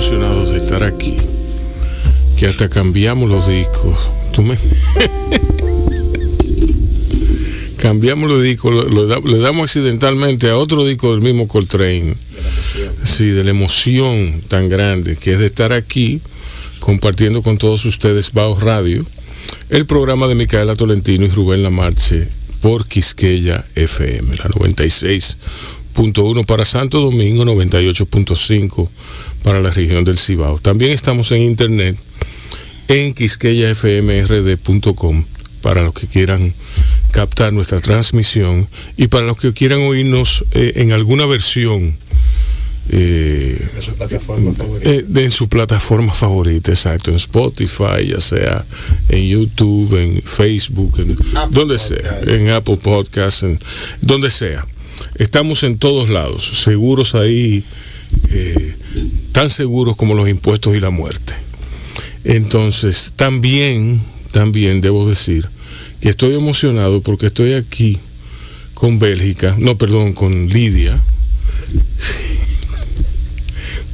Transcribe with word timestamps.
emocionados 0.00 0.48
de 0.48 0.56
estar 0.56 0.82
aquí 0.82 1.14
que 2.38 2.46
hasta 2.46 2.70
cambiamos 2.70 3.28
los 3.28 3.46
discos. 3.46 3.98
¿Tú 4.32 4.40
me... 4.40 4.56
cambiamos 7.76 8.30
los 8.30 8.42
discos, 8.42 8.90
le 9.24 9.38
damos 9.40 9.64
accidentalmente 9.64 10.48
a 10.48 10.56
otro 10.56 10.86
disco 10.86 11.10
del 11.10 11.20
mismo 11.20 11.46
Coltrane. 11.46 12.14
Sí, 13.04 13.26
de 13.26 13.44
la 13.44 13.50
emoción 13.50 14.40
tan 14.48 14.70
grande 14.70 15.16
que 15.16 15.34
es 15.34 15.38
de 15.38 15.44
estar 15.44 15.74
aquí 15.74 16.22
compartiendo 16.78 17.42
con 17.42 17.58
todos 17.58 17.84
ustedes 17.84 18.32
Bajo 18.32 18.58
Radio, 18.58 19.04
el 19.68 19.84
programa 19.84 20.28
de 20.28 20.34
Micaela 20.34 20.76
Tolentino 20.76 21.26
y 21.26 21.28
Rubén 21.28 21.62
Lamarche 21.62 22.26
por 22.62 22.88
Quisqueya 22.88 23.66
FM, 23.74 24.34
la 24.36 24.44
96.1 24.44 26.46
para 26.46 26.64
Santo 26.64 27.02
Domingo, 27.02 27.44
98.5 27.44 28.88
para 29.42 29.60
la 29.60 29.70
región 29.70 30.04
del 30.04 30.18
Cibao. 30.18 30.58
También 30.58 30.92
estamos 30.92 31.32
en 31.32 31.40
internet 31.42 31.96
en 32.88 33.14
quisqueyafmrd.com 33.14 35.24
para 35.62 35.82
los 35.82 35.94
que 35.94 36.06
quieran 36.06 36.52
captar 37.12 37.52
nuestra 37.52 37.80
transmisión 37.80 38.68
y 38.96 39.08
para 39.08 39.26
los 39.26 39.36
que 39.36 39.52
quieran 39.52 39.80
oírnos 39.80 40.44
eh, 40.52 40.74
en 40.76 40.92
alguna 40.92 41.26
versión 41.26 41.96
eh, 42.92 43.68
en 43.76 43.82
su 43.82 43.94
plataforma 43.94 44.52
favorita. 44.52 44.90
Eh, 44.90 45.04
en 45.14 45.30
su 45.30 45.48
plataforma 45.48 46.12
favorita, 46.12 46.72
exacto, 46.72 47.10
en 47.10 47.18
Spotify, 47.18 48.08
ya 48.08 48.18
sea 48.18 48.64
en 49.08 49.28
YouTube, 49.28 49.96
en 49.96 50.20
Facebook, 50.22 50.98
en 50.98 51.16
donde 51.50 51.78
sea, 51.78 52.20
en 52.26 52.50
Apple 52.50 52.78
Podcasts, 52.82 53.44
en 53.44 53.60
donde 54.00 54.30
sea. 54.30 54.66
Estamos 55.16 55.62
en 55.62 55.78
todos 55.78 56.08
lados, 56.08 56.62
seguros 56.64 57.14
ahí, 57.14 57.62
tan 59.32 59.50
seguros 59.50 59.96
como 59.96 60.14
los 60.14 60.28
impuestos 60.28 60.76
y 60.76 60.80
la 60.80 60.90
muerte. 60.90 61.34
Entonces, 62.24 63.12
también, 63.16 64.00
también 64.32 64.80
debo 64.80 65.08
decir 65.08 65.48
que 66.00 66.08
estoy 66.08 66.34
emocionado 66.34 67.00
porque 67.02 67.26
estoy 67.26 67.54
aquí 67.54 67.98
con 68.74 68.98
Bélgica, 68.98 69.56
no, 69.58 69.76
perdón, 69.76 70.12
con 70.12 70.48
Lidia. 70.48 71.00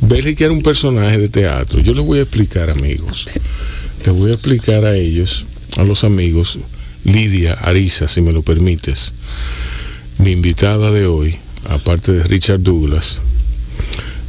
Bélgica 0.00 0.44
era 0.44 0.52
un 0.52 0.62
personaje 0.62 1.18
de 1.18 1.28
teatro. 1.28 1.80
Yo 1.80 1.94
les 1.94 2.04
voy 2.04 2.20
a 2.20 2.22
explicar, 2.22 2.70
amigos. 2.70 3.28
Les 4.04 4.14
voy 4.14 4.30
a 4.30 4.34
explicar 4.34 4.84
a 4.84 4.94
ellos, 4.94 5.46
a 5.76 5.82
los 5.82 6.04
amigos, 6.04 6.58
Lidia 7.04 7.54
Arisa, 7.54 8.08
si 8.08 8.20
me 8.20 8.32
lo 8.32 8.42
permites, 8.42 9.12
mi 10.18 10.32
invitada 10.32 10.90
de 10.90 11.06
hoy, 11.06 11.36
aparte 11.68 12.12
de 12.12 12.22
Richard 12.24 12.60
Douglas. 12.60 13.20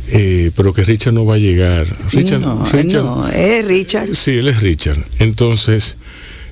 Eh, 0.09 0.51
pero 0.55 0.73
que 0.73 0.83
Richard 0.83 1.13
no 1.13 1.25
va 1.25 1.35
a 1.35 1.37
llegar. 1.37 1.85
Richard, 2.11 2.39
no, 2.39 2.65
no, 2.65 3.27
es 3.27 3.65
Richard. 3.65 4.15
Sí, 4.15 4.31
él 4.31 4.47
es 4.47 4.61
Richard. 4.61 5.03
Entonces, 5.19 5.97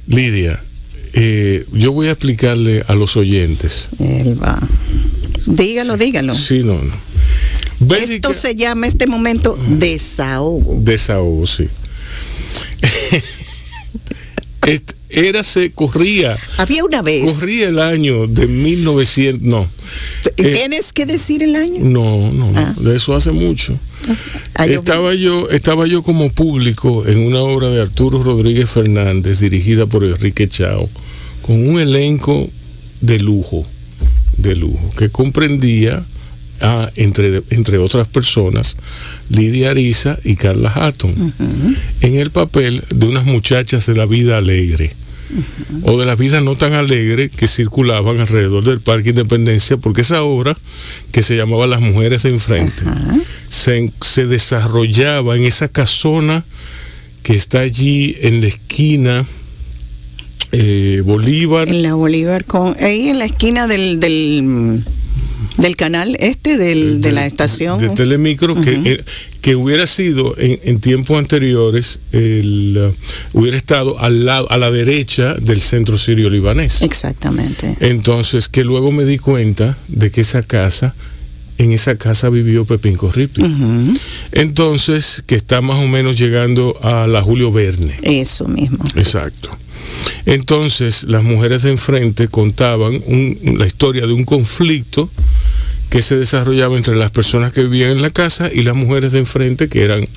Lidia, 0.08 0.62
eh, 1.14 1.66
yo 1.72 1.94
voy 1.94 2.08
a 2.08 2.12
explicarle 2.12 2.84
a 2.88 2.96
los 2.96 3.16
oyentes. 3.16 3.90
Él 4.00 4.42
va. 4.42 4.60
Dígalo, 5.48 5.96
dígalo. 5.96 6.36
Sí, 6.36 6.64
no, 6.64 6.82
no. 6.82 7.06
Esto 7.96 8.34
se 8.34 8.56
llama 8.56 8.88
este 8.88 9.08
momento 9.08 9.58
desahogo. 9.68 10.80
Desahogo, 10.82 11.46
sí. 11.46 11.68
Era, 15.16 15.44
se 15.44 15.72
corría. 15.72 16.38
Había 16.58 16.84
una 16.84 17.02
vez. 17.02 17.32
Corría 17.32 17.70
el 17.70 17.80
año 17.80 18.28
de 18.28 18.48
1900, 18.48 19.42
no. 19.42 19.68
Eh, 20.38 20.52
¿Tienes 20.52 20.92
que 20.92 21.06
decir 21.06 21.42
el 21.42 21.56
año? 21.56 21.80
No, 21.80 22.32
no, 22.32 22.52
ah. 22.56 22.74
de 22.78 22.96
eso 22.98 23.16
hace 23.16 23.32
mucho. 23.32 23.78
Ah, 24.56 24.66
estaba 24.66 25.14
yo, 25.14 25.50
estaba 25.50 25.88
yo 25.88 26.04
como 26.04 26.30
público 26.32 27.06
en 27.08 27.20
una 27.20 27.40
obra 27.40 27.70
de 27.70 27.82
Arturo 27.82 28.22
Rodríguez 28.22 28.70
Fernández 28.70 29.40
dirigida 29.40 29.86
por 29.86 30.04
Enrique 30.04 30.48
Chao, 30.50 30.90
con 31.42 31.68
un 31.68 31.80
elenco 31.80 32.50
de 33.02 33.20
lujo, 33.20 33.66
de 34.38 34.56
lujo, 34.56 34.90
que 34.98 35.10
comprendía 35.10 36.04
a, 36.62 36.90
entre, 36.96 37.42
entre 37.50 37.78
otras 37.78 38.08
personas, 38.08 38.78
Lidia 39.30 39.72
Ariza 39.72 40.18
y 40.24 40.36
Carla 40.36 40.72
Hatton, 40.74 41.34
en 42.02 42.16
el 42.16 42.32
papel 42.32 42.84
de 42.90 43.08
unas 43.08 43.26
muchachas 43.26 43.86
de 43.86 43.96
la 43.96 44.06
vida 44.06 44.38
alegre 44.38 44.94
o 45.84 45.98
de 45.98 46.06
la 46.06 46.16
vida 46.16 46.42
no 46.42 46.56
tan 46.56 46.74
alegre 46.74 47.30
que 47.30 47.48
circulaban 47.48 48.20
alrededor 48.20 48.64
del 48.64 48.80
Parque 48.80 49.10
Independencia, 49.10 49.78
porque 49.78 50.02
esa 50.02 50.24
obra, 50.24 50.56
que 51.12 51.24
se 51.24 51.36
llamaba 51.36 51.68
Las 51.68 51.82
Mujeres 51.82 52.24
de 52.24 52.30
Enfrente, 52.30 52.84
se, 53.50 54.26
desarrollaba 54.28 55.36
en 55.36 55.44
esa 55.44 55.68
casona 55.68 56.44
que 57.24 57.34
está 57.36 57.60
allí 57.60 58.16
en 58.22 58.42
la 58.42 58.48
esquina 58.48 59.26
eh, 60.52 61.02
Bolívar. 61.04 61.68
En 61.68 61.82
la 61.82 61.96
Bolívar, 61.96 62.46
con, 62.46 62.76
ahí 62.82 63.10
en 63.10 63.20
la 63.20 63.26
esquina 63.26 63.68
del 63.68 64.00
del 65.58 65.76
canal 65.76 66.18
este 66.20 66.58
de 66.58 67.12
la 67.12 67.26
estación. 67.26 67.80
de 67.80 67.90
Telemicro 67.90 68.56
que, 68.56 68.72
eh, 68.86 69.04
que 69.46 69.56
hubiera 69.56 69.86
sido 69.86 70.34
en, 70.40 70.80
tiempos 70.80 71.20
anteriores 71.20 72.00
el, 72.12 72.76
uh, 72.80 73.38
hubiera 73.38 73.56
estado 73.56 74.00
al 74.00 74.26
lado 74.26 74.50
a 74.50 74.58
la 74.58 74.72
derecha 74.72 75.36
del 75.36 75.62
centro 75.62 76.00
sirio 76.00 76.32
libanés 76.32 76.82
exactamente 76.82 77.78
entonces 77.80 78.50
que 78.50 78.64
luego 78.64 78.92
me 78.92 79.06
di 79.06 79.20
cuenta 79.20 79.78
de 79.88 80.10
que 80.10 80.22
esa 80.22 80.42
casa 80.42 80.96
en 81.60 81.74
esa 81.74 81.96
casa 81.96 82.28
vivió 82.30 82.66
Pepín 82.66 82.98
Corripi. 82.98 83.42
Entonces, 84.34 85.24
que 85.26 85.36
está 85.36 85.62
más 85.62 85.78
o 85.78 85.88
menos 85.88 86.20
llegando 86.20 86.78
a 86.82 87.08
la 87.08 87.22
Julio 87.22 87.50
Verne. 87.50 87.96
Eso 88.02 88.46
mismo. 88.50 88.84
Exacto. 88.96 89.58
Entonces, 90.26 91.06
las 91.06 91.24
mujeres 91.24 91.64
de 91.64 91.72
enfrente 91.72 92.28
contaban 92.28 93.02
la 93.58 93.66
historia 93.66 94.06
de 94.06 94.12
un 94.12 94.26
conflicto 94.26 95.10
que 95.90 96.02
se 96.02 96.18
desarrollaba 96.18 96.76
entre 96.78 96.96
las 96.96 97.12
personas 97.12 97.52
que 97.52 97.62
vivían 97.64 97.92
en 97.92 98.02
la 98.02 98.10
casa 98.10 98.50
y 98.52 98.64
las 98.64 98.76
mujeres 98.76 99.12
de 99.12 99.20
enfrente 99.20 99.68
que 99.70 99.84
eran 99.84 100.08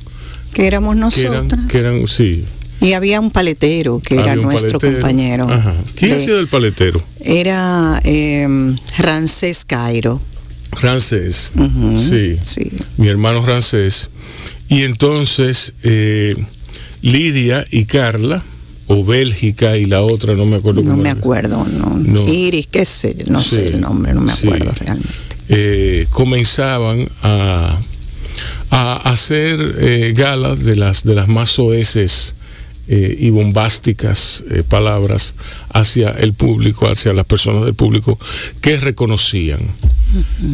que 0.52 0.66
éramos 0.66 0.96
nosotras. 0.96 1.66
que 1.68 1.78
eran, 1.78 2.06
sí. 2.08 2.44
Y 2.80 2.92
había 2.92 3.20
un 3.20 3.30
paletero 3.30 4.00
que 4.00 4.16
era 4.16 4.36
nuestro 4.36 4.80
compañero 4.80 5.46
quién 5.96 6.12
ha 6.12 6.18
sido 6.18 6.38
el 6.38 6.46
paletero 6.46 7.02
era 7.20 8.00
eh, 8.04 8.46
Rancés 8.96 9.64
Cairo. 9.64 10.20
Rancés. 10.80 11.50
Sí, 11.98 12.38
sí. 12.42 12.70
Mi 12.98 13.08
hermano 13.08 13.44
Rancés. 13.44 14.10
Y 14.68 14.82
entonces 14.82 15.72
eh, 15.82 16.36
Lidia 17.02 17.64
y 17.70 17.84
Carla 17.84 18.42
o 18.86 19.04
Bélgica 19.04 19.76
y 19.76 19.84
la 19.84 20.02
otra 20.02 20.34
no 20.34 20.46
me 20.46 20.56
acuerdo 20.56 20.82
no 20.82 20.96
me 20.96 21.10
acuerdo 21.10 21.64
no. 21.66 22.26
Iris 22.26 22.68
qué 22.68 22.86
sé 22.86 23.14
no 23.26 23.38
sé 23.38 23.66
el 23.66 23.82
nombre 23.82 24.14
no 24.14 24.22
me 24.22 24.32
acuerdo 24.32 24.72
realmente 24.72 25.08
eh, 25.48 26.06
comenzaban 26.10 27.08
a, 27.22 27.78
a 28.70 28.96
hacer 29.10 29.76
eh, 29.78 30.12
galas 30.16 30.62
de 30.62 30.76
las, 30.76 31.04
de 31.04 31.14
las 31.14 31.28
más 31.28 31.48
soeces 31.50 32.34
eh, 32.86 33.16
y 33.18 33.30
bombásticas 33.30 34.44
palabras 34.68 35.34
hacia 35.72 36.10
el 36.10 36.32
público, 36.32 36.86
hacia 36.88 37.12
las 37.12 37.26
personas 37.26 37.64
del 37.64 37.74
público 37.74 38.18
que 38.60 38.78
reconocían 38.78 39.60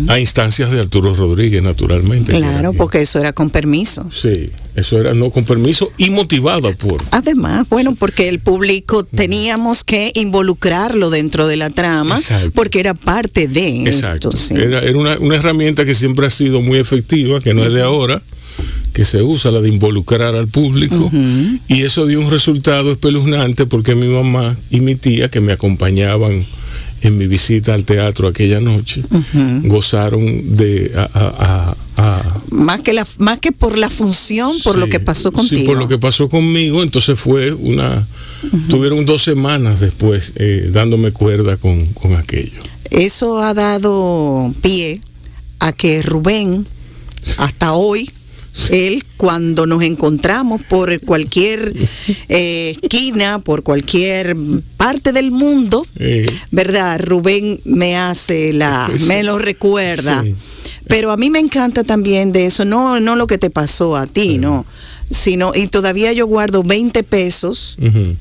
a 0.08 0.18
instancias 0.18 0.70
de 0.70 0.80
Arturo 0.80 1.14
Rodríguez, 1.14 1.62
naturalmente. 1.62 2.32
Claro, 2.32 2.72
porque 2.72 3.00
eso 3.00 3.20
era 3.20 3.32
con 3.32 3.50
permiso. 3.50 4.08
Sí, 4.10 4.50
eso 4.74 4.98
era 4.98 5.14
no 5.14 5.30
con 5.30 5.44
permiso 5.44 5.90
y 5.98 6.10
motivado 6.10 6.72
por. 6.76 7.02
Además, 7.12 7.66
bueno, 7.68 7.94
porque 7.94 8.28
el 8.28 8.40
público 8.40 9.04
teníamos 9.04 9.84
que 9.84 10.10
involucrarlo 10.14 11.10
dentro 11.10 11.46
de 11.46 11.56
la 11.56 11.70
trama, 11.70 12.20
porque 12.54 12.80
era 12.80 12.94
parte 12.94 13.46
de 13.46 13.84
Exacto. 13.84 14.32
Era, 14.50 14.82
una, 14.96 15.36
herramienta 15.36 15.84
que 15.84 15.94
siempre 15.94 16.26
ha 16.26 16.30
sido 16.30 16.60
muy 16.60 16.78
efectiva, 16.78 17.40
que 17.40 17.54
no 17.54 17.64
es 17.64 17.72
de 17.72 17.82
ahora 17.82 18.20
que 18.92 19.04
se 19.04 19.22
usa, 19.22 19.50
la 19.50 19.60
de 19.60 19.68
involucrar 19.68 20.36
al 20.36 20.46
público, 20.46 21.10
y 21.68 21.82
eso 21.82 22.06
dio 22.06 22.20
un 22.20 22.30
resultado 22.30 22.92
espeluznante 22.92 23.66
porque 23.66 23.96
mi 23.96 24.06
mamá 24.06 24.56
y 24.70 24.80
mi 24.80 24.94
tía, 24.94 25.28
que 25.28 25.40
me 25.40 25.52
acompañaban 25.52 26.46
en 27.08 27.18
mi 27.18 27.26
visita 27.26 27.74
al 27.74 27.84
teatro 27.84 28.28
aquella 28.28 28.60
noche, 28.60 29.02
gozaron 29.64 30.56
de... 30.56 30.90
más, 32.50 32.80
que 32.80 32.92
la, 32.92 33.06
más 33.18 33.38
que 33.38 33.52
por 33.52 33.78
la 33.78 33.90
función, 33.90 34.56
por 34.62 34.78
lo 34.78 34.88
que 34.88 35.00
pasó 35.00 35.32
contigo. 35.32 35.60
Sí, 35.60 35.66
por 35.66 35.78
lo 35.78 35.88
que 35.88 35.98
pasó 35.98 36.28
conmigo, 36.28 36.82
entonces 36.82 37.18
fue 37.18 37.52
una... 37.52 38.06
Tuvieron 38.68 39.06
dos 39.06 39.22
semanas 39.22 39.80
después 39.80 40.34
eh, 40.36 40.68
dándome 40.70 41.12
cuerda 41.12 41.56
con, 41.56 41.86
con 41.94 42.14
aquello. 42.14 42.60
Eso 42.90 43.40
ha 43.40 43.54
dado 43.54 44.52
pie 44.60 45.00
a 45.60 45.72
que 45.72 46.02
Rubén, 46.02 46.66
hasta 47.38 47.72
hoy, 47.72 48.10
él 48.70 49.04
cuando 49.16 49.66
nos 49.66 49.82
encontramos 49.82 50.62
por 50.62 51.00
cualquier 51.00 51.74
eh, 52.28 52.76
esquina, 52.80 53.38
por 53.38 53.62
cualquier 53.62 54.36
parte 54.76 55.12
del 55.12 55.30
mundo, 55.30 55.86
¿verdad? 56.50 57.00
Rubén 57.00 57.60
me 57.64 57.96
hace 57.96 58.52
la, 58.52 58.90
me 59.06 59.22
lo 59.22 59.38
recuerda. 59.38 60.24
Pero 60.86 61.12
a 61.12 61.16
mí 61.16 61.30
me 61.30 61.38
encanta 61.38 61.82
también 61.82 62.30
de 62.32 62.46
eso, 62.46 62.64
no, 62.64 63.00
no 63.00 63.16
lo 63.16 63.26
que 63.26 63.38
te 63.38 63.50
pasó 63.50 63.96
a 63.96 64.06
ti, 64.06 64.38
no 64.38 64.66
sino 65.10 65.52
y 65.54 65.68
todavía 65.68 66.12
yo 66.12 66.26
guardo 66.26 66.62
20 66.62 67.02
pesos 67.04 67.76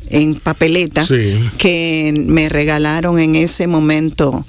en 0.10 0.36
papeleta 0.36 1.06
que 1.58 2.14
me 2.28 2.50
regalaron 2.50 3.20
en 3.20 3.36
ese 3.36 3.68
momento 3.68 4.46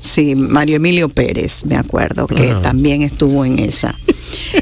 sí 0.00 0.34
Mario 0.34 0.76
Emilio 0.76 1.08
Pérez 1.08 1.64
me 1.64 1.76
acuerdo 1.76 2.26
que 2.26 2.54
también 2.62 3.02
estuvo 3.02 3.44
en 3.44 3.58
esa. 3.58 3.96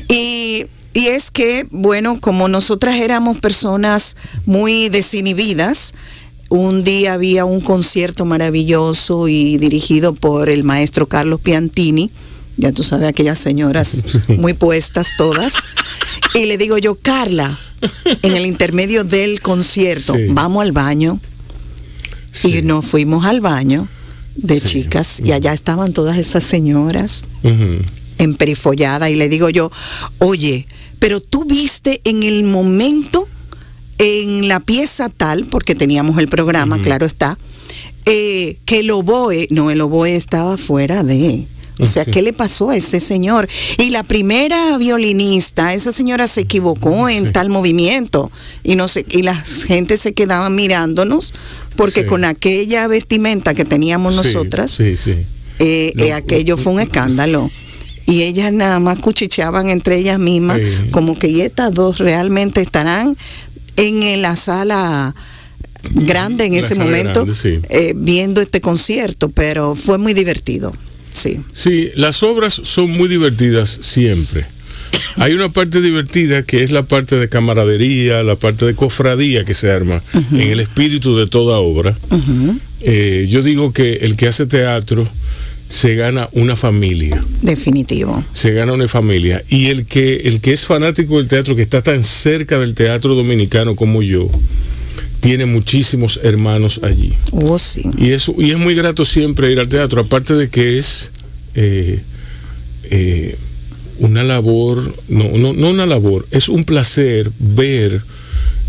Y 0.08 0.66
y 0.96 1.08
es 1.08 1.30
que, 1.30 1.66
bueno, 1.70 2.18
como 2.22 2.48
nosotras 2.48 2.96
éramos 2.96 3.36
personas 3.36 4.16
muy 4.46 4.88
desinhibidas, 4.88 5.92
un 6.48 6.84
día 6.84 7.12
había 7.12 7.44
un 7.44 7.60
concierto 7.60 8.24
maravilloso 8.24 9.28
y 9.28 9.58
dirigido 9.58 10.14
por 10.14 10.48
el 10.48 10.64
maestro 10.64 11.06
Carlos 11.06 11.38
Piantini, 11.42 12.10
ya 12.56 12.72
tú 12.72 12.82
sabes, 12.82 13.10
aquellas 13.10 13.38
señoras 13.38 14.02
muy 14.38 14.54
puestas 14.54 15.10
todas, 15.18 15.52
y 16.32 16.46
le 16.46 16.56
digo 16.56 16.78
yo, 16.78 16.94
Carla, 16.94 17.58
en 18.22 18.32
el 18.32 18.46
intermedio 18.46 19.04
del 19.04 19.42
concierto, 19.42 20.14
vamos 20.30 20.62
al 20.62 20.72
baño, 20.72 21.20
y 22.42 22.62
nos 22.62 22.86
fuimos 22.86 23.26
al 23.26 23.42
baño 23.42 23.86
de 24.36 24.60
chicas, 24.60 25.20
y 25.24 25.32
allá 25.32 25.52
estaban 25.52 25.92
todas 25.92 26.18
esas 26.18 26.44
señoras. 26.44 27.24
emperifolladas 28.18 29.10
y 29.10 29.14
le 29.14 29.28
digo 29.28 29.50
yo, 29.50 29.70
oye, 30.18 30.66
pero 30.98 31.20
tú 31.20 31.44
viste 31.44 32.00
en 32.04 32.22
el 32.22 32.44
momento, 32.44 33.28
en 33.98 34.48
la 34.48 34.60
pieza 34.60 35.08
tal, 35.08 35.46
porque 35.46 35.74
teníamos 35.74 36.18
el 36.18 36.28
programa, 36.28 36.80
claro 36.80 37.06
está, 37.06 37.38
eh, 38.06 38.58
que 38.64 38.80
el 38.80 38.90
oboe, 38.90 39.48
no, 39.50 39.70
el 39.70 39.80
oboe 39.80 40.16
estaba 40.16 40.56
fuera 40.56 41.02
de... 41.02 41.46
O 41.78 41.84
sea, 41.84 42.06
¿qué 42.06 42.22
le 42.22 42.32
pasó 42.32 42.70
a 42.70 42.76
ese 42.78 43.00
señor? 43.00 43.46
Y 43.76 43.90
la 43.90 44.02
primera 44.02 44.78
violinista, 44.78 45.74
esa 45.74 45.92
señora 45.92 46.26
se 46.26 46.40
equivocó 46.40 47.06
en 47.10 47.32
tal 47.32 47.50
movimiento 47.50 48.30
y 48.64 48.76
no 48.76 48.88
sé, 48.88 49.04
y 49.10 49.20
la 49.20 49.34
gente 49.34 49.98
se 49.98 50.14
quedaba 50.14 50.48
mirándonos 50.48 51.34
porque 51.76 52.06
con 52.06 52.24
aquella 52.24 52.88
vestimenta 52.88 53.54
que 53.54 53.64
teníamos 53.64 54.14
nosotras, 54.14 54.78
eh, 54.80 54.96
eh, 55.58 56.12
aquello 56.12 56.56
fue 56.56 56.72
un 56.74 56.80
escándalo 56.80 57.50
y 58.06 58.22
ellas 58.22 58.52
nada 58.52 58.78
más 58.78 58.98
cuchicheaban 58.98 59.68
entre 59.68 59.98
ellas 59.98 60.18
mismas, 60.18 60.60
como 60.90 61.18
que 61.18 61.44
estas 61.44 61.72
dos 61.72 61.98
realmente 61.98 62.60
estarán 62.60 63.16
en 63.76 64.22
la 64.22 64.36
sala 64.36 65.14
grande 65.92 66.46
en 66.46 66.54
ese 66.54 66.74
momento 66.74 67.26
eh, 67.44 67.92
viendo 67.96 68.40
este 68.40 68.60
concierto, 68.60 69.28
pero 69.28 69.74
fue 69.74 69.98
muy 69.98 70.14
divertido. 70.14 70.74
Sí. 71.12 71.40
sí, 71.54 71.90
las 71.94 72.22
obras 72.22 72.60
son 72.62 72.90
muy 72.90 73.08
divertidas 73.08 73.78
siempre. 73.80 74.44
Hay 75.16 75.32
una 75.32 75.48
parte 75.48 75.80
divertida 75.80 76.42
que 76.42 76.62
es 76.62 76.72
la 76.72 76.82
parte 76.82 77.16
de 77.16 77.28
camaradería, 77.28 78.22
la 78.22 78.36
parte 78.36 78.66
de 78.66 78.74
cofradía 78.74 79.44
que 79.44 79.54
se 79.54 79.70
arma 79.70 80.02
en 80.32 80.40
el 80.40 80.60
espíritu 80.60 81.16
de 81.16 81.26
toda 81.26 81.58
obra. 81.58 81.96
Eh, 82.82 83.26
yo 83.30 83.42
digo 83.42 83.72
que 83.72 83.94
el 84.02 84.16
que 84.16 84.28
hace 84.28 84.46
teatro 84.46 85.08
se 85.68 85.94
gana 85.96 86.28
una 86.32 86.54
familia. 86.54 87.20
Definitivo. 87.42 88.24
Se 88.32 88.52
gana 88.52 88.72
una 88.72 88.88
familia. 88.88 89.42
Y 89.48 89.66
el 89.66 89.86
que, 89.86 90.16
el 90.24 90.40
que 90.40 90.52
es 90.52 90.64
fanático 90.64 91.16
del 91.18 91.28
teatro, 91.28 91.56
que 91.56 91.62
está 91.62 91.82
tan 91.82 92.04
cerca 92.04 92.58
del 92.58 92.74
teatro 92.74 93.14
dominicano 93.14 93.74
como 93.74 94.02
yo, 94.02 94.30
tiene 95.20 95.46
muchísimos 95.46 96.20
hermanos 96.22 96.80
allí. 96.84 97.12
Oh, 97.32 97.58
sí. 97.58 97.82
Y, 97.98 98.12
eso, 98.12 98.34
y 98.38 98.50
es 98.50 98.58
muy 98.58 98.74
grato 98.74 99.04
siempre 99.04 99.50
ir 99.50 99.58
al 99.58 99.68
teatro, 99.68 100.02
aparte 100.02 100.34
de 100.34 100.48
que 100.48 100.78
es 100.78 101.10
eh, 101.54 102.00
eh, 102.90 103.36
una 103.98 104.22
labor, 104.22 104.94
no, 105.08 105.24
no, 105.36 105.52
no 105.52 105.70
una 105.70 105.86
labor, 105.86 106.26
es 106.30 106.48
un 106.48 106.64
placer 106.64 107.30
ver 107.38 108.02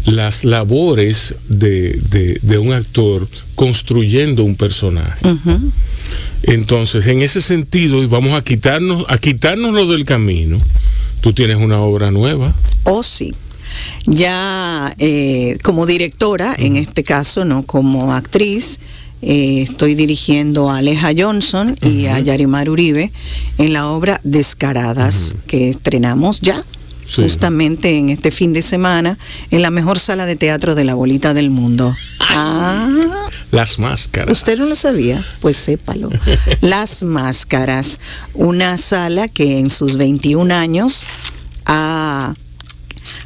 las 0.05 0.45
labores 0.45 1.35
de, 1.49 1.99
de, 2.41 2.57
un 2.57 2.71
actor 2.71 3.27
construyendo 3.55 4.43
un 4.43 4.55
personaje. 4.55 5.19
Entonces, 6.43 7.07
en 7.07 7.21
ese 7.21 7.41
sentido, 7.41 8.01
y 8.01 8.05
vamos 8.05 8.33
a 8.33 8.43
quitarnos, 8.43 9.05
a 9.09 9.17
quitarnos 9.17 9.73
lo 9.73 9.85
del 9.85 10.05
camino, 10.05 10.57
tú 11.19 11.33
tienes 11.33 11.57
una 11.57 11.81
obra 11.81 12.09
nueva. 12.09 12.55
Oh, 12.83 13.03
sí. 13.03 13.33
Ya 14.05 14.95
eh, 14.97 15.57
como 15.61 15.85
directora, 15.85 16.55
en 16.57 16.77
este 16.77 17.03
caso, 17.03 17.43
no 17.43 17.63
como 17.63 18.13
actriz, 18.13 18.79
eh, 19.21 19.61
estoy 19.61 19.95
dirigiendo 19.95 20.69
a 20.69 20.77
Aleja 20.77 21.11
Johnson 21.17 21.75
y 21.81 22.05
a 22.05 22.19
Yarimar 22.19 22.69
Uribe 22.69 23.11
en 23.57 23.73
la 23.73 23.87
obra 23.87 24.21
Descaradas, 24.23 25.35
que 25.47 25.69
estrenamos 25.69 26.39
ya 26.41 26.63
justamente 27.15 27.97
en 27.97 28.09
este 28.09 28.31
fin 28.31 28.53
de 28.53 28.61
semana 28.61 29.17
en 29.51 29.61
la 29.61 29.71
mejor 29.71 29.99
sala 29.99 30.25
de 30.25 30.35
teatro 30.35 30.75
de 30.75 30.83
la 30.83 30.93
bolita 30.93 31.33
del 31.33 31.49
mundo. 31.49 31.95
Ah, 32.19 32.89
las 33.51 33.79
máscaras. 33.79 34.31
¿Usted 34.31 34.57
no 34.57 34.65
lo 34.65 34.75
sabía? 34.75 35.23
Pues 35.39 35.55
sépalo. 35.55 36.09
Las 36.61 37.03
máscaras, 37.03 37.99
una 38.33 38.77
sala 38.77 39.29
que 39.29 39.59
en 39.59 39.69
sus 39.69 39.95
21 39.97 40.53
años 40.53 41.03
ha, 41.65 42.33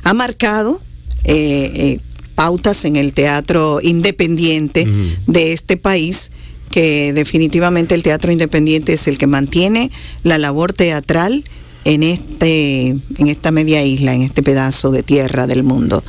ha 0.03 0.13
marcado 0.13 0.79
eh, 1.23 1.71
eh, 1.75 1.99
pautas 2.41 2.85
en 2.85 2.95
el 2.95 3.13
teatro 3.13 3.81
independiente 3.83 4.87
de 5.27 5.53
este 5.53 5.77
país 5.77 6.31
que 6.71 7.13
definitivamente 7.13 7.93
el 7.93 8.01
teatro 8.01 8.31
independiente 8.31 8.93
es 8.93 9.07
el 9.07 9.19
que 9.19 9.27
mantiene 9.27 9.91
la 10.23 10.39
labor 10.39 10.73
teatral 10.73 11.43
en 11.85 12.01
este 12.01 12.97
en 13.19 13.27
esta 13.27 13.51
media 13.51 13.83
isla, 13.83 14.15
en 14.15 14.23
este 14.23 14.41
pedazo 14.41 14.89
de 14.89 15.03
tierra 15.03 15.45
del 15.45 15.61
mundo. 15.61 16.03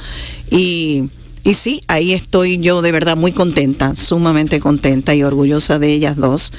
Y, 0.50 1.10
y 1.44 1.52
sí, 1.52 1.82
ahí 1.86 2.12
estoy 2.12 2.56
yo 2.56 2.80
de 2.80 2.92
verdad 2.92 3.18
muy 3.18 3.32
contenta, 3.32 3.94
sumamente 3.94 4.58
contenta 4.58 5.14
y 5.14 5.24
orgullosa 5.24 5.78
de 5.78 5.92
ellas 5.92 6.16
dos. 6.16 6.50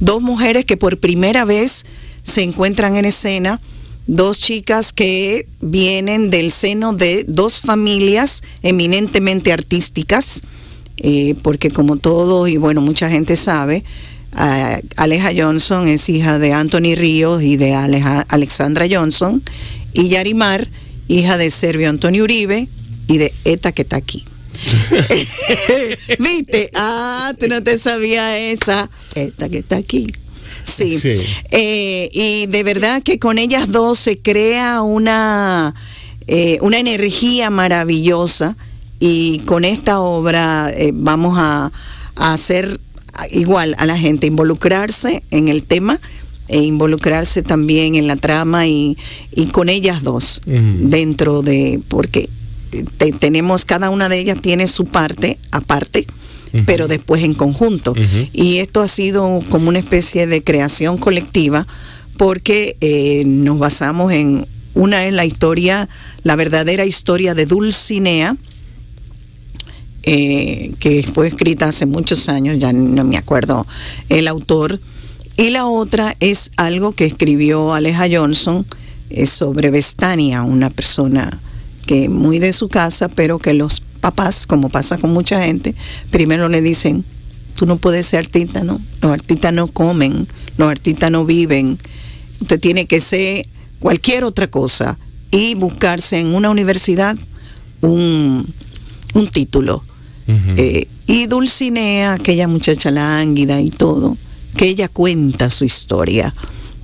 Dos 0.00 0.20
mujeres 0.20 0.64
que 0.64 0.76
por 0.76 0.98
primera 0.98 1.44
vez 1.44 1.84
se 2.24 2.42
encuentran 2.42 2.96
en 2.96 3.04
escena, 3.04 3.60
dos 4.10 4.38
chicas 4.38 4.92
que 4.92 5.46
vienen 5.60 6.30
del 6.30 6.50
seno 6.50 6.92
de 6.92 7.24
dos 7.28 7.60
familias 7.60 8.42
eminentemente 8.62 9.52
artísticas, 9.52 10.40
eh, 10.96 11.36
porque 11.42 11.70
como 11.70 11.96
todo 11.96 12.48
y 12.48 12.56
bueno, 12.56 12.80
mucha 12.80 13.08
gente 13.08 13.36
sabe, 13.36 13.84
Aleja 14.96 15.30
Johnson 15.36 15.86
es 15.86 16.08
hija 16.08 16.40
de 16.40 16.52
Anthony 16.52 16.96
Ríos 16.96 17.42
y 17.42 17.56
de 17.56 17.74
Alexandra 17.74 18.86
Johnson, 18.90 19.42
y 19.92 20.08
Yarimar, 20.08 20.68
hija 21.06 21.36
de 21.36 21.52
Servio 21.52 21.88
Antonio 21.88 22.24
Uribe 22.24 22.68
y 23.06 23.18
de 23.18 23.32
Eta 23.44 23.70
que 23.70 23.82
está 23.82 23.96
aquí. 23.96 24.24
¿Viste? 26.18 26.70
Ah, 26.74 27.32
tú 27.38 27.46
no 27.48 27.62
te 27.62 27.78
sabías 27.78 28.36
esa. 28.36 28.90
Esta 29.14 29.48
que 29.48 29.58
está 29.58 29.76
aquí. 29.76 30.08
Sí. 30.72 30.98
Eh, 31.50 32.08
y 32.12 32.46
de 32.46 32.62
verdad 32.62 33.02
que 33.02 33.18
con 33.18 33.38
ellas 33.38 33.70
dos 33.70 33.98
se 33.98 34.18
crea 34.18 34.82
una, 34.82 35.74
eh, 36.26 36.58
una 36.62 36.78
energía 36.78 37.50
maravillosa 37.50 38.56
y 38.98 39.40
con 39.40 39.64
esta 39.64 40.00
obra 40.00 40.70
eh, 40.74 40.92
vamos 40.94 41.36
a, 41.38 41.72
a 42.16 42.32
hacer 42.32 42.80
igual 43.30 43.74
a 43.78 43.86
la 43.86 43.98
gente, 43.98 44.26
involucrarse 44.26 45.22
en 45.30 45.48
el 45.48 45.64
tema 45.64 46.00
e 46.50 46.62
involucrarse 46.62 47.42
también 47.42 47.94
en 47.94 48.06
la 48.06 48.16
trama 48.16 48.66
y, 48.66 48.96
con 49.52 49.68
ellas 49.68 50.02
dos 50.02 50.42
dentro 50.44 51.42
de, 51.42 51.80
porque 51.88 52.28
tenemos, 53.20 53.64
cada 53.64 53.90
una 53.90 54.08
de 54.08 54.18
ellas 54.18 54.38
tiene 54.40 54.66
su 54.66 54.86
parte 54.86 55.38
aparte, 55.52 56.06
pero 56.66 56.88
después 56.88 57.22
en 57.22 57.34
conjunto. 57.34 57.94
Y 58.32 58.58
esto 58.58 58.80
ha 58.80 58.88
sido 58.88 59.40
como 59.50 59.68
una 59.68 59.78
especie 59.78 60.26
de 60.26 60.42
creación 60.42 60.98
colectiva 60.98 61.66
porque 62.16 62.76
eh, 62.80 63.22
nos 63.24 63.58
basamos 63.58 64.12
en, 64.12 64.46
una 64.74 65.06
es 65.06 65.12
la 65.12 65.24
historia, 65.24 65.88
la 66.22 66.36
verdadera 66.36 66.84
historia 66.84 67.34
de 67.34 67.46
Dulcinea, 67.46 68.36
eh, 70.02 70.72
que 70.78 71.02
fue 71.02 71.28
escrita 71.28 71.68
hace 71.68 71.86
muchos 71.86 72.28
años, 72.28 72.58
ya 72.58 72.72
no 72.72 73.04
me 73.04 73.16
acuerdo 73.16 73.66
el 74.08 74.28
autor, 74.28 74.80
y 75.36 75.50
la 75.50 75.66
otra 75.66 76.14
es 76.20 76.50
algo 76.56 76.92
que 76.92 77.06
escribió 77.06 77.72
Aleja 77.72 78.06
Johnson 78.10 78.66
eh, 79.08 79.26
sobre 79.26 79.70
Vestania, 79.70 80.42
una 80.42 80.68
persona 80.68 81.40
que 81.86 82.08
muy 82.08 82.38
de 82.38 82.52
su 82.52 82.68
casa, 82.68 83.08
pero 83.08 83.38
que 83.38 83.54
los 83.54 83.80
papás, 84.00 84.46
como 84.46 84.68
pasa 84.68 84.98
con 84.98 85.12
mucha 85.12 85.44
gente, 85.44 85.74
primero 86.10 86.48
le 86.48 86.60
dicen, 86.60 87.04
tú 87.54 87.66
no 87.66 87.76
puedes 87.76 88.06
ser 88.06 88.20
artista, 88.20 88.64
¿no? 88.64 88.80
Los 89.00 89.12
artistas 89.12 89.52
no 89.52 89.66
comen, 89.68 90.26
los 90.56 90.70
artistas 90.70 91.10
no 91.10 91.24
viven, 91.24 91.78
usted 92.40 92.58
tiene 92.58 92.86
que 92.86 93.00
ser 93.00 93.46
cualquier 93.78 94.24
otra 94.24 94.46
cosa 94.48 94.98
y 95.30 95.54
buscarse 95.54 96.18
en 96.18 96.34
una 96.34 96.50
universidad 96.50 97.16
un, 97.80 98.46
un 99.14 99.28
título. 99.28 99.84
Eh, 100.56 100.86
y 101.08 101.26
Dulcinea, 101.26 102.12
aquella 102.12 102.46
muchacha 102.46 102.92
lánguida 102.92 103.60
y 103.60 103.70
todo, 103.70 104.16
que 104.56 104.66
ella 104.66 104.88
cuenta 104.88 105.50
su 105.50 105.64
historia. 105.64 106.32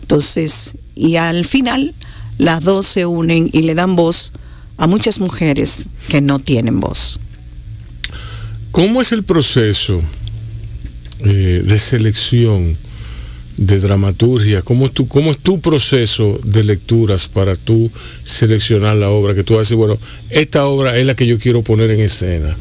Entonces, 0.00 0.72
y 0.96 1.14
al 1.14 1.44
final 1.44 1.94
las 2.38 2.62
dos 2.64 2.86
se 2.86 3.06
unen 3.06 3.48
y 3.52 3.62
le 3.62 3.76
dan 3.76 3.94
voz 3.94 4.32
a 4.76 4.86
muchas 4.86 5.18
mujeres 5.18 5.86
que 6.08 6.20
no 6.20 6.38
tienen 6.38 6.80
voz. 6.80 7.18
¿Cómo 8.70 9.00
es 9.00 9.12
el 9.12 9.22
proceso 9.22 10.02
eh, 11.20 11.62
de 11.64 11.78
selección 11.78 12.76
de 13.56 13.80
dramaturgia? 13.80 14.62
¿Cómo 14.62 14.86
es, 14.86 14.92
tu, 14.92 15.08
¿Cómo 15.08 15.30
es 15.30 15.38
tu 15.38 15.60
proceso 15.60 16.38
de 16.44 16.62
lecturas 16.62 17.26
para 17.26 17.56
tú 17.56 17.90
seleccionar 18.22 18.96
la 18.96 19.08
obra? 19.08 19.34
Que 19.34 19.44
tú 19.44 19.56
decir, 19.56 19.76
bueno, 19.76 19.96
esta 20.30 20.66
obra 20.66 20.96
es 20.98 21.06
la 21.06 21.14
que 21.14 21.26
yo 21.26 21.38
quiero 21.38 21.62
poner 21.62 21.90
en 21.90 22.00
escena 22.00 22.54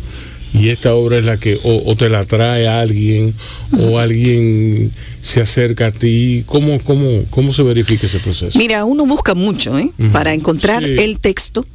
y 0.60 0.70
esta 0.70 0.96
obra 0.96 1.18
es 1.18 1.26
la 1.26 1.38
que 1.38 1.60
o, 1.64 1.96
te 1.96 2.10
la 2.10 2.24
trae 2.24 2.68
alguien 2.68 3.34
o 3.78 4.00
alguien 4.00 4.92
se 5.22 5.42
acerca 5.42 5.88
a 5.88 5.92
ti. 5.92 6.44
¿Cómo, 6.46 6.80
cómo, 6.80 7.24
cómo 7.30 7.52
se 7.52 7.64
verifica 7.64 8.06
ese 8.08 8.20
proceso? 8.20 8.58
Mira, 8.58 8.86
uno 8.86 9.06
busca 9.06 9.36
mucho 9.36 9.78
¿eh? 9.78 9.92
para 10.12 10.34
encontrar 10.34 10.86
el 10.86 11.20
texto. 11.20 11.66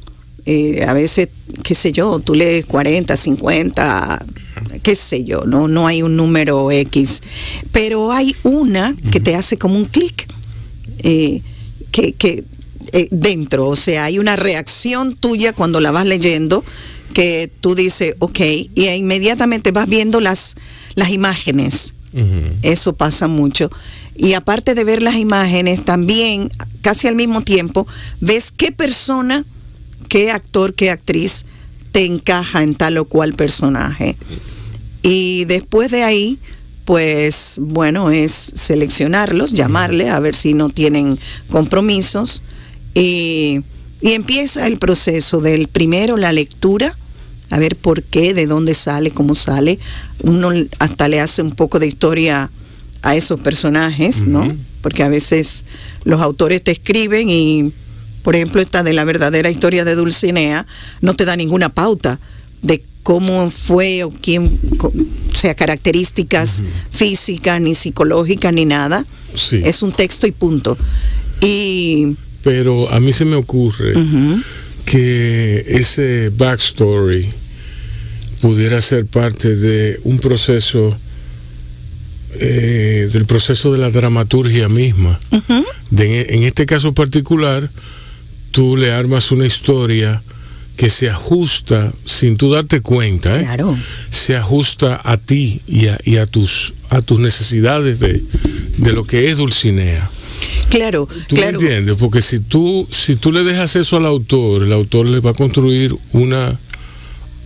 Eh, 0.45 0.83
a 0.87 0.93
veces, 0.93 1.29
qué 1.63 1.75
sé 1.75 1.91
yo, 1.91 2.19
tú 2.19 2.33
lees 2.33 2.65
40, 2.65 3.15
50, 3.15 4.25
qué 4.81 4.95
sé 4.95 5.23
yo, 5.23 5.45
no, 5.45 5.67
no 5.67 5.87
hay 5.87 6.01
un 6.01 6.15
número 6.15 6.71
X, 6.71 7.21
pero 7.71 8.11
hay 8.11 8.35
una 8.43 8.95
que 9.11 9.19
te 9.19 9.35
hace 9.35 9.57
como 9.57 9.75
un 9.75 9.85
clic, 9.85 10.27
eh, 11.03 11.41
que, 11.91 12.13
que 12.13 12.43
dentro, 13.11 13.67
o 13.67 13.75
sea, 13.75 14.05
hay 14.05 14.19
una 14.19 14.35
reacción 14.35 15.15
tuya 15.15 15.53
cuando 15.53 15.79
la 15.79 15.91
vas 15.91 16.05
leyendo 16.07 16.63
que 17.11 17.51
tú 17.61 17.75
dices, 17.75 18.15
ok, 18.19 18.39
y 18.73 18.87
inmediatamente 18.89 19.71
vas 19.71 19.87
viendo 19.87 20.19
las, 20.19 20.55
las 20.95 21.09
imágenes. 21.09 21.93
Eso 22.61 22.93
pasa 22.93 23.29
mucho. 23.29 23.69
Y 24.15 24.33
aparte 24.33 24.75
de 24.75 24.83
ver 24.83 25.01
las 25.01 25.15
imágenes, 25.15 25.85
también, 25.85 26.51
casi 26.81 27.07
al 27.07 27.15
mismo 27.15 27.41
tiempo, 27.41 27.87
ves 28.19 28.51
qué 28.51 28.71
persona, 28.73 29.45
qué 30.07 30.31
actor, 30.31 30.73
qué 30.73 30.89
actriz 30.89 31.45
te 31.91 32.05
encaja 32.05 32.63
en 32.63 32.75
tal 32.75 32.97
o 32.97 33.05
cual 33.05 33.33
personaje. 33.33 34.15
Y 35.03 35.45
después 35.45 35.91
de 35.91 36.03
ahí, 36.03 36.39
pues 36.85 37.57
bueno, 37.61 38.11
es 38.11 38.51
seleccionarlos, 38.55 39.53
llamarle 39.53 40.09
a 40.09 40.19
ver 40.19 40.35
si 40.35 40.53
no 40.53 40.69
tienen 40.69 41.17
compromisos. 41.49 42.43
Y, 42.93 43.61
y 44.01 44.11
empieza 44.13 44.67
el 44.67 44.77
proceso 44.77 45.41
del 45.41 45.67
primero 45.67 46.17
la 46.17 46.31
lectura, 46.31 46.97
a 47.49 47.59
ver 47.59 47.75
por 47.75 48.03
qué, 48.03 48.33
de 48.33 48.47
dónde 48.47 48.73
sale, 48.73 49.11
cómo 49.11 49.35
sale. 49.35 49.79
Uno 50.23 50.51
hasta 50.79 51.07
le 51.07 51.19
hace 51.19 51.41
un 51.41 51.51
poco 51.51 51.79
de 51.79 51.87
historia 51.87 52.49
a 53.01 53.15
esos 53.15 53.39
personajes, 53.39 54.25
¿no? 54.25 54.55
Porque 54.81 55.03
a 55.03 55.09
veces 55.09 55.65
los 56.03 56.21
autores 56.21 56.63
te 56.63 56.71
escriben 56.71 57.29
y, 57.29 57.71
por 58.23 58.35
ejemplo, 58.35 58.61
esta 58.61 58.83
de 58.83 58.93
la 58.93 59.03
verdadera 59.03 59.49
historia 59.49 59.85
de 59.85 59.95
Dulcinea 59.95 60.65
no 61.01 61.15
te 61.15 61.25
da 61.25 61.35
ninguna 61.35 61.69
pauta 61.69 62.19
de 62.61 62.83
cómo 63.03 63.49
fue 63.49 64.03
o 64.03 64.09
quién, 64.09 64.59
o 64.79 64.91
sea, 65.35 65.55
características 65.55 66.61
físicas, 66.91 67.59
ni 67.59 67.75
psicológicas, 67.75 68.53
ni 68.53 68.65
nada. 68.65 69.05
Es 69.51 69.81
un 69.81 69.91
texto 69.91 70.27
y 70.27 70.31
punto. 70.31 70.77
Y... 71.41 72.15
Pero 72.43 72.91
a 72.91 72.99
mí 72.99 73.13
se 73.13 73.25
me 73.25 73.35
ocurre 73.35 73.93
que 74.85 75.63
ese 75.67 76.29
backstory 76.35 77.29
pudiera 78.41 78.81
ser 78.81 79.05
parte 79.05 79.55
de 79.55 79.99
un 80.03 80.17
proceso, 80.17 80.95
eh, 82.33 83.09
del 83.13 83.25
proceso 83.25 83.71
de 83.71 83.77
la 83.77 83.89
dramaturgia 83.89 84.69
misma. 84.69 85.19
en 85.97 86.43
este 86.43 86.65
caso 86.65 86.93
particular, 86.93 87.69
tú 88.51 88.77
le 88.77 88.91
armas 88.91 89.31
una 89.31 89.45
historia 89.45 90.21
que 90.77 90.89
se 90.89 91.09
ajusta, 91.09 91.91
sin 92.05 92.37
tú 92.37 92.51
darte 92.51 92.81
cuenta, 92.81 93.33
¿eh? 93.33 93.45
se 94.09 94.35
ajusta 94.35 94.99
a 95.03 95.17
ti 95.17 95.61
y 95.67 96.17
a, 96.17 96.25
tus, 96.25 96.73
a 96.89 97.01
tus 97.01 97.19
necesidades 97.19 97.99
de, 97.99 98.23
de 98.77 98.93
lo 98.93 99.03
que 99.03 99.29
es 99.29 99.37
Dulcinea. 99.37 100.09
Claro, 100.69 101.07
¿Tú 101.27 101.35
claro. 101.35 101.59
Me 101.59 101.65
entiendes? 101.65 101.97
Porque 101.97 102.21
si 102.21 102.39
tú, 102.39 102.87
si 102.89 103.15
tú 103.15 103.31
le 103.31 103.43
dejas 103.43 103.75
eso 103.75 103.97
al 103.97 104.05
autor, 104.05 104.63
el 104.63 104.73
autor 104.73 105.07
le 105.07 105.19
va 105.19 105.31
a 105.31 105.33
construir 105.33 105.93
una, 106.13 106.57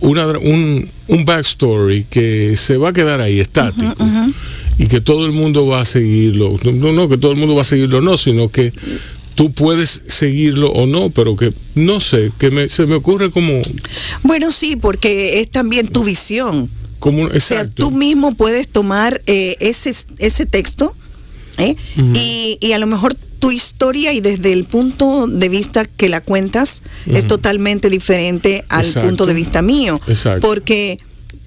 una 0.00 0.26
un, 0.38 0.88
un 1.08 1.24
backstory 1.24 2.04
que 2.08 2.56
se 2.56 2.76
va 2.76 2.90
a 2.90 2.92
quedar 2.92 3.20
ahí 3.20 3.40
estático. 3.40 4.06
Y 4.78 4.88
que 4.88 5.00
todo 5.00 5.24
el 5.26 5.32
mundo 5.32 5.66
va 5.66 5.80
a 5.80 5.84
seguirlo. 5.84 6.54
No, 6.64 6.92
no, 6.92 7.08
que 7.08 7.16
todo 7.16 7.32
el 7.32 7.38
mundo 7.38 7.54
va 7.54 7.62
a 7.62 7.64
seguirlo, 7.64 8.00
no, 8.00 8.16
sino 8.16 8.50
que 8.50 8.72
tú 9.36 9.52
puedes 9.52 10.02
seguirlo 10.08 10.72
o 10.72 10.86
no, 10.86 11.10
pero 11.10 11.36
que 11.36 11.52
no 11.76 12.00
sé, 12.00 12.32
que 12.38 12.68
se 12.68 12.86
me 12.86 12.96
ocurre 12.96 13.30
como... 13.30 13.60
Bueno, 14.22 14.50
sí, 14.50 14.74
porque 14.74 15.40
es 15.40 15.50
también 15.50 15.86
tu 15.86 16.02
visión. 16.02 16.68
Como, 16.98 17.24
o 17.24 17.40
sea, 17.40 17.66
tú 17.66 17.92
mismo 17.92 18.34
puedes 18.34 18.68
tomar 18.68 19.20
eh, 19.26 19.56
ese, 19.60 19.94
ese 20.18 20.46
texto 20.46 20.96
¿eh? 21.58 21.76
y, 22.60 22.72
a 22.72 22.78
lo 22.78 22.86
mejor 22.86 23.14
tu 23.14 23.50
historia 23.50 24.14
y 24.14 24.20
desde 24.20 24.52
el 24.52 24.64
punto 24.64 25.26
de 25.26 25.48
vista 25.50 25.84
que 25.84 26.08
la 26.08 26.22
cuentas 26.22 26.82
es 27.06 27.26
totalmente 27.26 27.90
diferente 27.90 28.64
al 28.70 28.90
punto 28.94 29.26
de 29.26 29.34
vista 29.34 29.60
mío. 29.60 30.00
Porque, 30.40 30.96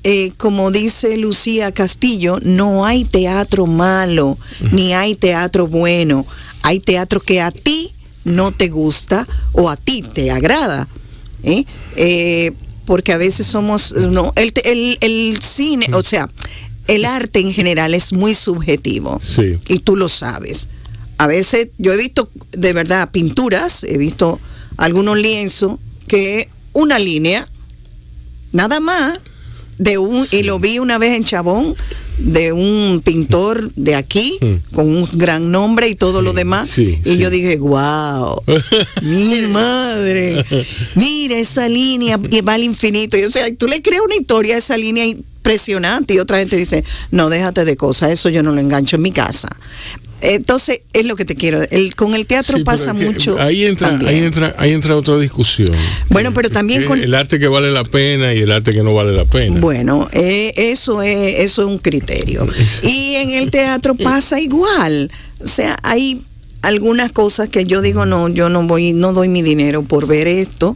eh, 0.03 0.31
como 0.37 0.71
dice 0.71 1.17
Lucía 1.17 1.71
Castillo, 1.71 2.39
no 2.41 2.85
hay 2.85 3.05
teatro 3.05 3.65
malo, 3.65 4.37
ni 4.71 4.93
hay 4.93 5.15
teatro 5.15 5.67
bueno. 5.67 6.25
Hay 6.61 6.79
teatro 6.79 7.21
que 7.21 7.41
a 7.41 7.51
ti 7.51 7.93
no 8.25 8.51
te 8.51 8.69
gusta 8.69 9.27
o 9.53 9.69
a 9.69 9.77
ti 9.77 10.01
te 10.01 10.31
agrada. 10.31 10.87
¿eh? 11.43 11.65
porque 12.85 13.13
a 13.13 13.17
veces 13.17 13.45
somos, 13.45 13.93
no, 13.93 14.33
el, 14.35 14.51
el, 14.63 14.97
el 15.01 15.39
cine, 15.43 15.87
o 15.93 16.01
sea, 16.01 16.27
el 16.87 17.05
arte 17.05 17.39
en 17.39 17.53
general 17.53 17.93
es 17.93 18.13
muy 18.13 18.33
subjetivo. 18.33 19.21
Sí. 19.23 19.59
Y 19.67 19.79
tú 19.79 19.95
lo 19.95 20.09
sabes. 20.09 20.67
A 21.17 21.27
veces 21.27 21.67
yo 21.77 21.93
he 21.93 21.97
visto 21.97 22.29
de 22.51 22.73
verdad 22.73 23.11
pinturas, 23.11 23.83
he 23.83 23.97
visto 23.97 24.39
algunos 24.77 25.17
lienzos 25.17 25.77
que 26.07 26.49
una 26.73 26.97
línea, 26.97 27.47
nada 28.53 28.79
más, 28.79 29.19
de 29.79 29.97
un, 29.97 30.27
y 30.29 30.43
lo 30.43 30.59
vi 30.59 30.77
una 30.77 30.97
vez 30.99 31.15
en 31.15 31.23
Chabón, 31.23 31.73
de 32.19 32.51
un 32.51 33.01
pintor 33.03 33.71
de 33.75 33.95
aquí, 33.95 34.37
mm. 34.41 34.75
con 34.75 34.89
un 34.89 35.07
gran 35.13 35.51
nombre 35.51 35.87
y 35.87 35.95
todo 35.95 36.21
lo 36.21 36.33
demás. 36.33 36.77
y 36.77 37.17
yo 37.17 37.29
dije, 37.29 37.57
wow, 37.57 38.43
mi 39.01 39.41
madre, 39.49 40.45
mira 40.95 41.37
esa 41.39 41.67
línea 41.69 42.19
y 42.29 42.41
va 42.41 42.53
al 42.55 42.63
infinito. 42.63 43.17
Y, 43.17 43.23
o 43.23 43.29
sea, 43.29 43.53
tú 43.55 43.67
le 43.67 43.81
creas 43.81 44.01
una 44.05 44.15
historia 44.15 44.55
a 44.55 44.57
esa 44.59 44.77
línea 44.77 45.05
impresionante 45.39 46.13
y 46.13 46.19
otra 46.19 46.39
gente 46.39 46.57
dice, 46.57 46.83
no, 47.11 47.29
déjate 47.29 47.65
de 47.65 47.75
cosas, 47.75 48.11
eso 48.11 48.29
yo 48.29 48.43
no 48.43 48.51
lo 48.51 48.59
engancho 48.59 48.97
en 48.97 49.01
mi 49.01 49.11
casa. 49.11 49.47
Entonces, 50.21 50.81
es 50.91 51.05
lo 51.05 51.15
que 51.15 51.23
te 51.23 51.33
quiero. 51.33 51.61
El, 51.71 51.95
con 51.95 52.13
el 52.13 52.25
teatro 52.25 52.61
pasa 52.65 52.91
mucho. 52.91 53.39
Ahí 53.39 53.65
entra, 53.65 53.97
ahí 54.05 54.17
entra, 54.17 54.53
ahí 54.57 54.73
entra 54.73 54.97
otra 54.97 55.17
discusión. 55.17 55.71
Bueno, 56.09 56.33
pero 56.33 56.49
también 56.49 56.83
con 56.83 56.99
el 57.01 57.15
arte 57.15 57.39
que 57.39 57.47
vale 57.47 57.71
la 57.71 57.85
pena 57.85 58.33
y 58.33 58.39
el 58.39 58.51
arte 58.51 58.71
que 58.71 58.83
no 58.83 58.93
vale 58.93 59.13
la 59.13 59.23
pena. 59.23 59.61
Bueno, 59.61 60.09
eh, 60.11 60.53
eso 60.57 61.01
es, 61.01 61.37
eso 61.37 61.61
es 61.61 61.67
un 61.69 61.77
criterio. 61.77 62.45
Y 62.83 63.15
en 63.15 63.31
el 63.31 63.49
teatro 63.49 63.95
pasa 63.95 64.41
igual. 64.41 65.09
O 65.39 65.47
sea, 65.47 65.77
hay 65.83 66.21
algunas 66.63 67.13
cosas 67.13 67.47
que 67.47 67.63
yo 67.63 67.81
digo 67.81 68.05
no, 68.05 68.27
yo 68.27 68.49
no 68.49 68.63
voy, 68.63 68.91
no 68.91 69.13
doy 69.13 69.29
mi 69.29 69.41
dinero 69.41 69.83
por 69.83 70.05
ver 70.05 70.27
esto 70.27 70.75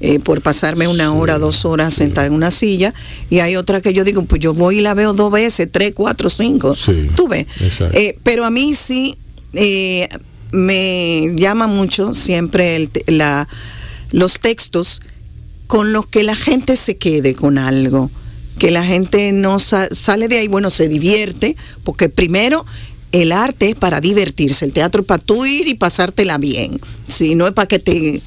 eh, 0.00 0.18
por 0.18 0.42
pasarme 0.42 0.88
una 0.88 1.12
hora, 1.12 1.38
dos 1.38 1.64
horas 1.64 1.94
sentada 1.94 2.26
en 2.26 2.32
una 2.32 2.50
silla, 2.50 2.94
y 3.28 3.40
hay 3.40 3.56
otra 3.56 3.80
que 3.80 3.92
yo 3.92 4.04
digo, 4.04 4.24
pues 4.24 4.40
yo 4.40 4.54
voy 4.54 4.78
y 4.78 4.80
la 4.80 4.94
veo 4.94 5.12
dos 5.12 5.30
veces, 5.30 5.68
tres, 5.70 5.92
cuatro, 5.94 6.30
cinco. 6.30 6.74
Tú 7.14 7.28
ves. 7.28 7.46
Eh, 7.92 8.18
pero 8.22 8.44
a 8.44 8.50
mí 8.50 8.74
sí 8.74 9.16
eh, 9.52 10.08
me 10.52 11.32
llama 11.36 11.66
mucho 11.66 12.14
siempre 12.14 12.88
la, 13.06 13.48
los 14.12 14.40
textos 14.40 15.02
con 15.66 15.92
los 15.92 16.06
que 16.06 16.22
la 16.22 16.34
gente 16.34 16.76
se 16.76 16.96
quede 16.96 17.34
con 17.34 17.58
algo 17.58 18.10
que 18.60 18.70
la 18.70 18.84
gente 18.84 19.32
no 19.32 19.58
sale 19.58 20.28
de 20.28 20.38
ahí, 20.38 20.46
bueno, 20.46 20.68
se 20.68 20.86
divierte, 20.86 21.56
porque 21.82 22.10
primero 22.10 22.66
el 23.10 23.32
arte 23.32 23.70
es 23.70 23.74
para 23.74 24.02
divertirse, 24.02 24.66
el 24.66 24.72
teatro 24.72 25.00
es 25.00 25.06
para 25.06 25.22
tú 25.22 25.46
ir 25.46 25.66
y 25.66 25.74
pasártela 25.74 26.36
bien, 26.36 26.78
si 27.08 27.34
no 27.34 27.48
es 27.48 27.54
para 27.54 27.66
que 27.66 27.78
te 27.78 28.22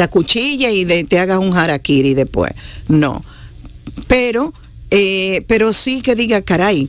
te 0.00 0.04
acuchilla 0.04 0.70
y 0.70 0.86
te 1.04 1.18
hagas 1.18 1.40
un 1.40 1.54
harakiri 1.54 2.14
después. 2.14 2.52
No. 2.88 3.22
Pero, 4.08 4.54
eh, 4.90 5.44
pero 5.46 5.74
sí 5.74 6.00
que 6.00 6.14
diga, 6.14 6.40
caray, 6.40 6.88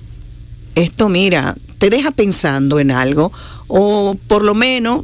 esto 0.75 1.09
mira, 1.09 1.57
te 1.77 1.89
deja 1.89 2.11
pensando 2.11 2.79
en 2.79 2.89
algo, 2.89 3.29
o 3.67 4.15
por 4.27 4.45
lo 4.45 4.55
menos 4.55 5.03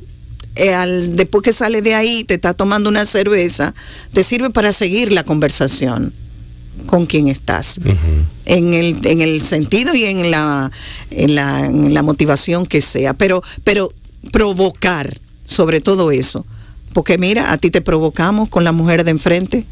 eh, 0.56 0.74
al, 0.74 1.18
después 1.18 1.44
que 1.44 1.52
sale 1.52 1.82
de 1.82 1.96
ahí, 1.96 2.24
te 2.24 2.36
está 2.36 2.54
tomando 2.54 2.88
una 2.88 3.06
cerveza, 3.06 3.74
te 4.14 4.24
sirve 4.24 4.52
para 4.52 4.72
seguir 4.72 5.12
la 5.12 5.24
conversación 5.24 6.14
con 6.86 7.08
quien 7.08 7.28
estás. 7.28 7.78
en, 8.46 8.74
el, 8.74 9.06
en 9.06 9.20
el 9.20 9.42
sentido 9.42 9.94
y 9.94 10.06
en 10.06 10.32
la, 10.32 10.72
en 11.12 11.36
la, 11.36 11.66
en 11.66 11.94
la 11.94 12.04
motivación 12.04 12.66
que 12.66 12.80
sea. 12.80 13.14
Pero, 13.14 13.44
pero 13.66 13.92
provocar 14.32 15.20
sobre 15.44 15.82
todo 15.82 16.12
eso. 16.12 16.46
Porque 16.98 17.20
mira, 17.20 17.52
a 17.52 17.60
ti 17.60 17.70
te 17.70 17.82
provocamos 17.82 18.50
con 18.50 18.64
la 18.64 18.72
mujer 18.72 19.04
de 19.04 19.12
enfrente 19.12 19.64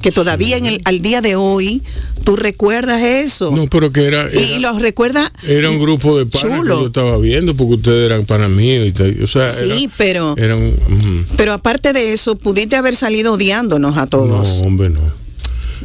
que 0.00 0.10
todavía 0.10 0.56
en 0.56 0.64
el, 0.64 0.80
al 0.86 1.02
día 1.02 1.20
de 1.20 1.36
hoy 1.36 1.82
tú 2.24 2.34
recuerdas 2.34 3.02
eso. 3.02 3.50
No, 3.54 3.66
pero 3.66 3.92
que 3.92 4.06
era. 4.06 4.30
y 4.32 4.58
los 4.58 4.80
recuerda. 4.80 5.30
Era 5.46 5.68
un 5.68 5.78
grupo 5.78 6.16
de 6.16 6.24
panas 6.24 6.62
que 6.62 6.68
yo 6.68 6.86
estaba 6.86 7.18
viendo 7.18 7.54
porque 7.54 7.74
ustedes 7.74 8.10
eran 8.10 8.24
panas 8.24 8.48
míos. 8.48 8.90
Y, 8.98 9.22
o 9.22 9.26
sea, 9.26 9.44
sí, 9.44 9.90
pero. 9.98 10.34
Pero 11.36 11.52
aparte 11.52 11.92
de 11.92 12.14
eso, 12.14 12.36
pudiste 12.36 12.74
haber 12.74 12.96
salido 12.96 13.34
odiándonos 13.34 13.98
a 13.98 14.06
todos. 14.06 14.60
No, 14.62 14.68
hombre, 14.68 14.88
no. 14.88 15.02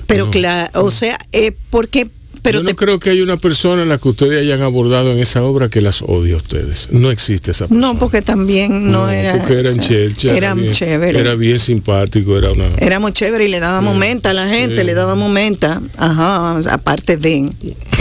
Pero 0.06 0.32
claro, 0.32 0.86
o 0.86 0.90
sea, 0.90 1.18
eh, 1.34 1.52
porque 1.70 2.10
yo 2.44 2.64
no 2.64 2.76
creo 2.76 3.00
que 3.00 3.10
haya 3.10 3.24
una 3.24 3.38
persona 3.38 3.84
en 3.84 3.90
la 3.90 3.98
que 3.98 4.10
ustedes 4.10 4.42
hayan 4.42 4.62
abordado 4.62 5.12
en 5.12 5.20
esa 5.20 5.44
obra 5.44 5.70
que 5.70 5.82
las 5.82 6.02
odie 6.02 6.34
a 6.34 6.38
ustedes. 6.38 6.90
No 6.92 7.12
existe 7.12 7.52
esa 7.52 7.68
persona. 7.68 7.88
No, 7.94 8.00
porque 8.00 8.22
también 8.22 8.92
no, 8.92 9.10
era. 9.10 9.38
Porque 9.38 9.60
eran, 9.60 9.78
chéveres. 9.78 11.22
Era 11.22 11.36
bien 11.36 11.60
simpático, 11.60 12.38
era 12.38 12.52
una. 12.52 12.68
Éramos 12.78 13.14
chéveres 13.14 13.48
y 13.48 13.52
le 13.52 13.60
dábamos 13.60 13.96
menta 13.98 14.32
a 14.32 14.34
la 14.34 14.48
gente, 14.48 14.84
le 14.84 14.94
dábamos 14.94 15.30
menta. 15.32 15.82
Ajá, 15.98 16.60
aparte 16.72 17.18
de. 17.18 17.50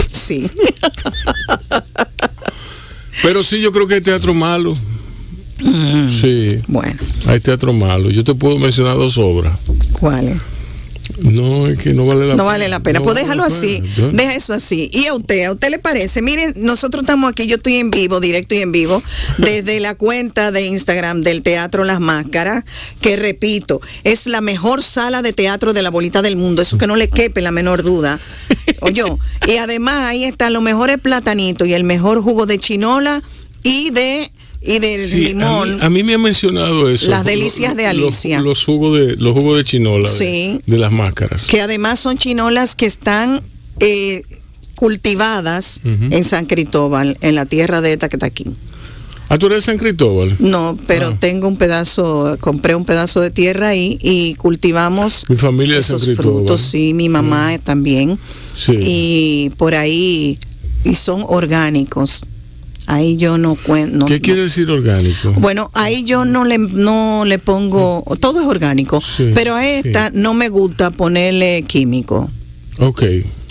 Sí. 0.09 0.49
Pero 3.21 3.43
sí, 3.43 3.59
yo 3.59 3.71
creo 3.71 3.87
que 3.87 3.95
hay 3.95 4.01
teatro 4.01 4.33
malo. 4.33 4.73
Mm, 5.59 6.09
sí. 6.09 6.59
Bueno. 6.67 6.99
Hay 7.25 7.39
teatro 7.39 7.73
malo. 7.73 8.09
Yo 8.09 8.23
te 8.23 8.35
puedo 8.35 8.59
mencionar 8.59 8.95
dos 8.97 9.17
obras. 9.17 9.57
¿Cuáles? 9.93 10.39
No, 11.19 11.67
es 11.67 11.77
que 11.79 11.93
no 11.93 12.05
vale 12.05 12.21
la 12.21 12.33
pena. 12.33 12.35
No 12.35 12.45
vale 12.45 12.67
la 12.67 12.79
pena. 12.79 13.01
pues 13.01 13.15
déjalo 13.15 13.43
así. 13.43 13.81
Deja 14.13 14.35
eso 14.35 14.53
así. 14.53 14.89
¿Y 14.93 15.05
a 15.07 15.13
usted? 15.13 15.45
¿A 15.45 15.53
usted 15.53 15.69
le 15.69 15.79
parece? 15.79 16.21
Miren, 16.21 16.53
nosotros 16.57 17.03
estamos 17.03 17.31
aquí, 17.31 17.47
yo 17.47 17.55
estoy 17.55 17.75
en 17.75 17.89
vivo, 17.89 18.19
directo 18.19 18.55
y 18.55 18.59
en 18.59 18.71
vivo, 18.71 19.01
desde 19.37 19.79
la 19.79 19.95
cuenta 19.95 20.51
de 20.51 20.65
Instagram 20.65 21.21
del 21.21 21.41
Teatro 21.41 21.83
Las 21.83 21.99
Máscaras, 21.99 22.63
que 23.01 23.17
repito, 23.17 23.81
es 24.03 24.27
la 24.27 24.41
mejor 24.41 24.83
sala 24.83 25.21
de 25.21 25.33
teatro 25.33 25.73
de 25.73 25.81
la 25.81 25.89
bolita 25.89 26.21
del 26.21 26.35
mundo. 26.35 26.61
Eso 26.61 26.77
que 26.77 26.87
no 26.87 26.95
le 26.95 27.09
quepe 27.09 27.41
la 27.41 27.51
menor 27.51 27.83
duda. 27.83 28.19
Oye, 28.81 29.03
y 29.47 29.57
además 29.57 29.99
ahí 30.09 30.23
están 30.23 30.53
los 30.53 30.61
mejores 30.61 30.97
platanitos 30.99 31.67
y 31.67 31.73
el 31.73 31.83
mejor 31.83 32.21
jugo 32.21 32.45
de 32.45 32.59
chinola 32.59 33.23
y 33.63 33.89
de 33.89 34.31
y 34.67 34.79
de 34.79 35.07
limón. 35.07 35.81
A 35.81 35.89
mí, 35.89 36.03
me 36.03 36.15
ha 36.15 36.17
mencionado 36.17 36.89
eso. 36.89 37.09
Las 37.09 37.23
delicias 37.23 37.75
de 37.75 37.87
Alicia. 37.87 38.41
Los, 38.41 38.65
jugos 38.65 38.99
de 38.99 39.15
los 39.15 39.33
jugos 39.33 39.57
de 39.57 39.63
chinola 39.63 40.11
de, 40.11 40.61
las 40.65 40.91
máscaras. 40.91 41.47
Que 41.47 41.61
además 41.61 41.99
son 41.99 42.17
chinolas 42.17 42.75
que 42.75 42.85
están 42.85 43.41
eh, 43.79 44.21
cultivadas 44.75 45.79
en 45.83 46.23
San 46.23 46.45
Cristóbal, 46.45 47.17
en 47.21 47.35
la 47.35 47.45
tierra 47.45 47.81
de 47.81 47.95
Taquetaquín. 47.95 48.55
¿Ah, 49.29 49.37
tú 49.37 49.47
eres 49.47 49.59
de 49.59 49.71
San 49.71 49.77
Cristóbal? 49.77 50.35
No, 50.39 50.77
pero 50.87 51.07
ah. 51.07 51.17
tengo 51.19 51.47
un 51.47 51.57
pedazo, 51.57 52.37
compré 52.39 52.75
un 52.75 52.85
pedazo 52.85 53.19
de 53.19 53.29
tierra 53.29 53.69
ahí 53.69 53.97
y 54.01 54.35
cultivamos 54.35 55.25
mi 55.27 55.35
familia 55.35 55.77
esos 55.79 56.05
de 56.05 56.15
San 56.15 56.23
frutos, 56.23 56.61
sí, 56.61 56.93
mi 56.93 57.09
mamá 57.09 57.57
también. 57.59 58.17
Sí. 58.55 58.77
Y 58.79 59.49
por 59.57 59.75
ahí, 59.75 60.39
y 60.83 60.95
son 60.95 61.23
orgánicos. 61.27 62.23
Ahí 62.87 63.17
yo 63.17 63.37
no 63.37 63.55
cuento. 63.55 64.05
¿Qué 64.05 64.21
quiere 64.21 64.43
decir 64.43 64.71
orgánico? 64.71 65.33
Bueno, 65.33 65.69
ahí 65.73 66.03
yo 66.03 66.23
no 66.23 66.45
le, 66.45 66.57
no 66.57 67.25
le 67.25 67.37
pongo, 67.37 68.03
todo 68.21 68.39
es 68.39 68.47
orgánico, 68.47 69.03
pero 69.35 69.55
a 69.55 69.67
esta 69.67 70.09
no 70.13 70.33
me 70.33 70.47
gusta 70.47 70.89
ponerle 70.89 71.65
químico. 71.67 72.31
Ok. 72.79 73.03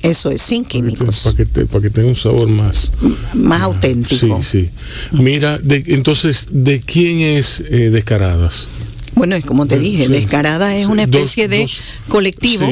Eso 0.02 0.31
es, 0.31 0.40
sin 0.40 0.64
químicos. 0.64 1.23
Para 1.25 1.37
que, 1.37 1.47
para 1.66 1.83
que 1.83 1.90
tenga 1.90 2.09
un 2.09 2.16
sabor 2.16 2.49
más... 2.49 2.93
Más 3.35 3.61
auténtico. 3.62 4.40
Sí, 4.43 4.61
sí. 4.62 4.71
Mira, 5.12 5.61
entonces, 5.69 6.47
¿de 6.50 6.81
quién 6.81 7.21
es 7.21 7.62
eh, 7.69 7.90
Descaradas? 7.90 8.69
Bueno, 9.16 9.37
es 9.37 9.44
como 9.44 9.66
te 9.66 9.79
dije, 9.79 10.09
Descaradas 10.09 10.75
es 10.75 10.87
una 10.87 11.03
especie 11.03 11.49
de 11.49 11.68
colectivo 12.09 12.70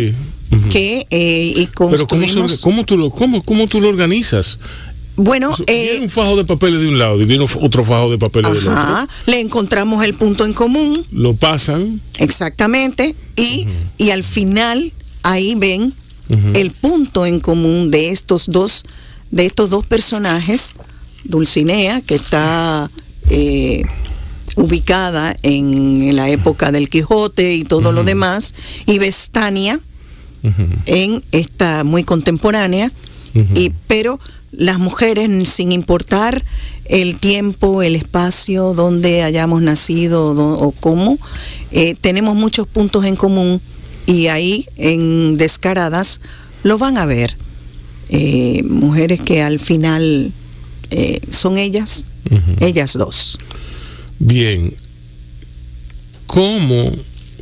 que 0.70 1.06
eh, 1.10 1.52
y 1.56 1.68
Pero 1.90 2.06
¿cómo, 2.06 2.84
tú 2.84 2.96
lo, 2.96 3.10
cómo, 3.10 3.42
¿cómo 3.42 3.66
tú 3.66 3.80
lo 3.80 3.88
organizas? 3.88 4.58
Bueno, 5.16 5.54
eh, 5.66 5.98
un 6.02 6.08
fajo 6.08 6.36
de 6.36 6.44
papeles 6.44 6.80
de 6.80 6.88
un 6.88 6.98
lado 6.98 7.20
y 7.20 7.24
viene 7.24 7.46
otro 7.60 7.84
fajo 7.84 8.10
de 8.10 8.18
papeles 8.18 8.52
del 8.52 8.66
otro. 8.66 9.06
Le 9.26 9.40
encontramos 9.40 10.04
el 10.04 10.14
punto 10.14 10.44
en 10.44 10.52
común. 10.52 11.04
Lo 11.12 11.34
pasan. 11.34 12.00
Exactamente. 12.18 13.14
Y, 13.36 13.66
y 13.96 14.10
al 14.10 14.24
final 14.24 14.92
ahí 15.22 15.54
ven 15.54 15.92
el 16.54 16.70
punto 16.70 17.26
en 17.26 17.38
común 17.38 17.90
de 17.90 18.10
estos 18.10 18.46
dos, 18.48 18.84
de 19.30 19.46
estos 19.46 19.70
dos 19.70 19.86
personajes. 19.86 20.74
Dulcinea, 21.24 22.00
que 22.02 22.16
está 22.16 22.90
eh, 23.30 23.82
ubicada 24.56 25.36
en, 25.42 26.14
la 26.14 26.28
época 26.28 26.70
del 26.70 26.88
Quijote 26.88 27.54
y 27.54 27.64
todo 27.64 27.92
lo 27.92 28.04
demás, 28.04 28.54
y 28.86 28.98
Vestania, 28.98 29.80
en 30.86 31.24
esta 31.32 31.84
muy 31.84 32.04
contemporánea, 32.04 32.92
y, 33.54 33.72
pero 33.88 34.20
las 34.56 34.78
mujeres, 34.78 35.28
sin 35.48 35.72
importar 35.72 36.44
el 36.84 37.18
tiempo, 37.18 37.82
el 37.82 37.96
espacio 37.96 38.74
donde 38.74 39.22
hayamos 39.22 39.62
nacido 39.62 40.32
o 40.32 40.70
cómo, 40.72 41.18
eh, 41.72 41.94
tenemos 42.00 42.36
muchos 42.36 42.66
puntos 42.66 43.04
en 43.04 43.16
común 43.16 43.60
y 44.06 44.26
ahí 44.26 44.66
en 44.76 45.36
Descaradas 45.36 46.20
lo 46.62 46.78
van 46.78 46.98
a 46.98 47.06
ver. 47.06 47.36
Eh, 48.10 48.62
mujeres 48.64 49.20
que 49.20 49.42
al 49.42 49.58
final 49.58 50.30
eh, 50.90 51.20
son 51.30 51.56
ellas, 51.56 52.04
ellas 52.60 52.92
dos. 52.92 53.38
Bien. 54.18 54.74
¿Cómo? 56.26 56.92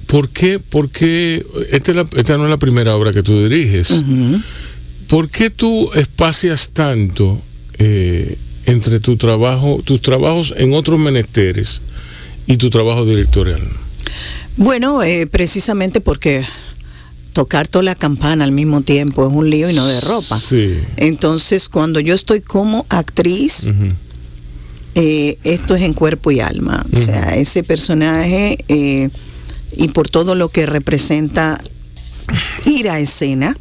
¿Por 0.06 0.28
qué? 0.28 0.58
¿Por 0.58 0.90
qué? 0.90 1.44
Esta, 1.70 1.92
no 1.92 2.44
es 2.44 2.50
la 2.50 2.58
primera 2.58 2.94
obra 2.96 3.12
que 3.12 3.22
tú 3.22 3.42
diriges. 3.48 4.04
¿Por 5.12 5.28
qué 5.28 5.50
tú 5.50 5.92
espacias 5.92 6.70
tanto 6.72 7.38
eh, 7.76 8.38
entre 8.64 8.98
tu 8.98 9.18
trabajo, 9.18 9.82
tus 9.84 10.00
trabajos 10.00 10.54
en 10.56 10.72
otros 10.72 10.98
menesteres 10.98 11.82
y 12.46 12.56
tu 12.56 12.70
trabajo 12.70 13.04
directorial? 13.04 13.60
Bueno, 14.56 15.02
eh, 15.02 15.26
precisamente 15.26 16.00
porque 16.00 16.46
tocar 17.34 17.68
toda 17.68 17.82
la 17.82 17.94
campana 17.94 18.44
al 18.44 18.52
mismo 18.52 18.80
tiempo 18.80 19.26
es 19.26 19.34
un 19.34 19.50
lío 19.50 19.68
y 19.68 19.74
no 19.74 19.86
de 19.86 20.00
ropa. 20.00 20.40
Sí. 20.40 20.78
Entonces, 20.96 21.68
cuando 21.68 22.00
yo 22.00 22.14
estoy 22.14 22.40
como 22.40 22.86
actriz, 22.88 23.70
eh, 24.94 25.36
esto 25.44 25.74
es 25.74 25.82
en 25.82 25.92
cuerpo 25.92 26.30
y 26.30 26.40
alma. 26.40 26.86
O 26.90 26.96
sea, 26.96 27.34
ese 27.34 27.62
personaje 27.62 28.56
y 29.76 29.88
por 29.88 30.08
todo 30.08 30.34
lo 30.36 30.48
que 30.48 30.64
representa 30.64 31.60
ir 32.64 32.88
a 32.88 32.98
escena, 32.98 33.58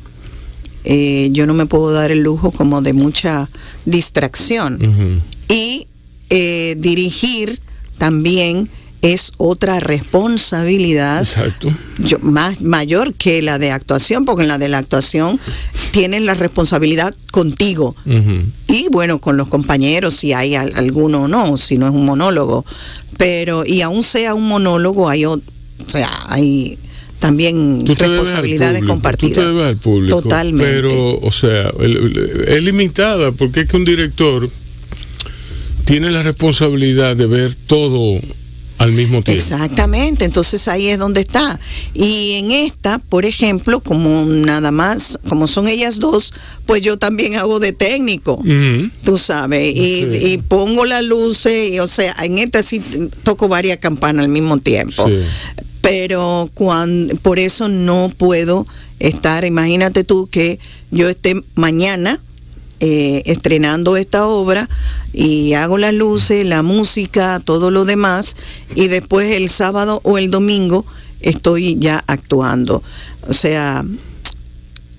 eh, 0.83 1.29
yo 1.31 1.45
no 1.45 1.53
me 1.53 1.65
puedo 1.65 1.91
dar 1.91 2.11
el 2.11 2.19
lujo 2.19 2.51
como 2.51 2.81
de 2.81 2.93
mucha 2.93 3.49
distracción. 3.85 5.21
Y 5.47 5.87
eh, 6.29 6.75
dirigir 6.77 7.59
también 7.97 8.69
es 9.01 9.31
otra 9.37 9.79
responsabilidad 9.79 11.27
más 12.21 12.61
mayor 12.61 13.15
que 13.15 13.41
la 13.41 13.57
de 13.57 13.71
actuación, 13.71 14.25
porque 14.25 14.43
en 14.43 14.47
la 14.47 14.59
de 14.59 14.69
la 14.69 14.77
actuación 14.77 15.39
tienes 15.91 16.21
la 16.21 16.35
responsabilidad 16.35 17.15
contigo. 17.31 17.95
Y 18.67 18.87
bueno, 18.91 19.19
con 19.19 19.37
los 19.37 19.47
compañeros 19.47 20.15
si 20.15 20.33
hay 20.33 20.55
alguno 20.55 21.23
o 21.23 21.27
no, 21.27 21.57
si 21.57 21.77
no 21.77 21.87
es 21.87 21.93
un 21.93 22.05
monólogo, 22.05 22.63
pero 23.17 23.65
y 23.65 23.81
aún 23.81 24.03
sea 24.03 24.35
un 24.35 24.47
monólogo 24.47 25.09
hay 25.09 25.25
o 25.25 25.39
sea, 25.87 26.11
hay 26.27 26.77
también 27.21 27.85
responsabilidades 27.85 28.83
compartidas. 28.83 29.45
Tú 29.45 29.57
te 29.57 29.63
al 29.63 29.77
público. 29.77 30.21
Totalmente. 30.23 30.65
Pero, 30.65 31.19
o 31.19 31.31
sea, 31.31 31.71
es 32.47 32.63
limitada 32.63 33.31
porque 33.31 33.61
es 33.61 33.67
que 33.67 33.77
un 33.77 33.85
director 33.85 34.49
tiene 35.85 36.11
la 36.11 36.23
responsabilidad 36.23 37.15
de 37.15 37.27
ver 37.27 37.53
todo 37.67 38.19
al 38.79 38.91
mismo 38.91 39.21
tiempo. 39.21 39.33
Exactamente, 39.33 40.25
entonces 40.25 40.67
ahí 40.67 40.87
es 40.87 40.97
donde 40.97 41.21
está. 41.21 41.59
Y 41.93 42.39
en 42.39 42.51
esta, 42.51 42.97
por 42.97 43.25
ejemplo, 43.25 43.81
como 43.81 44.25
nada 44.25 44.71
más, 44.71 45.19
como 45.29 45.45
son 45.45 45.67
ellas 45.67 45.99
dos, 45.99 46.33
pues 46.65 46.81
yo 46.81 46.97
también 46.97 47.35
hago 47.35 47.59
de 47.59 47.71
técnico, 47.71 48.43
tú 49.03 49.19
sabes, 49.19 49.73
y, 49.75 50.39
pongo 50.47 50.85
las 50.85 51.05
luces, 51.05 51.73
y, 51.73 51.79
o 51.79 51.87
sea, 51.87 52.15
en 52.23 52.39
esta 52.39 52.63
sí 52.63 52.81
toco 53.21 53.47
varias 53.47 53.77
campanas 53.77 54.25
al 54.25 54.31
mismo 54.31 54.57
tiempo. 54.57 55.07
Sí 55.07 55.13
pero 55.81 56.49
cuando, 56.53 57.15
por 57.17 57.39
eso 57.39 57.67
no 57.67 58.11
puedo 58.15 58.67
estar, 58.99 59.45
imagínate 59.45 60.03
tú 60.03 60.27
que 60.29 60.59
yo 60.91 61.09
esté 61.09 61.41
mañana 61.55 62.21
eh, 62.79 63.23
estrenando 63.25 63.97
esta 63.97 64.25
obra 64.25 64.69
y 65.13 65.53
hago 65.53 65.77
las 65.77 65.93
luces, 65.93 66.45
la 66.45 66.63
música, 66.63 67.39
todo 67.43 67.69
lo 67.69 67.85
demás, 67.85 68.35
y 68.75 68.87
después 68.87 69.31
el 69.31 69.49
sábado 69.49 70.01
o 70.03 70.17
el 70.17 70.31
domingo 70.31 70.85
estoy 71.19 71.77
ya 71.79 72.03
actuando. 72.07 72.81
O 73.27 73.33
sea, 73.33 73.85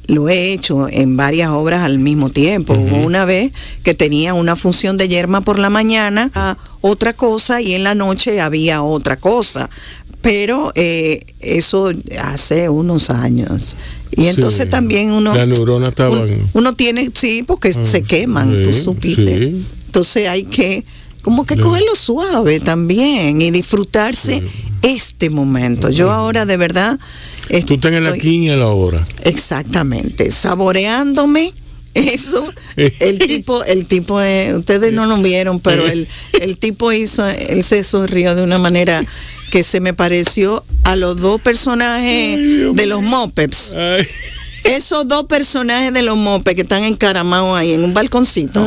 lo 0.07 0.29
he 0.29 0.53
hecho 0.53 0.89
en 0.89 1.17
varias 1.17 1.51
obras 1.51 1.83
al 1.83 1.99
mismo 1.99 2.31
tiempo. 2.31 2.75
Hubo 2.75 2.99
una 2.99 3.25
vez 3.25 3.53
que 3.83 3.95
tenía 3.95 4.35
una 4.35 4.57
función 4.57 4.97
de 4.97 5.09
yerma 5.09 5.41
por 5.41 5.59
la 5.59 5.71
mañana, 5.71 6.31
a 6.35 6.59
otra 6.81 7.13
cosa 7.13 7.61
y 7.61 7.75
en 7.75 7.85
la 7.85 7.95
noche 7.95 8.41
había 8.41 8.83
otra 8.83 9.17
cosa. 9.17 9.71
Pero 10.23 10.73
eh, 10.77 11.25
eso 11.41 11.91
hace 12.21 12.69
unos 12.69 13.11
años. 13.11 13.77
Y 14.17 14.27
entonces 14.27 14.69
también 14.69 15.11
uno... 15.11 15.35
La 15.35 15.47
neurona 15.47 15.89
estaba... 15.89 16.25
Uno, 16.53 16.75
tiene, 16.75 17.11
sí, 17.13 17.43
porque 17.47 17.73
se 17.73 17.99
ah, 17.99 18.03
queman, 18.03 18.63
tú 18.63 18.73
supiste. 18.73 19.53
Entonces 19.87 20.29
hay 20.29 20.45
que 20.45 20.85
como 21.23 21.47
que 21.47 21.57
cogerlo 21.57 21.95
suave 21.95 22.59
también 22.59 23.41
y 23.41 23.51
disfrutarse 23.53 24.43
este 24.83 25.31
momento. 25.31 25.89
Yo 25.91 26.11
ahora 26.11 26.45
de 26.45 26.57
verdad... 26.57 26.99
Tú 27.67 27.75
estás 27.75 27.93
en 27.93 28.05
la 28.05 28.11
aquí 28.11 28.47
y 28.47 28.51
en 28.51 28.59
la 28.59 28.69
hora. 28.69 29.07
Exactamente, 29.25 30.31
saboreándome 30.31 31.53
eso 31.95 32.51
el 32.77 33.19
tipo 33.19 33.63
el 33.65 33.85
tipo 33.85 34.19
ustedes 34.57 34.95
no 34.95 35.05
lo 35.05 35.21
vieron 35.21 35.61
pero 35.61 35.87
el, 35.87 36.09
el 36.41 36.57
tipo 36.57 36.91
hizo 36.91 37.29
él 37.29 37.63
se 37.63 37.85
sonrió 37.85 38.35
de 38.35 38.43
una 38.43 38.57
manera 38.57 39.05
que 39.53 39.63
se 39.63 39.81
me 39.81 39.93
pareció 39.93 40.65
a 40.83 40.97
los 40.97 41.21
dos 41.21 41.39
personajes 41.41 42.39
de 42.75 42.87
los 42.87 43.03
Mopeps 43.03 43.77
esos 44.65 45.07
dos 45.07 45.27
personajes 45.27 45.93
de 45.93 46.03
los 46.03 46.17
Mopes 46.17 46.55
que 46.55 46.63
están 46.63 46.85
encaramados 46.85 47.57
ahí 47.59 47.73
en 47.73 47.85
un 47.85 47.95
balconcito 47.95 48.67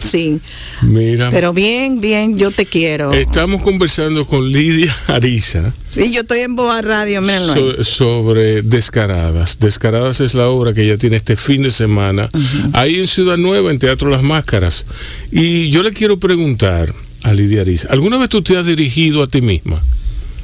Sí. 0.00 0.40
Mira. 0.80 1.30
Pero 1.30 1.52
bien, 1.52 2.00
bien, 2.00 2.36
yo 2.36 2.50
te 2.50 2.66
quiero. 2.66 3.12
Estamos 3.12 3.62
conversando 3.62 4.26
con 4.26 4.50
Lidia 4.50 4.92
Ariza. 5.06 5.72
Sí, 5.90 6.10
yo 6.10 6.22
estoy 6.22 6.40
en 6.40 6.56
Boa 6.56 6.82
Radio, 6.82 7.22
sobre 7.84 8.62
Descaradas. 8.62 9.60
Descaradas 9.60 10.20
es 10.20 10.34
la 10.34 10.48
obra 10.48 10.74
que 10.74 10.82
ella 10.82 10.98
tiene 10.98 11.14
este 11.14 11.36
fin 11.36 11.62
de 11.62 11.70
semana, 11.70 12.28
ahí 12.72 12.98
en 12.98 13.06
Ciudad 13.06 13.36
Nueva, 13.36 13.70
en 13.70 13.78
Teatro 13.78 14.10
Las 14.10 14.24
Máscaras. 14.24 14.86
Y 15.30 15.70
yo 15.70 15.84
le 15.84 15.92
quiero 15.92 16.18
preguntar 16.18 16.92
a 17.22 17.32
Lidia 17.32 17.62
Ariza, 17.62 17.88
¿alguna 17.90 18.18
vez 18.18 18.28
tú 18.28 18.42
te 18.42 18.56
has 18.56 18.66
dirigido 18.66 19.22
a 19.22 19.26
ti 19.26 19.40
misma? 19.40 19.82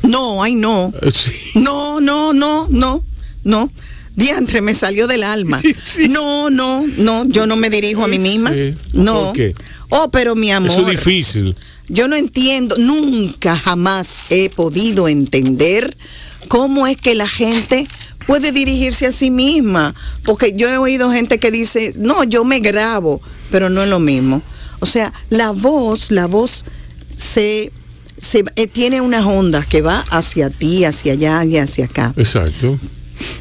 No, 0.03 0.43
ay 0.43 0.55
no. 0.55 0.93
Eh, 1.03 1.13
no, 1.55 2.01
no, 2.01 2.33
no, 2.33 2.67
no, 2.71 3.05
no. 3.45 3.71
Diantre, 4.15 4.61
me 4.61 4.75
salió 4.75 5.07
del 5.07 5.23
alma. 5.23 5.61
No, 6.09 6.51
no, 6.51 6.85
no, 6.99 7.25
yo 7.29 7.47
no 7.47 7.57
me 7.57 7.71
dirijo 7.71 8.05
a 8.05 8.09
mí 8.09 8.19
misma. 8.19 8.53
No. 8.93 9.27
¿Por 9.27 9.33
qué? 9.35 9.55
Oh, 9.91 10.09
pero 10.11 10.35
mi 10.35 10.51
amor. 10.51 10.71
Eso 10.71 10.83
es 10.83 10.91
difícil. 10.91 11.57
Yo 11.89 12.07
no 12.09 12.17
entiendo, 12.17 12.77
nunca 12.79 13.57
jamás 13.57 14.21
he 14.29 14.51
podido 14.51 15.09
entender 15.09 15.97
cómo 16.49 16.87
es 16.87 16.97
que 16.97 17.15
la 17.15 17.27
gente 17.27 17.89
puede 18.27 18.53
dirigirse 18.53 19.07
a 19.07 19.13
sí 19.13 19.31
misma. 19.31 19.95
Porque 20.25 20.53
yo 20.55 20.69
he 20.69 20.77
oído 20.77 21.11
gente 21.11 21.39
que 21.39 21.51
dice, 21.51 21.95
no, 21.99 22.25
yo 22.25 22.45
me 22.45 22.61
grabo, 22.61 23.23
pero 23.51 23.71
no 23.71 23.83
es 23.83 23.89
lo 23.89 24.01
mismo. 24.01 24.43
O 24.81 24.87
sea, 24.87 25.13
la 25.31 25.51
voz, 25.51 26.11
la 26.11 26.27
voz 26.27 26.65
se, 27.17 27.73
se 28.17 28.45
eh, 28.57 28.67
tiene 28.67 29.01
unas 29.01 29.25
ondas 29.25 29.67
que 29.67 29.83
va 29.83 30.05
hacia 30.11 30.51
ti, 30.51 30.85
hacia 30.85 31.13
allá 31.13 31.45
y 31.45 31.57
hacia 31.59 31.87
acá. 31.87 32.13
Exacto. 32.17 32.79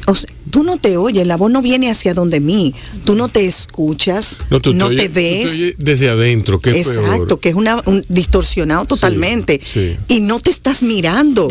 O 0.06 0.14
sea, 0.14 0.30
tú 0.50 0.64
no 0.64 0.76
te 0.78 0.96
oyes, 0.96 1.26
la 1.26 1.36
voz 1.36 1.50
no 1.50 1.62
viene 1.62 1.90
hacia 1.90 2.14
donde 2.14 2.40
mí, 2.40 2.74
tú 3.04 3.14
no 3.14 3.28
te 3.28 3.46
escuchas, 3.46 4.38
no, 4.50 4.60
te, 4.60 5.08
ves. 5.08 5.74
desde 5.78 6.08
adentro, 6.08 6.60
que 6.60 6.70
es 6.70 6.88
Exacto, 6.88 7.38
que 7.38 7.50
es 7.50 7.54
una, 7.54 7.80
un 7.86 8.04
distorsionado 8.08 8.84
totalmente. 8.86 9.60
Y 10.08 10.20
no 10.20 10.40
te 10.40 10.50
estás 10.50 10.82
mirando. 10.82 11.48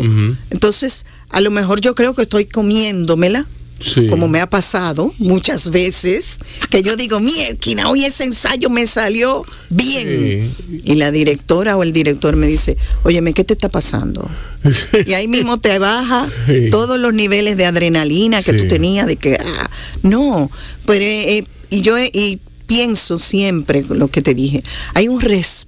Entonces, 0.50 1.06
a 1.30 1.40
lo 1.40 1.50
mejor 1.50 1.80
yo 1.80 1.94
creo 1.94 2.14
que 2.14 2.22
estoy 2.22 2.44
comiéndomela 2.44 3.46
como 4.08 4.28
me 4.28 4.40
ha 4.40 4.50
pasado 4.50 5.14
muchas 5.18 5.70
veces, 5.70 6.38
que 6.70 6.82
yo 6.82 6.96
digo, 6.96 7.20
mierda, 7.20 7.88
hoy 7.88 8.04
ese 8.04 8.24
ensayo 8.24 8.70
me 8.70 8.86
salió 8.86 9.44
bien. 9.70 10.52
Y 10.84 10.94
la 10.96 11.10
directora 11.10 11.76
o 11.76 11.82
el 11.82 11.92
director 11.92 12.36
me 12.36 12.46
dice, 12.46 12.76
óyeme, 13.04 13.32
¿qué 13.32 13.44
te 13.44 13.54
está 13.54 13.68
pasando? 13.68 14.28
y 15.06 15.12
ahí 15.12 15.28
mismo 15.28 15.58
te 15.58 15.78
baja 15.78 16.28
todos 16.70 16.98
los 16.98 17.14
niveles 17.14 17.56
de 17.56 17.66
adrenalina 17.66 18.42
que 18.42 18.54
tú 18.54 18.66
tenías, 18.66 19.06
de 19.06 19.16
que, 19.16 19.36
ah, 19.36 19.70
no, 20.02 20.50
pero, 20.86 21.04
eh, 21.04 21.46
y 21.70 21.82
yo, 21.82 21.96
y 21.98 22.40
pienso 22.66 23.18
siempre 23.18 23.84
lo 23.88 24.08
que 24.08 24.22
te 24.22 24.34
dije, 24.34 24.62
hay 24.94 25.08
un 25.08 25.20
respeto 25.20 25.67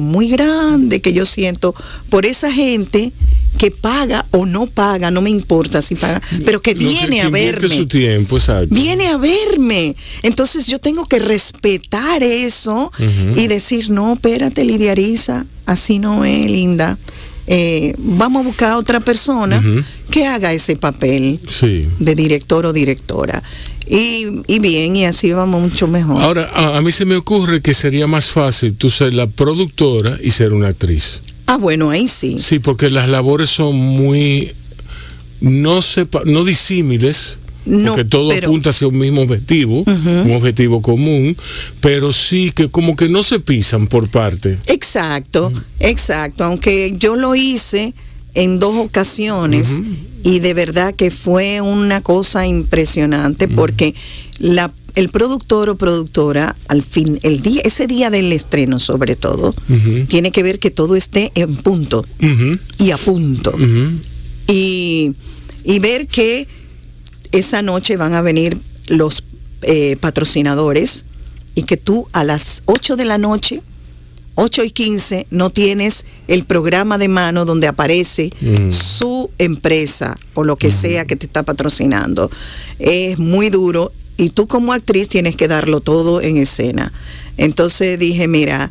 muy 0.00 0.28
grande 0.28 1.00
que 1.00 1.12
yo 1.12 1.26
siento 1.26 1.74
por 2.08 2.26
esa 2.26 2.52
gente 2.52 3.12
que 3.58 3.70
paga 3.70 4.26
o 4.32 4.46
no 4.46 4.66
paga, 4.66 5.10
no 5.10 5.20
me 5.20 5.30
importa 5.30 5.80
si 5.80 5.94
paga, 5.94 6.20
pero 6.44 6.60
que 6.60 6.74
viene 6.74 7.20
a 7.20 7.28
verme. 7.28 7.76
Su 7.76 7.86
tiempo, 7.86 8.38
Viene 8.68 9.08
a 9.08 9.16
verme. 9.16 9.94
Entonces 10.22 10.66
yo 10.66 10.78
tengo 10.78 11.06
que 11.06 11.18
respetar 11.18 12.22
eso 12.22 12.90
y 13.36 13.46
decir, 13.46 13.90
no, 13.90 14.14
espérate, 14.14 14.64
Lidia 14.64 14.94
así 15.66 15.98
no 15.98 16.24
es, 16.24 16.50
linda. 16.50 16.98
Eh, 17.46 17.94
vamos 17.98 18.42
a 18.42 18.46
buscar 18.46 18.72
a 18.72 18.78
otra 18.78 19.00
persona 19.00 19.62
que 20.10 20.26
haga 20.26 20.52
ese 20.52 20.76
papel 20.76 21.40
de 21.98 22.14
director 22.14 22.66
o 22.66 22.72
directora. 22.72 23.42
Y, 23.86 24.28
y, 24.46 24.60
bien, 24.60 24.96
y 24.96 25.04
así 25.04 25.32
vamos 25.32 25.60
mucho 25.60 25.86
mejor. 25.86 26.22
Ahora, 26.22 26.50
a, 26.54 26.78
a, 26.78 26.80
mí 26.80 26.90
se 26.90 27.04
me 27.04 27.16
ocurre 27.16 27.60
que 27.60 27.74
sería 27.74 28.06
más 28.06 28.30
fácil 28.30 28.74
tú 28.74 28.88
ser 28.88 29.12
la 29.12 29.26
productora 29.26 30.16
y 30.22 30.30
ser 30.30 30.54
una 30.54 30.68
actriz. 30.68 31.20
Ah, 31.46 31.58
bueno, 31.58 31.90
ahí 31.90 32.08
sí. 32.08 32.36
Sí, 32.38 32.60
porque 32.60 32.88
las 32.88 33.10
labores 33.10 33.50
son 33.50 33.76
muy 33.76 34.50
no 35.44 35.82
sepa, 35.82 36.22
no 36.24 36.44
disímiles, 36.44 37.38
no, 37.66 37.94
porque 37.94 38.04
todo 38.04 38.32
apunta 38.32 38.70
hacia 38.70 38.88
un 38.88 38.98
mismo 38.98 39.22
objetivo, 39.22 39.84
un 39.86 40.32
objetivo 40.32 40.82
común, 40.82 41.36
pero 41.80 42.12
sí 42.12 42.52
que 42.54 42.68
como 42.68 42.96
que 42.96 43.08
no 43.08 43.22
se 43.22 43.40
pisan 43.40 43.86
por 43.86 44.08
parte. 44.08 44.58
Exacto, 44.66 45.52
exacto, 45.80 46.44
aunque 46.44 46.94
yo 46.98 47.16
lo 47.16 47.34
hice 47.34 47.94
en 48.34 48.58
dos 48.58 48.76
ocasiones 48.76 49.80
y 50.22 50.40
de 50.40 50.54
verdad 50.54 50.94
que 50.94 51.10
fue 51.10 51.60
una 51.60 52.00
cosa 52.00 52.46
impresionante 52.46 53.48
porque 53.48 53.94
la 54.38 54.72
el 54.94 55.08
productor 55.08 55.70
o 55.70 55.76
productora, 55.76 56.54
al 56.68 56.82
fin, 56.82 57.18
el 57.22 57.42
día, 57.42 57.62
ese 57.64 57.86
día 57.86 58.10
del 58.10 58.32
estreno 58.32 58.78
sobre 58.78 59.16
todo, 59.16 59.54
tiene 60.08 60.30
que 60.30 60.42
ver 60.42 60.58
que 60.58 60.70
todo 60.70 60.96
esté 60.96 61.32
en 61.34 61.56
punto 61.56 62.04
y 62.78 62.90
a 62.90 62.96
punto. 62.96 63.52
y, 64.46 65.14
ver 65.80 66.06
que 66.06 66.46
esa 67.34 67.62
noche 67.62 67.96
van 67.96 68.14
a 68.14 68.22
venir 68.22 68.58
los 68.86 69.24
eh, 69.62 69.96
patrocinadores 70.00 71.04
y 71.56 71.64
que 71.64 71.76
tú 71.76 72.08
a 72.12 72.22
las 72.22 72.62
8 72.66 72.94
de 72.96 73.04
la 73.04 73.18
noche, 73.18 73.60
8 74.36 74.64
y 74.64 74.70
15, 74.70 75.26
no 75.30 75.50
tienes 75.50 76.04
el 76.28 76.44
programa 76.44 76.96
de 76.96 77.08
mano 77.08 77.44
donde 77.44 77.66
aparece 77.66 78.30
su 78.70 79.30
empresa 79.38 80.16
o 80.34 80.44
lo 80.44 80.56
que 80.56 80.70
sea 80.70 81.06
que 81.06 81.16
te 81.16 81.26
está 81.26 81.42
patrocinando. 81.42 82.30
Es 82.78 83.18
muy 83.18 83.50
duro 83.50 83.92
y 84.16 84.30
tú 84.30 84.46
como 84.46 84.72
actriz 84.72 85.08
tienes 85.08 85.34
que 85.34 85.48
darlo 85.48 85.80
todo 85.80 86.20
en 86.20 86.36
escena. 86.36 86.92
Entonces 87.36 87.98
dije, 87.98 88.28
mira, 88.28 88.70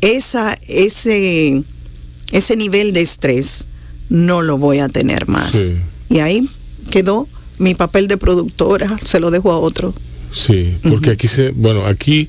esa, 0.00 0.56
ese, 0.68 1.62
ese 2.30 2.56
nivel 2.56 2.92
de 2.92 3.00
estrés 3.00 3.66
no 4.08 4.42
lo 4.42 4.58
voy 4.58 4.78
a 4.78 4.88
tener 4.88 5.26
más. 5.28 5.74
Y 6.08 6.18
ahí 6.18 6.48
quedó 6.90 7.28
mi 7.58 7.74
papel 7.74 8.08
de 8.08 8.16
productora, 8.16 8.98
se 9.04 9.20
lo 9.20 9.30
dejo 9.30 9.52
a 9.52 9.58
otro. 9.58 9.94
Sí, 10.30 10.74
porque 10.82 11.10
aquí 11.10 11.28
se, 11.28 11.50
bueno, 11.50 11.86
aquí, 11.86 12.28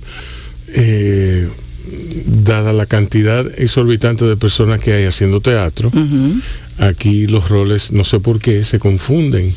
eh, 0.68 1.48
dada 2.44 2.74
la 2.74 2.86
cantidad 2.86 3.46
exorbitante 3.60 4.26
de 4.26 4.38
personas 4.38 4.80
que 4.80 4.94
hay 4.94 5.06
haciendo 5.06 5.42
teatro, 5.42 5.92
aquí 6.78 7.28
los 7.28 7.50
roles, 7.50 7.92
no 7.92 8.04
sé 8.04 8.20
por 8.20 8.40
qué, 8.40 8.64
se 8.64 8.80
confunden. 8.80 9.54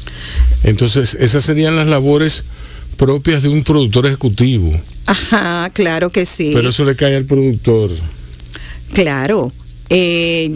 Entonces, 0.65 1.17
esas 1.21 1.45
serían 1.45 1.77
las 1.77 1.89
labores 1.89 2.45
propias 2.97 3.43
de 3.43 3.49
un 3.49 3.63
productor 3.63 4.07
ejecutivo. 4.07 4.79
Ajá, 5.07 5.71
claro 5.73 6.11
que 6.11 6.27
sí. 6.27 6.51
Pero 6.53 6.71
eso 6.71 6.85
le 6.85 6.97
cae 6.97 7.17
al 7.17 7.25
productor. 7.25 7.91
Claro. 8.93 9.53
Eh, 9.91 10.55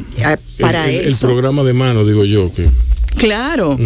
para 0.60 0.90
el, 0.90 1.06
eso. 1.06 1.26
El 1.26 1.32
programa 1.32 1.62
de 1.62 1.72
mano, 1.72 2.04
digo 2.04 2.24
yo, 2.24 2.52
que. 2.52 2.68
Claro, 3.16 3.78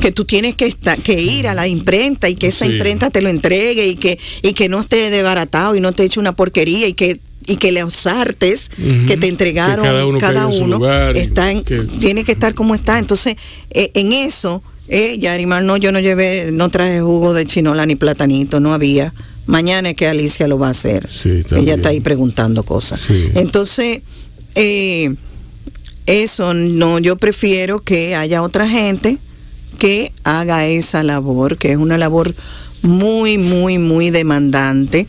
que 0.00 0.12
tú 0.12 0.24
tienes 0.24 0.54
que, 0.56 0.66
estar, 0.66 0.98
que 0.98 1.20
ir 1.20 1.48
a 1.48 1.54
la 1.54 1.66
imprenta 1.66 2.28
y 2.28 2.36
que 2.36 2.48
esa 2.48 2.66
imprenta 2.66 3.10
te 3.10 3.22
lo 3.22 3.28
entregue 3.28 3.86
y 3.86 3.96
que, 3.96 4.18
y 4.42 4.52
que 4.52 4.68
no 4.68 4.80
esté 4.80 5.10
desbaratado 5.10 5.74
y 5.74 5.80
no 5.80 5.92
te 5.92 6.04
eche 6.04 6.20
una 6.20 6.32
porquería 6.32 6.86
y 6.86 6.94
que 6.94 7.20
y 7.46 7.56
que 7.56 7.72
los 7.72 8.06
artes 8.06 8.70
que 9.06 9.18
te 9.18 9.28
entregaron 9.28 10.18
cada 10.18 10.46
uno, 10.46 10.80
está 11.12 11.52
tiene 12.00 12.24
que 12.24 12.32
estar 12.32 12.54
como 12.54 12.74
está. 12.74 12.98
Entonces, 12.98 13.36
eh, 13.70 13.90
en 13.94 14.12
eso 14.12 14.62
eh, 14.88 15.18
Yarimar, 15.18 15.62
no, 15.62 15.76
yo 15.76 15.92
no 15.92 16.00
llevé, 16.00 16.50
no 16.52 16.68
traje 16.68 17.00
jugo 17.00 17.32
de 17.32 17.46
chinola 17.46 17.86
ni 17.86 17.96
platanito, 17.96 18.60
no 18.60 18.72
había. 18.72 19.12
Mañana 19.46 19.90
es 19.90 19.96
que 19.96 20.06
Alicia 20.06 20.46
lo 20.46 20.58
va 20.58 20.68
a 20.68 20.70
hacer. 20.70 21.08
Ella 21.52 21.74
está 21.74 21.90
ahí 21.90 22.00
preguntando 22.00 22.62
cosas. 22.62 23.00
Entonces, 23.34 24.00
eh, 24.54 25.14
eso 26.06 26.54
no, 26.54 26.98
yo 26.98 27.16
prefiero 27.16 27.80
que 27.80 28.14
haya 28.14 28.42
otra 28.42 28.68
gente 28.68 29.18
que 29.78 30.12
haga 30.22 30.66
esa 30.66 31.02
labor, 31.02 31.56
que 31.56 31.72
es 31.72 31.76
una 31.76 31.98
labor 31.98 32.34
muy, 32.82 33.38
muy, 33.38 33.78
muy 33.78 34.10
demandante, 34.10 35.06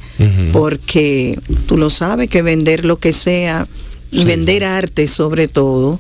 porque 0.54 1.38
tú 1.68 1.78
lo 1.78 1.90
sabes 1.90 2.30
que 2.30 2.42
vender 2.42 2.86
lo 2.86 2.98
que 2.98 3.12
sea, 3.14 3.68
vender 4.12 4.64
arte 4.64 5.08
sobre 5.08 5.48
todo, 5.48 6.00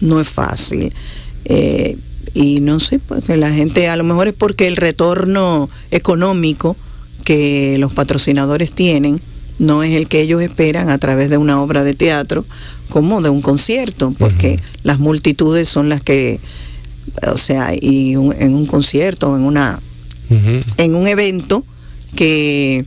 no 0.00 0.20
es 0.20 0.28
fácil. 0.28 0.92
Eh, 1.44 1.98
y 2.34 2.60
no 2.60 2.80
sé, 2.80 2.98
pues 2.98 3.28
la 3.28 3.52
gente 3.52 3.88
a 3.88 3.96
lo 3.96 4.04
mejor 4.04 4.28
es 4.28 4.34
porque 4.34 4.66
el 4.66 4.76
retorno 4.76 5.68
económico 5.90 6.76
que 7.24 7.76
los 7.78 7.92
patrocinadores 7.92 8.72
tienen 8.72 9.20
no 9.58 9.82
es 9.82 9.94
el 9.94 10.08
que 10.08 10.22
ellos 10.22 10.42
esperan 10.42 10.88
a 10.88 10.98
través 10.98 11.28
de 11.28 11.36
una 11.36 11.60
obra 11.60 11.84
de 11.84 11.94
teatro 11.94 12.44
como 12.92 13.22
de 13.22 13.30
un 13.30 13.40
concierto, 13.40 14.12
porque 14.18 14.60
las 14.82 14.98
multitudes 14.98 15.66
son 15.66 15.88
las 15.88 16.02
que, 16.02 16.40
o 17.26 17.38
sea, 17.38 17.74
y 17.74 18.12
en 18.12 18.54
un 18.54 18.66
concierto, 18.66 19.34
en 19.34 19.44
una, 19.44 19.80
en 20.76 20.94
un 20.94 21.06
evento 21.06 21.64
que 22.14 22.84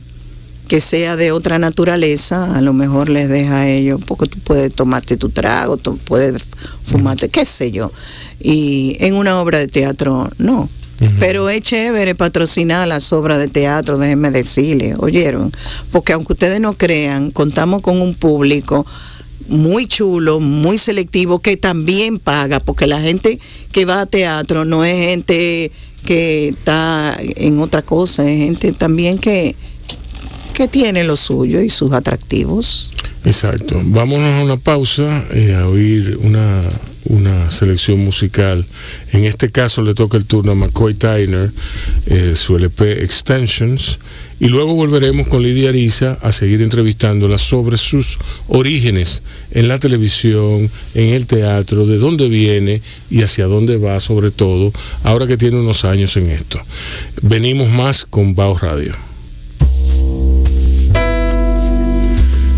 que 0.68 0.80
sea 0.80 1.14
de 1.14 1.30
otra 1.30 1.58
naturaleza, 1.58 2.56
a 2.56 2.60
lo 2.60 2.72
mejor 2.72 3.08
les 3.08 3.28
deja 3.28 3.60
a 3.60 3.68
ellos, 3.68 4.00
porque 4.04 4.26
tú 4.26 4.38
puedes 4.40 4.74
tomarte 4.74 5.16
tu 5.16 5.28
trago, 5.28 5.76
tú 5.76 5.96
puedes 5.96 6.42
fumarte, 6.84 7.28
qué 7.28 7.44
sé 7.44 7.70
yo. 7.70 7.92
Y 8.40 8.96
en 8.98 9.14
una 9.14 9.40
obra 9.40 9.58
de 9.58 9.68
teatro, 9.68 10.28
no. 10.38 10.68
Pero 11.20 11.50
es 11.50 11.60
chévere 11.60 12.14
patrocinar 12.14 12.88
las 12.88 13.12
obras 13.12 13.38
de 13.38 13.48
teatro, 13.48 13.98
déjenme 13.98 14.30
decirles, 14.30 14.96
oyeron, 14.98 15.52
porque 15.92 16.14
aunque 16.14 16.32
ustedes 16.32 16.58
no 16.58 16.72
crean, 16.72 17.30
contamos 17.30 17.82
con 17.82 18.00
un 18.00 18.14
público 18.14 18.86
muy 19.48 19.86
chulo, 19.86 20.40
muy 20.40 20.78
selectivo, 20.78 21.40
que 21.40 21.56
también 21.56 22.18
paga, 22.18 22.60
porque 22.60 22.86
la 22.86 23.00
gente 23.00 23.38
que 23.72 23.84
va 23.84 24.00
a 24.02 24.06
teatro 24.06 24.64
no 24.64 24.84
es 24.84 24.96
gente 25.06 25.70
que 26.04 26.48
está 26.48 27.16
en 27.20 27.60
otra 27.60 27.82
cosa, 27.82 28.28
es 28.30 28.38
gente 28.38 28.72
también 28.72 29.18
que, 29.18 29.54
que 30.54 30.68
tiene 30.68 31.04
lo 31.04 31.16
suyo 31.16 31.60
y 31.60 31.68
sus 31.68 31.92
atractivos. 31.92 32.92
Exacto. 33.24 33.80
Vámonos 33.84 34.40
a 34.40 34.44
una 34.44 34.56
pausa 34.56 35.24
y 35.34 35.50
a 35.50 35.66
oír 35.66 36.18
una, 36.22 36.62
una 37.08 37.50
selección 37.50 37.98
musical. 37.98 38.64
En 39.12 39.24
este 39.24 39.50
caso 39.50 39.82
le 39.82 39.94
toca 39.94 40.16
el 40.16 40.24
turno 40.24 40.52
a 40.52 40.54
McCoy 40.54 40.94
Tyner, 40.94 41.50
eh, 42.06 42.32
su 42.34 42.56
LP 42.56 43.02
Extensions, 43.02 43.98
y 44.38 44.48
luego 44.48 44.74
volveremos 44.74 45.28
con 45.28 45.42
Lidia 45.42 45.70
Ariza 45.70 46.18
a 46.20 46.30
seguir 46.30 46.62
entrevistándola 46.62 47.38
sobre 47.38 47.76
sus 47.76 48.18
orígenes 48.48 49.22
en 49.52 49.68
la 49.68 49.78
televisión, 49.78 50.70
en 50.94 51.14
el 51.14 51.26
teatro, 51.26 51.86
de 51.86 51.96
dónde 51.96 52.28
viene 52.28 52.82
y 53.10 53.22
hacia 53.22 53.46
dónde 53.46 53.78
va, 53.78 53.98
sobre 54.00 54.30
todo, 54.30 54.72
ahora 55.04 55.26
que 55.26 55.36
tiene 55.36 55.58
unos 55.58 55.84
años 55.84 56.16
en 56.16 56.30
esto. 56.30 56.60
Venimos 57.22 57.70
más 57.70 58.04
con 58.04 58.34
Bao 58.34 58.58
Radio. 58.58 58.94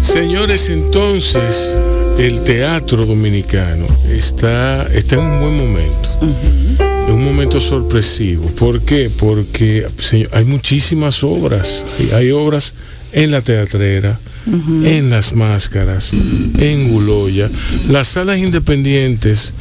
Señores, 0.02 0.68
entonces 0.70 1.76
el 2.18 2.40
teatro 2.42 3.06
dominicano 3.06 3.86
está, 4.10 4.82
está 4.92 5.14
en 5.14 5.22
un 5.22 5.40
buen 5.40 5.56
momento. 5.56 6.08
En 7.06 7.14
un 7.14 7.24
momento 7.24 7.60
sorpresivo. 7.60 8.46
¿Por 8.50 8.82
qué? 8.82 9.08
Porque 9.18 9.86
hay 10.32 10.44
muchísimas 10.44 11.22
obras. 11.22 11.84
Hay 12.12 12.32
obras 12.32 12.74
en 13.12 13.30
la 13.30 13.40
teatrera, 13.40 14.18
en 14.46 15.10
las 15.10 15.32
máscaras, 15.32 16.12
en 16.58 16.90
Guloya, 16.90 17.48
las 17.88 18.08
salas 18.08 18.38
independientes. 18.38 19.54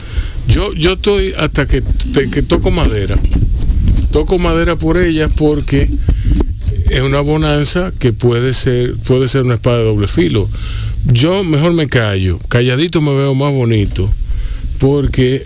Yo, 0.48 0.74
yo 0.74 0.94
estoy 0.94 1.34
hasta 1.38 1.68
que, 1.68 1.84
que 2.32 2.42
toco 2.42 2.72
madera. 2.72 3.18
Toco 4.12 4.40
madera 4.40 4.76
por 4.76 4.98
ellas 4.98 5.32
porque 5.38 5.88
es 6.90 7.02
una 7.02 7.22
bonanza 7.22 7.92
que 8.00 8.14
puede 8.14 8.54
ser, 8.54 8.96
puede 8.96 9.28
ser 9.28 9.44
una 9.44 9.56
espada 9.56 9.78
de 9.78 9.84
doble 9.86 10.08
filo. 10.08 10.50
Yo 11.12 11.44
mejor 11.44 11.74
me 11.74 11.88
callo, 11.88 12.38
calladito 12.48 13.02
me 13.02 13.14
veo 13.14 13.34
más 13.34 13.54
bonito, 13.54 14.12
porque 14.80 15.46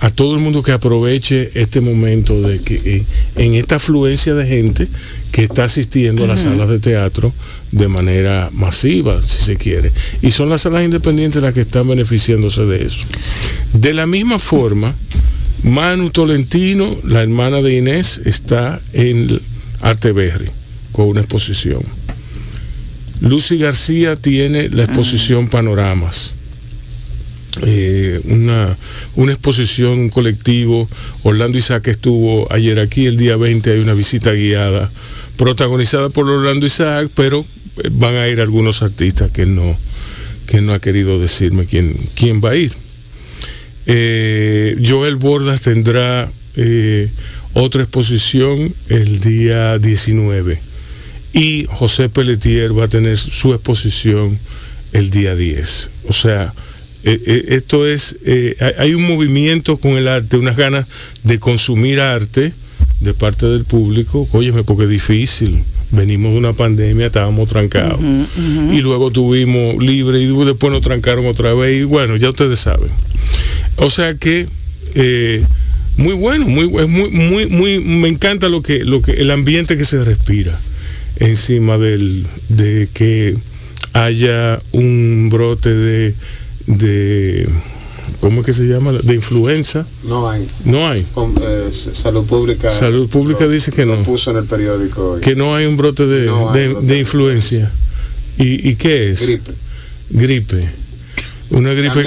a 0.00 0.10
todo 0.10 0.34
el 0.34 0.40
mundo 0.40 0.62
que 0.62 0.72
aproveche 0.72 1.50
este 1.54 1.80
momento 1.80 2.40
de 2.40 2.60
que 2.60 2.74
eh, 2.84 3.04
en 3.36 3.54
esta 3.54 3.76
afluencia 3.76 4.34
de 4.34 4.46
gente 4.46 4.88
que 5.32 5.44
está 5.44 5.64
asistiendo 5.64 6.24
a 6.24 6.26
las 6.26 6.40
salas 6.40 6.68
de 6.68 6.80
teatro 6.80 7.32
de 7.70 7.88
manera 7.88 8.50
masiva, 8.52 9.22
si 9.22 9.44
se 9.44 9.56
quiere. 9.56 9.92
Y 10.20 10.32
son 10.32 10.48
las 10.48 10.62
salas 10.62 10.84
independientes 10.84 11.42
las 11.42 11.54
que 11.54 11.60
están 11.60 11.86
beneficiándose 11.88 12.64
de 12.64 12.84
eso. 12.84 13.06
De 13.72 13.94
la 13.94 14.06
misma 14.06 14.38
forma, 14.38 14.94
Manu 15.62 16.10
Tolentino, 16.10 16.96
la 17.04 17.22
hermana 17.22 17.62
de 17.62 17.76
Inés, 17.76 18.20
está 18.24 18.80
en 18.92 19.40
Arteberry 19.80 20.50
una 21.04 21.20
exposición. 21.20 21.82
Lucy 23.20 23.58
García 23.58 24.16
tiene 24.16 24.68
la 24.68 24.84
exposición 24.84 25.48
Panoramas. 25.48 26.34
Eh, 27.62 28.20
una, 28.26 28.76
una, 29.16 29.32
exposición, 29.32 29.98
un 29.98 30.08
colectivo. 30.10 30.88
Orlando 31.24 31.58
Isaac 31.58 31.88
estuvo 31.88 32.50
ayer 32.52 32.78
aquí, 32.78 33.06
el 33.06 33.16
día 33.16 33.36
20 33.36 33.72
hay 33.72 33.80
una 33.80 33.94
visita 33.94 34.32
guiada 34.32 34.88
protagonizada 35.36 36.08
por 36.10 36.28
Orlando 36.28 36.66
Isaac, 36.66 37.10
pero 37.14 37.40
eh, 37.40 37.88
van 37.90 38.14
a 38.14 38.28
ir 38.28 38.40
algunos 38.40 38.82
artistas 38.82 39.32
que 39.32 39.46
no, 39.46 39.76
que 40.46 40.60
no 40.60 40.72
ha 40.72 40.78
querido 40.78 41.18
decirme 41.18 41.66
quién, 41.66 41.96
quién 42.14 42.40
va 42.40 42.50
a 42.50 42.56
ir. 42.56 42.72
Eh, 43.86 44.76
Joel 44.86 45.16
Bordas 45.16 45.62
tendrá 45.62 46.30
otra 47.54 47.82
exposición 47.82 48.72
el 48.88 49.20
día 49.20 49.78
19 49.78 50.67
y 51.38 51.66
José 51.70 52.08
Pelletier 52.08 52.76
va 52.76 52.84
a 52.84 52.88
tener 52.88 53.16
su 53.16 53.54
exposición 53.54 54.36
el 54.92 55.10
día 55.10 55.36
10. 55.36 55.90
O 56.08 56.12
sea, 56.12 56.52
eh, 57.04 57.20
eh, 57.26 57.44
esto 57.50 57.86
es, 57.86 58.16
eh, 58.24 58.56
hay 58.76 58.94
un 58.94 59.06
movimiento 59.06 59.76
con 59.76 59.92
el 59.92 60.08
arte, 60.08 60.36
unas 60.36 60.56
ganas 60.56 60.88
de 61.22 61.38
consumir 61.38 62.00
arte 62.00 62.52
de 63.00 63.14
parte 63.14 63.46
del 63.46 63.64
público, 63.64 64.28
óyeme, 64.32 64.64
porque 64.64 64.84
es 64.84 64.90
difícil. 64.90 65.62
Venimos 65.92 66.32
de 66.32 66.38
una 66.38 66.52
pandemia, 66.52 67.06
estábamos 67.06 67.48
trancados. 67.48 68.00
Y 68.72 68.80
luego 68.80 69.10
tuvimos 69.12 69.82
libre 69.82 70.20
y 70.20 70.26
después 70.44 70.72
nos 70.72 70.82
trancaron 70.82 71.24
otra 71.26 71.54
vez. 71.54 71.80
Y 71.80 71.84
bueno, 71.84 72.16
ya 72.16 72.30
ustedes 72.30 72.58
saben. 72.58 72.90
O 73.76 73.88
sea 73.88 74.14
que 74.14 74.48
muy 75.96 76.14
bueno, 76.14 76.46
muy, 76.46 76.68
muy, 76.68 77.10
muy, 77.10 77.46
muy, 77.46 77.78
me 77.78 78.08
encanta 78.08 78.48
lo 78.48 78.60
que, 78.60 78.84
lo 78.84 79.00
que, 79.00 79.12
el 79.12 79.30
ambiente 79.30 79.76
que 79.76 79.84
se 79.84 80.02
respira 80.04 80.58
encima 81.18 81.78
del, 81.78 82.26
de 82.48 82.88
que 82.92 83.36
haya 83.92 84.60
un 84.72 85.28
brote 85.30 85.74
de, 85.74 86.14
de 86.66 87.48
¿cómo 88.20 88.40
es 88.40 88.46
que 88.46 88.52
se 88.52 88.64
llama? 88.64 88.92
De 88.92 89.14
influenza. 89.14 89.86
No 90.04 90.28
hay. 90.28 90.48
No 90.64 90.88
hay. 90.88 91.00
Eh, 91.00 91.70
salud 91.72 92.24
pública. 92.24 92.70
Salud 92.70 93.08
pública 93.08 93.46
dice 93.46 93.70
que 93.70 93.84
no. 93.86 94.02
puso 94.02 94.30
en 94.30 94.38
el 94.38 94.44
periódico. 94.44 95.20
Que 95.20 95.34
no 95.34 95.54
hay 95.54 95.66
un 95.66 95.76
brote 95.76 96.06
de, 96.06 96.74
de, 96.82 96.98
influencia. 96.98 97.70
¿Y, 98.38 98.68
¿Y, 98.68 98.76
qué 98.76 99.10
es? 99.10 99.20
Gripe. 99.20 99.52
Gripe. 100.10 100.87
Una 101.50 101.72
gripe, 101.72 102.04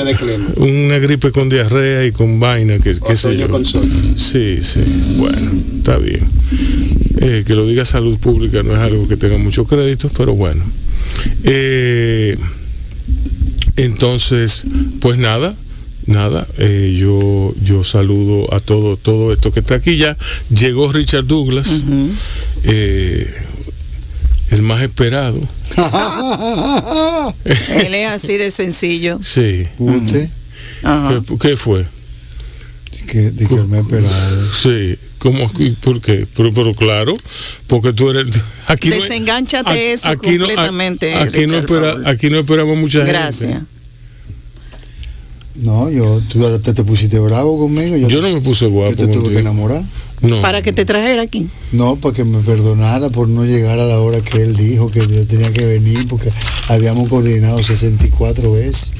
una 0.58 0.99
gripe 0.99 1.32
con 1.32 1.49
diarrea 1.49 2.06
y 2.06 2.12
con 2.12 2.39
vaina, 2.39 2.77
que, 2.77 2.95
qué 3.06 3.15
sé 3.15 3.38
yo. 3.38 3.47
Sí, 4.15 4.60
sí, 4.62 4.82
bueno, 5.17 5.51
está 5.77 5.97
bien. 5.97 6.21
Eh, 7.17 7.43
que 7.45 7.56
lo 7.56 7.65
diga 7.65 7.86
salud 7.86 8.17
pública 8.17 8.63
no 8.63 8.73
es 8.73 8.80
algo 8.80 9.08
que 9.08 9.17
tenga 9.17 9.38
muchos 9.38 9.67
créditos, 9.67 10.12
pero 10.15 10.34
bueno. 10.34 10.63
Eh, 11.43 12.38
entonces, 13.77 14.63
pues 14.99 15.17
nada, 15.17 15.56
nada, 16.06 16.47
eh, 16.58 16.95
yo, 16.99 17.54
yo 17.63 17.84
saludo 17.84 18.54
a 18.54 18.60
todo, 18.60 18.95
todo 18.95 19.34
esto 19.34 19.51
que 19.51 19.62
está 19.62 19.75
aquí 19.75 19.97
ya. 19.97 20.17
Llegó 20.49 20.91
Richard 20.91 21.25
Douglas, 21.25 21.84
el 24.51 24.61
más 24.61 24.81
esperado. 24.81 25.37
Él 27.45 27.93
es 27.93 28.11
así 28.11 28.37
de 28.37 28.51
sencillo. 28.51 29.19
Sí. 29.23 29.67
¿Usted? 29.79 30.29
¿Qué, 31.39 31.57
fue? 31.57 31.85
Que, 33.07 33.31
que 33.33 33.55
me 33.67 33.79
esperado. 33.79 34.53
Sí. 34.53 34.97
¿Cómo? 35.19 35.49
¿Por 35.81 36.01
qué? 36.01 36.27
Pero, 36.35 36.51
pero 36.53 36.73
claro, 36.73 37.13
porque 37.67 37.93
tú 37.93 38.09
eres... 38.09 38.27
Aquí 38.65 38.89
Desengánchate 38.89 39.93
eso 39.93 40.09
completamente. 40.17 41.13
aquí, 41.15 41.45
no 41.45 41.57
aquí 42.05 42.29
no 42.29 42.39
esperamos 42.39 42.77
mucha 42.77 42.99
gente. 42.99 43.11
Gracias. 43.11 43.61
No, 45.55 45.89
yo, 45.91 46.21
tú 46.31 46.59
te, 46.59 46.73
te 46.73 46.83
pusiste 46.83 47.19
bravo 47.19 47.59
conmigo. 47.59 47.95
Yo, 47.97 48.21
no 48.21 48.33
me 48.33 48.41
puse 48.41 48.65
guapo. 48.65 48.95
Yo 48.95 49.05
te 49.05 49.13
tuve 49.13 49.31
que 49.31 49.39
enamorar. 49.39 49.83
No. 50.21 50.41
Para 50.41 50.62
que 50.62 50.71
te 50.71 50.86
trajera 50.86 51.23
aquí. 51.23 51.47
No, 51.71 51.95
para 51.95 52.15
que 52.15 52.23
me 52.23 52.39
perdonara 52.39 53.10
por 53.10 53.27
no 53.27 53.43
llegar 53.43 53.79
a 53.79 53.86
la 53.86 53.99
hora 53.99 54.21
que 54.21 54.43
él 54.43 54.55
dijo 54.55 54.91
que 54.91 54.99
yo 54.99 55.25
tenía 55.25 55.51
que 55.51 55.65
venir, 55.65 56.07
porque 56.07 56.31
habíamos 56.67 57.10
coordinado 57.10 57.62
64 57.63 58.51
veces. 58.51 58.93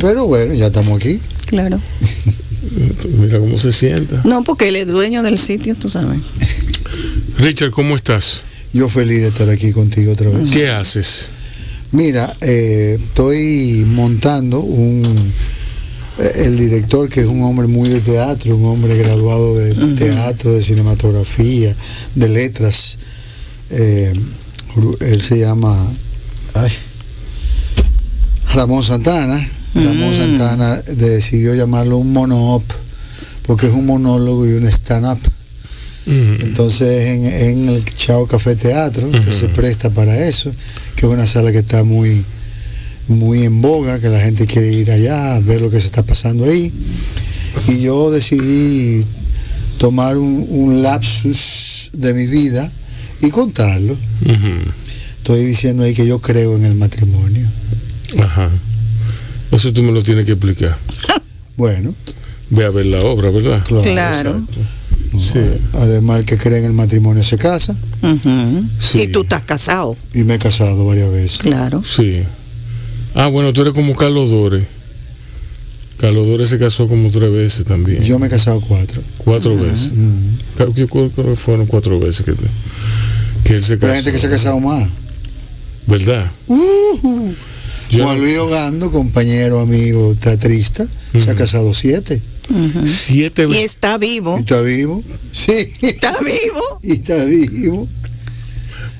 Pero 0.00 0.26
bueno, 0.26 0.54
ya 0.54 0.66
estamos 0.66 0.96
aquí. 0.96 1.18
Claro. 1.46 1.80
Mira 3.18 3.40
cómo 3.40 3.58
se 3.58 3.72
sienta. 3.72 4.22
No, 4.24 4.44
porque 4.44 4.68
él 4.68 4.76
es 4.76 4.86
dueño 4.86 5.22
del 5.22 5.38
sitio, 5.38 5.74
tú 5.74 5.90
sabes. 5.90 6.20
Richard, 7.38 7.70
¿cómo 7.72 7.96
estás? 7.96 8.42
Yo 8.72 8.88
feliz 8.88 9.22
de 9.22 9.28
estar 9.28 9.48
aquí 9.48 9.72
contigo 9.72 10.12
otra 10.12 10.30
vez. 10.30 10.50
¿Qué 10.52 10.68
haces? 10.68 11.26
Mira, 11.92 12.36
eh, 12.40 12.98
estoy 13.00 13.84
montando 13.88 14.60
un 14.60 15.32
el 16.20 16.56
director 16.56 17.08
que 17.08 17.20
es 17.20 17.26
un 17.26 17.42
hombre 17.42 17.66
muy 17.66 17.88
de 17.88 18.00
teatro, 18.00 18.56
un 18.56 18.64
hombre 18.66 18.96
graduado 18.96 19.56
de 19.56 19.74
teatro, 19.94 20.54
de 20.54 20.62
cinematografía, 20.62 21.74
de 22.14 22.28
letras. 22.28 22.98
Eh, 23.70 24.12
él 25.00 25.22
se 25.22 25.38
llama 25.38 25.76
ay, 26.54 26.70
Ramón 28.54 28.82
Santana. 28.82 29.48
Ramón 29.74 30.14
Santana 30.14 30.82
decidió 30.82 31.54
llamarlo 31.54 31.98
un 31.98 32.12
mono 32.12 32.62
porque 33.46 33.66
es 33.66 33.72
un 33.72 33.86
monólogo 33.86 34.46
y 34.46 34.52
un 34.52 34.66
stand-up. 34.66 35.18
Entonces 36.06 37.06
en, 37.06 37.24
en, 37.24 37.68
el 37.68 37.84
Chao 37.94 38.26
Café 38.26 38.56
Teatro, 38.56 39.10
que 39.12 39.32
se 39.32 39.48
presta 39.48 39.90
para 39.90 40.26
eso, 40.26 40.50
que 40.96 41.06
es 41.06 41.12
una 41.12 41.26
sala 41.26 41.52
que 41.52 41.58
está 41.58 41.84
muy, 41.84 42.24
muy 43.10 43.42
en 43.42 43.60
boga, 43.60 44.00
que 44.00 44.08
la 44.08 44.20
gente 44.20 44.46
quiere 44.46 44.72
ir 44.72 44.90
allá 44.90 45.34
a 45.34 45.40
ver 45.40 45.60
lo 45.60 45.70
que 45.70 45.80
se 45.80 45.86
está 45.86 46.02
pasando 46.02 46.44
ahí. 46.44 46.72
Y 47.66 47.80
yo 47.80 48.10
decidí 48.10 49.04
tomar 49.78 50.16
un, 50.16 50.82
lapsus 50.82 51.90
de 51.92 52.14
mi 52.14 52.26
vida 52.26 52.70
y 53.20 53.30
contarlo. 53.30 53.96
Estoy 55.18 55.44
diciendo 55.44 55.82
ahí 55.82 55.92
que 55.92 56.06
yo 56.06 56.20
creo 56.20 56.56
en 56.56 56.64
el 56.64 56.74
matrimonio. 56.74 57.46
Ajá. 58.18 58.48
Eso 59.50 59.72
tú 59.72 59.82
me 59.82 59.92
lo 59.92 60.02
tienes 60.02 60.24
que 60.24 60.32
explicar. 60.32 60.78
bueno. 61.56 61.94
Ve 62.50 62.64
a 62.64 62.70
ver 62.70 62.86
la 62.86 63.02
obra, 63.02 63.30
¿verdad? 63.30 63.64
Claro. 63.64 64.42
Además, 65.74 66.20
el 66.20 66.24
que 66.24 66.36
cree 66.36 66.60
en 66.60 66.64
el 66.64 66.72
matrimonio 66.72 67.24
se 67.24 67.36
casa. 67.38 67.74
Y 68.94 69.08
tú 69.08 69.22
estás 69.22 69.42
casado. 69.42 69.96
Y 70.14 70.22
me 70.24 70.34
he 70.34 70.38
casado 70.38 70.86
varias 70.86 71.10
veces. 71.10 71.38
Claro. 71.38 71.82
Sí. 71.84 72.22
Ah, 73.14 73.26
bueno, 73.26 73.52
tú 73.52 73.62
eres 73.62 73.74
como 73.74 73.94
Carlos 73.94 74.30
Dore. 74.30 74.64
Carlos 75.98 76.26
Dore 76.26 76.46
se 76.46 76.58
casó 76.58 76.88
como 76.88 77.10
tres 77.10 77.30
veces 77.30 77.64
también. 77.66 78.02
Yo 78.02 78.18
me 78.18 78.28
he 78.28 78.30
casado 78.30 78.60
cuatro. 78.60 79.02
Cuatro 79.18 79.56
veces. 79.56 79.92
Yo 80.74 80.88
creo 80.88 81.12
que 81.14 81.36
fueron 81.36 81.66
cuatro 81.66 82.00
veces 82.00 82.24
que, 82.24 82.34
que 83.44 83.54
él 83.56 83.62
se 83.62 83.78
casó. 83.78 83.92
Hay 83.92 83.96
gente 83.98 84.12
que 84.12 84.18
se 84.18 84.26
ha 84.26 84.30
casado 84.30 84.58
más. 84.60 84.88
¿Verdad? 85.86 86.30
Uh 86.46 87.34
Juan 87.92 88.20
Luis 88.20 88.38
Ogando, 88.38 88.90
compañero, 88.90 89.60
amigo, 89.60 90.14
teatrista, 90.14 90.86
se 91.18 91.30
ha 91.30 91.34
casado 91.34 91.74
siete. 91.74 92.22
Siete 92.84 93.46
veces. 93.46 93.60
Y 93.60 93.64
está 93.64 93.98
vivo. 93.98 94.36
Y 94.38 94.40
está 94.40 94.60
vivo. 94.62 95.02
Sí. 95.32 95.68
Está 95.82 96.12
vivo. 96.20 96.80
y 96.82 96.92
está 96.92 97.24
vivo. 97.24 97.88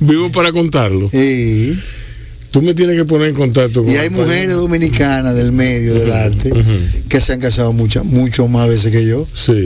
Vivo 0.00 0.32
para 0.32 0.52
contarlo. 0.52 1.08
Sí. 1.10 1.78
Tú 2.50 2.62
me 2.62 2.74
tienes 2.74 2.96
que 2.96 3.04
poner 3.04 3.28
en 3.28 3.34
contacto 3.34 3.84
con 3.84 3.92
Y 3.92 3.96
hay 3.96 4.10
mujeres 4.10 4.54
dominicanas 4.54 5.34
del 5.36 5.52
medio 5.52 5.94
del 5.94 6.10
arte 6.10 6.50
que 7.08 7.20
se 7.20 7.32
han 7.32 7.40
casado 7.40 7.72
muchas, 7.72 8.04
mucho 8.04 8.48
más 8.48 8.68
veces 8.68 8.92
que 8.92 9.06
yo. 9.06 9.26
Sí. 9.32 9.64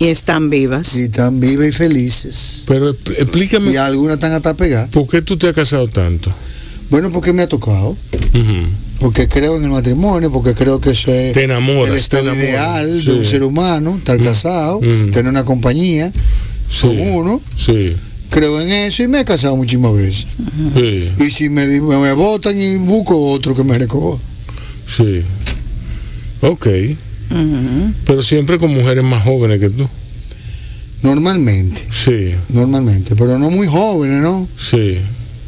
Y 0.00 0.06
están 0.06 0.50
vivas. 0.50 0.96
Y 0.96 1.04
están 1.04 1.38
vivas 1.38 1.68
y 1.68 1.72
felices. 1.72 2.64
Pero 2.66 2.90
explícame. 2.90 3.70
Y 3.70 3.76
algunas 3.76 4.14
están 4.14 4.32
hasta 4.32 4.54
pegadas. 4.54 4.90
¿Por 4.90 5.08
qué 5.08 5.22
tú 5.22 5.36
te 5.36 5.48
has 5.48 5.54
casado 5.54 5.86
tanto? 5.88 6.32
Bueno, 6.90 7.10
porque 7.10 7.32
me 7.32 7.42
ha 7.42 7.48
tocado. 7.48 7.96
Porque 8.98 9.28
creo 9.28 9.56
en 9.56 9.62
el 9.62 9.70
matrimonio, 9.70 10.32
porque 10.32 10.54
creo 10.54 10.80
que 10.80 10.90
eso 10.90 11.12
es 11.12 11.36
el 11.36 11.94
estado 11.94 12.34
ideal 12.34 13.04
de 13.04 13.12
un 13.12 13.24
ser 13.24 13.44
humano, 13.44 13.96
estar 13.98 14.18
casado, 14.18 14.80
tener 14.80 15.26
una 15.26 15.44
compañía 15.44 16.12
con 16.80 16.98
uno. 16.98 17.40
Sí 17.56 17.94
creo 18.30 18.60
en 18.60 18.70
eso 18.70 19.02
y 19.02 19.08
me 19.08 19.20
he 19.20 19.24
casado 19.24 19.56
muchísimas 19.56 19.94
veces. 19.94 20.26
Y 21.18 21.30
si 21.30 21.48
me, 21.48 21.66
me 21.66 22.12
votan 22.12 22.58
y 22.58 22.76
busco 22.76 23.30
otro 23.30 23.54
que 23.54 23.64
me 23.64 23.78
recoja. 23.78 24.22
Sí. 24.86 25.22
Ok. 26.40 26.68
Pero 28.06 28.22
siempre 28.22 28.58
con 28.58 28.72
mujeres 28.72 29.04
más 29.04 29.24
jóvenes 29.24 29.60
que 29.60 29.70
tú. 29.70 29.88
Normalmente. 31.02 31.86
Sí. 31.90 32.34
Normalmente, 32.48 33.14
pero 33.14 33.38
no 33.38 33.50
muy 33.50 33.66
jóvenes, 33.66 34.22
¿no? 34.22 34.48
Sí. 34.56 34.98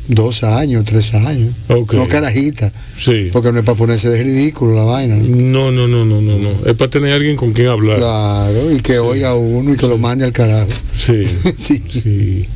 Dos 0.09 0.43
años, 0.43 0.85
tres 0.85 1.15
años. 1.15 1.55
No 1.69 2.09
carajita. 2.09 2.73
Sí. 2.99 3.31
Porque 3.33 3.53
no 3.53 3.61
es 3.61 3.65
para 3.65 3.79
ponerse 3.79 4.11
de 4.11 4.23
ridículo 4.23 4.75
la 4.75 4.85
vaina. 4.85 5.17
No, 5.17 5.71
no, 5.71 5.87
no, 5.87 6.05
no, 6.05 6.21
no, 6.21 6.39
no. 6.39 6.51
Es 6.67 6.77
para 6.77 6.91
tener 6.91 7.13
alguien 7.13 7.37
con 7.37 7.53
quien 7.53 7.69
hablar. 7.69 7.99
Claro, 7.99 8.71
y 8.71 8.81
que 8.81 8.99
oiga 8.99 9.35
uno 9.35 9.73
y 9.73 9.77
que 9.77 9.87
lo 9.87 9.99
mande 9.99 10.25
al 10.25 10.33
carajo. 10.33 10.71
Sí. 10.97 11.25
sí. 11.59 11.83
sí. 11.89 12.49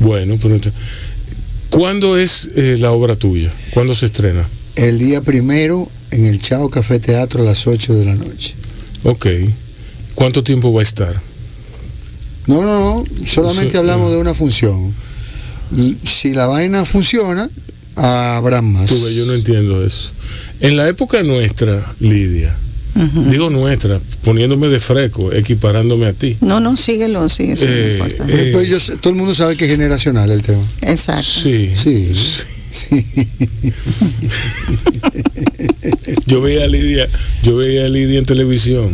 Bueno, 0.00 0.38
pero 0.42 0.58
¿cuándo 1.68 2.18
es 2.18 2.50
eh, 2.56 2.76
la 2.78 2.90
obra 2.90 3.16
tuya? 3.16 3.50
¿Cuándo 3.72 3.94
se 3.94 4.06
estrena? 4.06 4.48
El 4.76 4.98
día 4.98 5.20
primero 5.20 5.88
en 6.10 6.24
el 6.24 6.40
Chao 6.40 6.68
Café 6.70 6.98
Teatro 6.98 7.42
a 7.42 7.44
las 7.44 7.66
8 7.66 7.94
de 7.94 8.04
la 8.06 8.14
noche. 8.16 8.54
Ok. 9.04 9.26
¿Cuánto 10.14 10.42
tiempo 10.42 10.72
va 10.72 10.80
a 10.80 10.82
estar? 10.82 11.20
No, 12.46 12.62
no, 12.62 13.04
no. 13.04 13.26
Solamente 13.26 13.76
hablamos 13.76 14.10
de 14.10 14.18
una 14.18 14.34
función. 14.34 14.92
Si 16.02 16.34
la 16.34 16.46
vaina 16.46 16.84
funciona, 16.84 17.48
habrá 17.94 18.62
más. 18.62 18.90
yo 18.90 19.26
no 19.26 19.34
entiendo 19.34 19.84
eso. 19.84 20.10
En 20.60 20.76
la 20.76 20.88
época 20.88 21.22
nuestra, 21.22 21.94
Lidia, 22.00 22.56
Digo 23.30 23.50
nuestra, 23.50 24.00
poniéndome 24.24 24.68
de 24.68 24.80
fresco, 24.80 25.32
equiparándome 25.32 26.06
a 26.06 26.12
ti. 26.12 26.36
No, 26.40 26.60
no, 26.60 26.76
síguelo, 26.76 27.28
sí, 27.28 27.52
eso 27.52 27.66
eh, 27.68 28.00
eh, 28.28 28.50
pues 28.52 28.92
todo 29.00 29.12
el 29.12 29.18
mundo 29.18 29.34
sabe 29.34 29.56
que 29.56 29.66
es 29.66 29.70
generacional 29.70 30.30
el 30.30 30.42
tema. 30.42 30.62
Exacto. 30.82 31.22
Sí. 31.22 31.70
Sí. 31.74 32.12
yo 36.26 36.40
veía 36.40 36.64
a 36.64 36.68
Lidia, 36.68 37.08
yo 37.42 37.56
veía 37.56 37.84
a 37.86 37.88
Lidia 37.88 38.18
en 38.18 38.26
televisión 38.26 38.92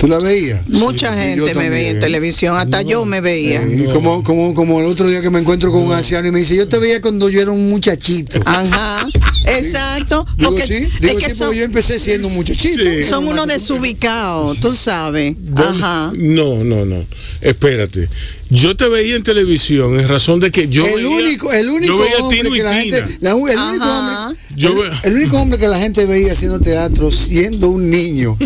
¿Tú 0.00 0.08
la 0.08 0.18
veías? 0.18 0.66
Mucha 0.66 1.14
gente 1.14 1.54
me 1.54 1.68
veía 1.68 1.90
en 1.90 2.00
televisión, 2.00 2.56
hasta 2.56 2.80
yo 2.80 3.04
me 3.04 3.20
veía. 3.20 3.62
Y 3.62 3.86
como, 3.92 4.24
como, 4.24 4.54
como 4.54 4.80
el 4.80 4.86
otro 4.86 5.06
día 5.06 5.20
que 5.20 5.28
me 5.28 5.40
encuentro 5.40 5.70
con 5.70 5.82
un 5.82 5.92
anciano 5.92 6.26
y 6.26 6.32
me 6.32 6.38
dice, 6.38 6.56
yo 6.56 6.66
te 6.66 6.78
veía 6.78 7.02
cuando 7.02 7.28
yo 7.28 7.42
era 7.42 7.50
un 7.50 7.68
muchachito. 7.68 8.40
Ajá, 8.46 9.06
exacto. 9.46 10.24
Digo 10.38 10.52
porque, 10.52 10.66
sí, 10.66 10.88
digo 11.02 11.20
sí, 11.20 11.26
porque 11.38 11.58
yo 11.58 11.64
empecé 11.64 11.98
siendo 11.98 12.28
un 12.28 12.34
muchachito. 12.34 12.82
Son 13.06 13.28
unos 13.28 13.46
desubicados, 13.46 14.58
tú 14.60 14.74
sabes. 14.74 15.34
Ajá. 15.54 16.12
No, 16.16 16.64
no, 16.64 16.86
no. 16.86 17.04
Espérate. 17.42 18.08
Yo 18.50 18.76
te 18.76 18.88
veía 18.88 19.16
en 19.16 19.22
televisión 19.22 19.98
en 19.98 20.08
razón 20.08 20.40
de 20.40 20.50
que 20.50 20.68
yo 20.68 20.84
el 20.86 21.06
único 21.06 21.52
el 21.52 21.68
único 21.70 22.02
hombre 22.20 22.50
que 22.50 22.62
la 22.62 22.74
gente 22.74 22.98
el, 22.98 23.32
único 23.32 23.84
hombre, 23.84 24.98
el, 25.04 25.14
único 25.14 25.36
hombre 25.38 25.58
que 25.58 25.68
la 25.68 25.78
gente 25.78 26.04
veía 26.04 26.32
haciendo 26.32 26.58
teatro 26.58 27.10
siendo 27.10 27.68
un 27.68 27.90
niño. 27.90 28.36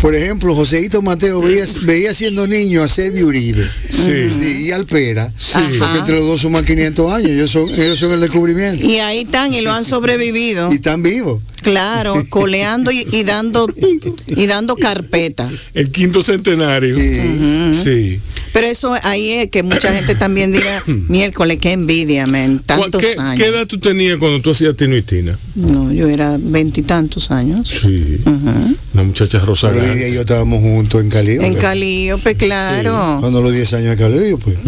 Por 0.00 0.14
ejemplo 0.14 0.54
Joséito 0.54 1.00
Mateo 1.00 1.40
veía, 1.40 1.64
veía 1.82 2.12
siendo 2.12 2.46
niño 2.46 2.82
a 2.82 2.88
Sergio 2.88 3.26
Uribe. 3.26 3.68
Sí. 3.78 4.66
y 4.66 4.70
Alpera 4.72 5.32
porque 5.78 5.98
entre 5.98 6.16
los 6.16 6.26
dos 6.26 6.40
suman 6.40 6.64
500 6.64 7.12
años 7.12 7.30
ellos 7.30 7.50
son, 7.50 7.68
ellos 7.70 7.98
son 7.98 8.12
el 8.12 8.20
descubrimiento. 8.20 8.84
Y 8.84 8.98
ahí 8.98 9.20
están 9.20 9.52
y 9.54 9.60
lo 9.60 9.72
han 9.72 9.84
sobrevivido. 9.84 10.70
Y 10.70 10.76
están 10.76 11.02
vivos. 11.02 11.40
Claro, 11.62 12.14
coleando 12.28 12.90
y, 12.90 13.04
dando 13.22 13.68
y 14.26 14.46
dando 14.46 14.76
carpeta. 14.76 15.48
El 15.74 15.90
quinto 15.90 16.22
centenario. 16.22 16.94
Sí. 16.96 18.20
Pero 18.52 18.66
eso 18.66 18.94
ahí 19.02 19.30
es 19.30 19.50
que 19.50 19.62
mucha 19.62 19.92
gente 19.94 20.14
también 20.14 20.52
diga, 20.52 20.82
miércoles, 20.86 21.58
qué 21.60 21.72
envidia, 21.72 22.26
men, 22.26 22.58
tantos 22.60 23.00
¿Qué, 23.00 23.14
años. 23.18 23.36
¿Qué 23.36 23.46
edad 23.46 23.66
tú 23.66 23.78
tenías 23.78 24.18
cuando 24.18 24.40
tú 24.40 24.50
hacías 24.50 24.76
Tino 24.76 24.96
y 24.96 25.02
Tina? 25.02 25.38
No, 25.54 25.92
yo 25.92 26.08
era 26.08 26.36
veintitantos 26.38 27.30
años. 27.30 27.68
Sí. 27.68 28.20
Una 28.94 29.02
muchacha 29.04 29.38
rosa 29.38 29.70
Lidia 29.70 30.08
y 30.08 30.14
yo 30.14 30.20
estábamos 30.20 30.60
juntos 30.60 31.02
en 31.02 31.08
Calíope. 31.08 31.46
En 31.46 31.54
Calíope, 31.54 32.36
claro. 32.36 33.18
Cuando 33.20 33.40
los 33.40 33.52
10 33.52 33.72
años 33.74 33.96
de 33.96 34.02
Calíope, 34.02 34.44
pues. 34.44 34.58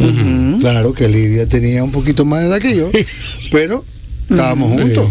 Claro 0.60 0.92
que 0.94 1.08
Lidia 1.08 1.46
tenía 1.46 1.85
un 1.85 1.92
poquito 1.92 2.24
más 2.24 2.40
de 2.40 2.48
edad 2.48 2.58
que 2.58 2.76
yo, 2.76 2.90
pero 3.50 3.85
estábamos 4.28 4.72
juntos. 4.72 5.10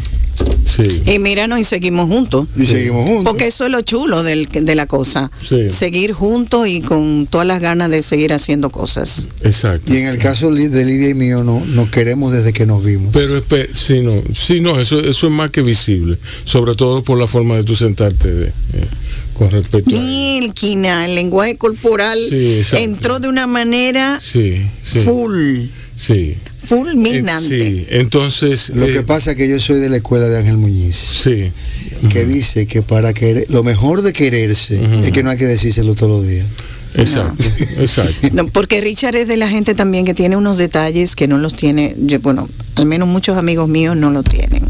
Y 1.06 1.20
míranos 1.20 1.60
y 1.60 1.64
seguimos 1.64 2.10
juntos. 2.10 2.48
Y 2.56 2.66
seguimos 2.66 3.06
juntos. 3.06 3.26
Porque 3.26 3.48
eso 3.48 3.66
es 3.66 3.72
lo 3.72 3.82
chulo 3.82 4.24
del, 4.24 4.48
de 4.48 4.76
la 4.76 4.88
cosa. 4.88 5.32
Seguir 5.70 6.14
juntos 6.14 6.68
y 6.68 6.82
con 6.82 7.28
todas 7.28 7.46
las 7.46 7.60
ganas 7.60 7.90
de 7.90 8.02
seguir 8.02 8.34
haciendo 8.34 8.70
cosas. 8.70 9.30
Exacto. 9.42 9.94
Y 9.94 9.98
en 9.98 10.08
el 10.08 10.18
caso 10.18 10.52
de 10.52 10.86
Lidia 10.86 11.10
y 11.10 11.14
mío, 11.14 11.44
no, 11.44 11.64
nos 11.66 11.90
queremos 11.90 12.32
desde 12.32 12.54
que 12.54 12.66
nos 12.66 12.84
vimos. 12.84 13.12
Pero 13.14 13.42
sí, 13.74 14.02
no, 14.02 14.22
sí, 14.34 14.62
no 14.62 14.80
eso, 14.80 15.00
eso 15.00 15.28
es 15.28 15.34
más 15.34 15.52
que 15.52 15.62
visible. 15.62 16.18
Sobre 16.44 16.76
todo 16.76 17.04
por 17.04 17.20
la 17.20 17.28
forma 17.28 17.56
de 17.56 17.64
tú 17.64 17.76
sentarte 17.76 18.32
de, 18.32 18.48
eh, 18.48 18.52
con 19.34 19.50
respecto 19.52 19.96
a... 19.96 21.06
el 21.06 21.16
lenguaje 21.16 21.58
corporal 21.58 22.20
entró 22.74 23.20
de 23.20 23.28
una 23.28 23.48
manera 23.48 24.20
sí, 24.22 24.62
full. 25.04 25.68
Sí. 25.96 26.36
Fulminante. 26.64 27.60
Sí, 27.60 27.86
entonces... 27.90 28.70
Lo 28.70 28.88
que 28.88 29.04
pasa 29.04 29.32
es 29.32 29.38
que 29.38 29.48
yo 29.50 29.60
soy 29.60 29.80
de 29.80 29.90
la 29.90 29.98
escuela 29.98 30.28
de 30.30 30.38
Ángel 30.38 30.58
Muñiz. 30.58 30.96
Sí. 30.96 31.52
Que 32.10 32.26
dice 32.26 32.68
que 32.68 32.82
para 32.82 33.14
querer, 33.14 33.46
lo 33.50 33.64
mejor 33.64 34.02
de 34.02 34.14
quererse 34.14 34.82
es 35.04 35.12
que 35.12 35.24
no 35.24 35.30
hay 35.30 35.38
que 35.38 35.46
decírselo 35.46 35.96
todos 35.96 36.20
los 36.22 36.28
días. 36.28 36.46
Exacto, 36.96 37.44
exacto. 37.80 38.48
porque 38.52 38.80
Richard 38.80 39.16
es 39.16 39.28
de 39.28 39.38
la 39.38 39.50
gente 39.50 39.74
también 39.74 40.06
que 40.06 40.14
tiene 40.14 40.38
unos 40.38 40.58
detalles 40.58 41.16
que 41.16 41.28
no 41.28 41.40
los 41.40 41.56
tiene, 41.56 41.96
bueno, 42.22 42.48
al 42.76 42.86
menos 42.86 43.08
muchos 43.08 43.36
amigos 43.38 43.68
míos 43.68 43.98
no 43.98 44.12
lo 44.12 44.22
tienen. 44.22 44.64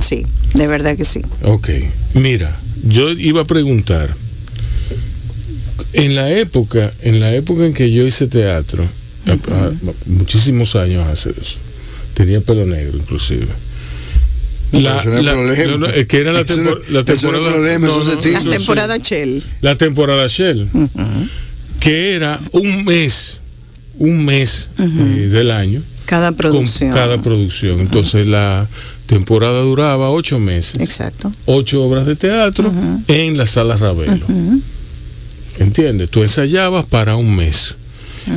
Sí, 0.00 0.26
de 0.54 0.66
verdad 0.66 0.96
que 0.96 1.04
sí. 1.04 1.22
Ok, 1.42 1.70
mira, 2.14 2.58
yo 2.82 3.10
iba 3.12 3.42
a 3.42 3.44
preguntar, 3.44 4.12
en 5.92 6.16
la 6.16 6.30
época, 6.30 6.90
en 7.02 7.20
la 7.20 7.34
época 7.34 7.66
en 7.66 7.74
que 7.74 7.92
yo 7.92 8.06
hice 8.06 8.26
teatro, 8.26 8.84
muchísimos 10.06 10.76
años 10.76 11.06
hace 11.06 11.30
eso, 11.30 11.58
tenía 12.14 12.40
pelo 12.40 12.66
negro 12.66 12.98
inclusive. 12.98 13.46
la, 14.72 15.02
que 16.06 16.20
era 16.20 16.32
la, 16.32 16.40
la 16.90 17.04
temporada 17.04 17.50
la 17.58 18.50
temporada 18.50 18.96
Shell 18.98 19.44
la 19.60 19.76
temporada 19.76 20.26
Shell 20.28 20.68
que 21.80 22.14
era 22.14 22.38
un 22.52 22.84
mes, 22.84 23.40
un 23.98 24.24
mes 24.24 24.68
eh, 24.78 24.82
del 25.32 25.50
año. 25.50 25.82
Cada 26.04 26.32
producción. 26.32 26.92
cada 26.92 27.20
producción. 27.20 27.80
Entonces 27.80 28.26
la 28.26 28.66
temporada 29.06 29.60
duraba 29.60 30.10
ocho 30.10 30.38
meses. 30.38 30.80
Exacto. 30.80 31.32
Ocho 31.46 31.82
obras 31.82 32.06
de 32.06 32.16
teatro 32.16 32.72
en 33.08 33.36
la 33.36 33.46
sala 33.46 33.76
Ravelo. 33.76 34.26
¿Entiendes? 35.58 36.10
Tú 36.10 36.22
ensayabas 36.22 36.86
para 36.86 37.16
un 37.16 37.34
mes. 37.34 37.74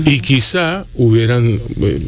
Y 0.05 0.19
quizá 0.19 0.85
hubieran... 0.95 1.59
Eh, 1.81 2.01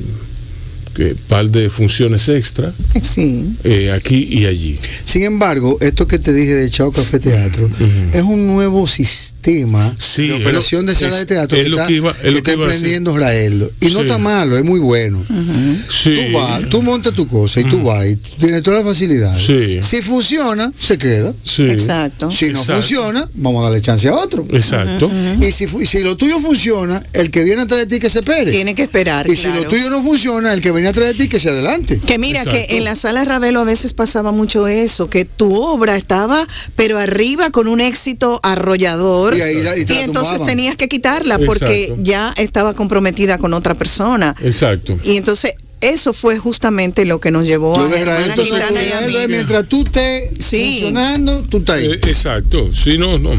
que 0.95 1.15
par 1.27 1.49
de 1.49 1.69
funciones 1.69 2.27
extra 2.29 2.73
eh, 3.63 3.91
aquí 3.91 4.27
y 4.31 4.45
allí. 4.45 4.79
Sin 5.03 5.23
embargo, 5.23 5.77
esto 5.81 6.07
que 6.07 6.17
te 6.17 6.33
dije 6.33 6.55
de 6.55 6.69
Chao 6.69 6.91
Café 6.91 7.19
Teatro 7.19 7.69
es 8.13 8.21
un 8.23 8.47
nuevo 8.47 8.87
sistema 8.87 9.93
de 10.17 10.33
operación 10.33 10.85
de 10.85 10.95
sala 10.95 11.17
de 11.17 11.25
teatro 11.25 11.57
que, 11.57 11.65
está, 11.65 11.87
que, 11.87 12.51
emprendiendo 12.51 13.13
Israel. 13.13 13.71
Y 13.81 13.87
no 13.87 14.01
está 14.01 14.17
malo, 14.17 14.57
es 14.57 14.63
muy 14.63 14.79
bueno. 14.79 15.23
Tú 15.27 16.31
vas, 16.33 16.69
tú 16.69 16.81
montas 16.81 17.13
tu 17.13 17.27
cosa 17.27 17.59
y 17.59 17.65
tú 17.65 17.83
vas 17.83 18.05
y 18.05 18.15
tienes 18.15 18.63
todas 18.63 18.83
las 18.83 18.93
facilidades. 18.93 19.85
Si 19.85 20.01
funciona, 20.01 20.71
se 20.79 20.97
queda. 20.97 21.33
Exacto. 21.59 22.31
Si 22.31 22.49
no 22.49 22.63
funciona, 22.63 23.29
vamos 23.33 23.61
a 23.61 23.63
darle 23.65 23.81
chance 23.81 24.07
a 24.07 24.15
otro. 24.15 24.47
Exacto. 24.51 25.11
Y 25.41 25.51
si, 25.51 25.67
si 25.85 25.99
lo 25.99 26.15
tuyo 26.15 26.39
funciona, 26.39 27.03
el 27.13 27.29
que 27.29 27.43
viene 27.43 27.63
atrás 27.63 27.81
de 27.81 27.85
ti 27.85 27.99
que 27.99 28.09
se 28.09 28.19
espere. 28.19 28.51
Tiene 28.51 28.73
que 28.73 28.83
esperar. 28.83 29.29
Y 29.29 29.35
si 29.35 29.47
lo 29.47 29.67
tuyo 29.67 29.89
no 29.89 30.01
funciona, 30.01 30.53
el 30.53 30.61
que 30.61 30.71
viene 30.71 30.84
atrás 30.85 31.09
de 31.09 31.13
ti 31.13 31.27
que 31.27 31.39
se 31.39 31.49
adelante. 31.49 31.99
Que 31.99 32.19
mira, 32.19 32.45
que 32.45 32.67
en 32.71 32.83
la 32.83 32.95
sala 32.95 33.25
Ravelo 33.25 33.61
a 33.61 33.63
veces 33.63 33.93
pasaba 33.93 34.31
mucho 34.31 34.67
eso, 34.67 35.09
que 35.09 35.25
tu 35.25 35.61
obra 35.61 35.97
estaba, 35.97 36.47
pero 36.75 36.99
arriba 36.99 37.49
con 37.51 37.67
un 37.67 37.81
éxito 37.81 38.39
arrollador. 38.43 39.35
Y, 39.35 39.93
entonces 40.01 40.43
tenías 40.45 40.75
que 40.75 40.87
quitarla 40.87 41.39
porque 41.39 41.93
ya 41.99 42.33
estaba 42.37 42.73
comprometida 42.73 43.37
con 43.37 43.53
otra 43.53 43.73
persona. 43.75 44.35
Exacto. 44.41 44.97
Y 45.03 45.17
entonces 45.17 45.53
eso 45.81 46.13
fue 46.13 46.37
justamente 46.37 47.05
lo 47.05 47.19
que 47.19 47.31
nos 47.31 47.45
llevó 47.45 47.77
a 47.77 49.27
mientras 49.27 49.65
tú 49.67 49.83
estés 49.83 50.29
funcionando, 50.39 51.43
tú 51.43 51.57
estás 51.57 51.79
ahí. 51.79 51.87
Eh, 51.87 51.99
exacto, 52.07 52.73
sí, 52.73 52.97
no, 52.97 53.19
no. 53.19 53.31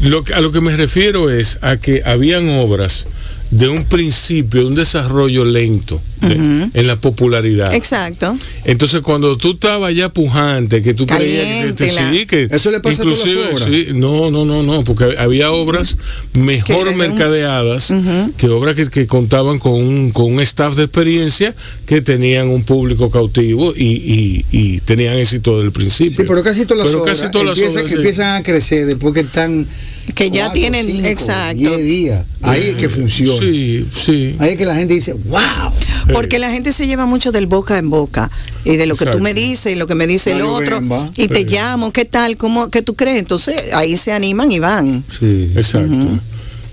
Lo, 0.00 0.22
a 0.34 0.40
lo 0.40 0.52
que 0.52 0.60
me 0.60 0.76
refiero 0.76 1.30
es 1.30 1.58
a 1.62 1.76
que 1.76 2.02
habían 2.04 2.48
obras 2.60 3.06
de 3.54 3.68
un 3.68 3.84
principio, 3.84 4.62
de 4.62 4.66
un 4.66 4.74
desarrollo 4.74 5.44
lento 5.44 6.00
en 6.22 6.86
la 6.86 6.96
popularidad. 6.96 7.72
Exacto. 7.74 8.36
Entonces, 8.64 9.00
cuando 9.02 9.36
tú 9.36 9.52
estabas 9.52 9.94
ya 9.94 10.08
pujante, 10.08 10.82
que 10.82 10.94
tú 10.94 11.06
creías 11.06 11.72
que, 11.74 11.90
sí, 11.90 12.26
que 12.26 12.48
eso 12.50 12.70
le 12.70 12.80
pasa 12.80 13.02
inclusive, 13.02 13.44
a 13.44 13.58
sí, 13.58 13.88
no, 13.92 14.30
no, 14.30 14.44
no, 14.44 14.62
no, 14.62 14.82
porque 14.84 15.16
había 15.18 15.52
obras 15.52 15.96
mejor 16.32 16.96
mercadeadas 16.96 17.92
que 18.36 18.48
obras 18.48 18.74
que, 18.88 19.06
contaban 19.06 19.58
con 19.58 19.74
un, 19.74 20.10
con 20.10 20.32
un 20.32 20.40
staff 20.40 20.74
de 20.74 20.84
experiencia 20.84 21.54
que 21.86 22.00
tenían 22.00 22.48
un 22.48 22.64
público 22.64 23.10
cautivo 23.10 23.74
y, 23.76 24.44
y, 24.50 24.80
tenían 24.80 25.16
éxito 25.16 25.56
desde 25.56 25.66
el 25.66 25.72
principio. 25.72 26.16
Sí, 26.16 26.24
pero 26.26 26.42
casi 26.42 26.64
todas 26.64 26.86
las 26.86 26.94
obras, 26.94 27.22
empiezan, 27.92 28.36
a 28.36 28.42
crecer 28.42 28.86
después 28.86 29.14
que 29.14 29.20
están 29.20 29.66
que 30.14 30.30
ya 30.30 30.50
tienen 30.52 31.04
exacto 31.04 31.56
10 31.56 31.84
días. 31.84 32.24
Ahí 32.42 32.68
es 32.68 32.74
que 32.76 32.88
funciona. 32.88 33.43
Sí, 33.50 33.86
sí. 34.04 34.36
Ahí 34.38 34.50
es 34.50 34.56
que 34.56 34.64
la 34.64 34.74
gente 34.74 34.94
dice, 34.94 35.12
"Wow." 35.12 35.72
Porque 36.12 36.38
la 36.38 36.50
gente 36.50 36.72
se 36.72 36.86
lleva 36.86 37.06
mucho 37.06 37.32
del 37.32 37.46
boca 37.46 37.78
en 37.78 37.90
boca 37.90 38.30
y 38.64 38.76
de 38.76 38.86
lo 38.86 38.96
que 38.96 39.06
tú 39.06 39.20
me 39.20 39.34
dices 39.34 39.72
y 39.72 39.76
lo 39.76 39.86
que 39.86 39.94
me 39.94 40.06
dice 40.06 40.32
el 40.32 40.42
otro 40.42 40.82
y 41.16 41.28
te 41.28 41.44
llamo, 41.44 41.92
¿qué 41.92 42.04
tal? 42.04 42.36
¿Cómo 42.36 42.70
qué 42.70 42.82
tú 42.82 42.94
crees? 42.94 43.18
Entonces 43.18 43.56
ahí 43.72 43.96
se 43.96 44.12
animan 44.12 44.52
y 44.52 44.58
van. 44.58 45.04
Sí, 45.18 45.52
exacto. 45.56 46.18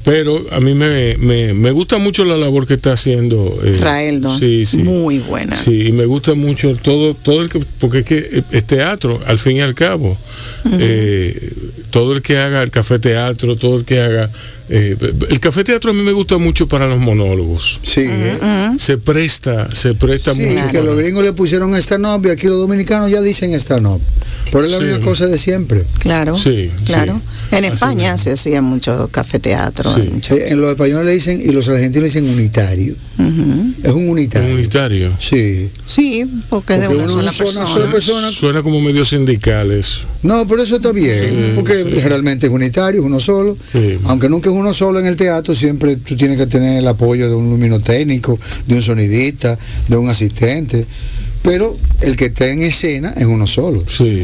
Pero 0.04 0.44
a 0.52 0.60
mí 0.60 0.74
me, 0.74 1.16
me, 1.18 1.72
gusta 1.72 2.00
mucho 2.00 2.26
la 2.26 2.36
labor 2.36 2.66
que 2.66 2.74
está 2.74 2.94
haciendo 2.94 3.56
eh, 3.64 3.78
Raeldo. 3.80 4.36
Sí, 4.36 4.66
sí. 4.66 4.78
Muy 4.78 5.20
buena. 5.20 5.56
Sí, 5.56 5.88
y 5.88 5.92
me 5.92 6.06
gusta 6.06 6.34
mucho 6.34 6.76
todo, 6.76 7.14
todo 7.14 7.42
el 7.42 7.50
que, 7.50 7.60
porque 7.80 8.00
es 8.00 8.06
que 8.06 8.44
es 8.52 8.64
teatro, 8.66 9.20
al 9.28 9.38
fin 9.38 9.58
y 9.58 9.62
al 9.62 9.76
cabo. 9.76 10.18
Eh, 10.80 11.54
todo 11.92 12.14
el 12.14 12.24
que 12.24 12.40
haga 12.40 12.64
el 12.64 12.72
café 12.72 12.98
teatro, 12.98 13.56
todo 13.56 13.78
el 13.78 13.86
que 13.86 14.02
haga 14.02 14.32
eh, 14.74 14.96
el 15.30 15.40
café 15.42 15.66
teatro 15.66 15.92
a 15.92 15.94
mí 15.94 16.02
me 16.02 16.14
gusta 16.14 16.38
mucho 16.38 16.66
para 16.66 16.88
los 16.88 16.98
monólogos. 16.98 17.82
Sí. 17.84 18.08
Se 18.78 18.98
presta, 18.98 19.70
se 19.76 19.94
presta 19.96 20.34
sí, 20.34 20.44
mucho. 20.44 20.68
que 20.72 20.82
los 20.82 20.98
gringos 20.98 21.26
le 21.26 21.34
pusieron 21.34 21.76
stand-up 21.76 22.26
y 22.26 22.30
aquí 22.30 22.48
los 22.48 22.58
dominicanos 22.58 23.12
ya 23.12 23.22
dicen 23.22 23.54
stand-up. 23.54 24.02
Pero 24.50 24.64
es 24.64 24.72
la 24.72 24.80
misma 24.80 25.02
cosa 25.02 25.28
de 25.28 25.38
siempre. 25.38 25.84
Claro. 26.00 26.38
Sí. 26.38 26.72
Claro. 26.86 27.20
En 27.52 27.66
España 27.66 28.18
se 28.18 28.32
hacía 28.32 28.62
mucho 28.62 29.10
café 29.12 29.40
teatro. 29.40 29.94
En 29.98 30.62
los 30.62 30.70
españoles 30.70 31.06
le 31.06 31.14
dicen 31.14 31.42
y 31.42 31.52
los 31.52 31.68
argentinos 31.68 32.04
le 32.04 32.08
dicen 32.22 32.30
unitario. 32.30 32.96
Es 33.84 33.92
un 33.92 34.10
unitario. 34.10 34.56
unitario. 34.56 35.12
Sí. 35.20 35.70
Sí, 35.86 36.26
porque, 36.50 36.78
de 36.78 36.88
una, 36.88 37.08
sola, 37.32 37.90
persona. 37.90 38.32
Suena 38.32 38.64
como 38.64 38.82
medio 38.82 39.04
sindicales. 39.06 40.02
No, 40.24 40.48
pero 40.48 40.64
eso 40.64 40.78
está 40.78 40.92
bien, 40.92 41.54
porque 41.56 41.84
realmente 41.84 42.48
es 42.48 42.52
unitario, 42.52 43.02
es 43.02 43.06
uno 43.06 43.20
solo. 43.20 43.58
Aunque 44.06 44.30
nunca 44.30 44.50
es 44.50 44.56
uno 44.62 44.74
solo 44.74 45.00
en 45.00 45.08
el 45.08 45.16
teatro, 45.16 45.54
siempre 45.54 45.98
tú 45.98 46.16
tienes 46.16 46.38
que 46.38 46.48
tener 46.48 46.78
el 46.78 46.88
apoyo 46.88 47.28
de 47.28 47.36
un 47.36 47.50
luminotécnico, 47.50 48.38
de 48.68 48.76
un 48.76 48.82
sonidista, 48.82 49.58
de 49.88 49.98
un 49.98 50.10
asistente. 50.10 50.86
Pero 51.42 51.76
el 52.02 52.16
que 52.16 52.26
está 52.26 52.48
en 52.48 52.62
escena 52.62 53.14
es 53.18 53.26
uno 53.26 53.48
solo. 53.48 53.84
Sí. 53.88 54.24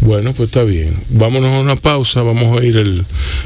Bueno, 0.00 0.32
pues 0.34 0.50
está 0.50 0.62
bien. 0.62 0.94
Vámonos 1.08 1.50
a 1.50 1.60
una 1.60 1.76
pausa, 1.76 2.22
vamos 2.22 2.44
a 2.44 2.60
oír 2.60 2.76
el, 2.76 3.04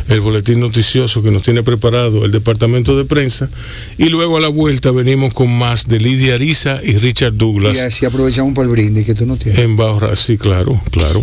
el, 0.08 0.20
boletín 0.20 0.60
noticioso 0.60 1.22
que 1.22 1.30
nos 1.30 1.44
tiene 1.44 1.62
preparado 1.62 2.24
el 2.24 2.32
departamento 2.32 2.96
de 2.98 3.04
prensa 3.04 3.48
y 3.96 4.08
luego 4.08 4.36
a 4.36 4.40
la 4.40 4.48
vuelta 4.48 4.90
venimos 4.90 5.34
con 5.34 5.56
más 5.56 5.86
de 5.86 6.00
Lidia 6.00 6.34
Ariza 6.34 6.80
y 6.82 6.98
Richard 6.98 7.34
Douglas. 7.34 7.76
Y 7.76 7.78
así 7.78 8.06
aprovechamos 8.06 8.54
para 8.54 8.66
el 8.66 8.72
brindis 8.72 9.06
que 9.06 9.14
tú 9.14 9.24
no 9.24 9.36
tienes. 9.36 9.60
En 9.60 9.76
Bajo 9.76 10.14
sí, 10.16 10.36
claro, 10.36 10.80
claro. 10.90 11.22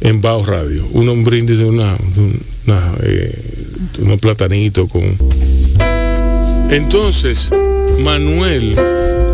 En 0.00 0.20
Bajo 0.20 0.44
Radio. 0.46 0.86
un 0.92 1.24
brindis 1.24 1.58
de 1.58 1.64
una, 1.64 1.96
una 2.66 2.92
eh, 3.02 3.38
unos 3.98 4.20
platanitos 4.20 4.90
con... 4.90 5.02
Entonces, 6.70 7.50
Manuel, 8.02 8.76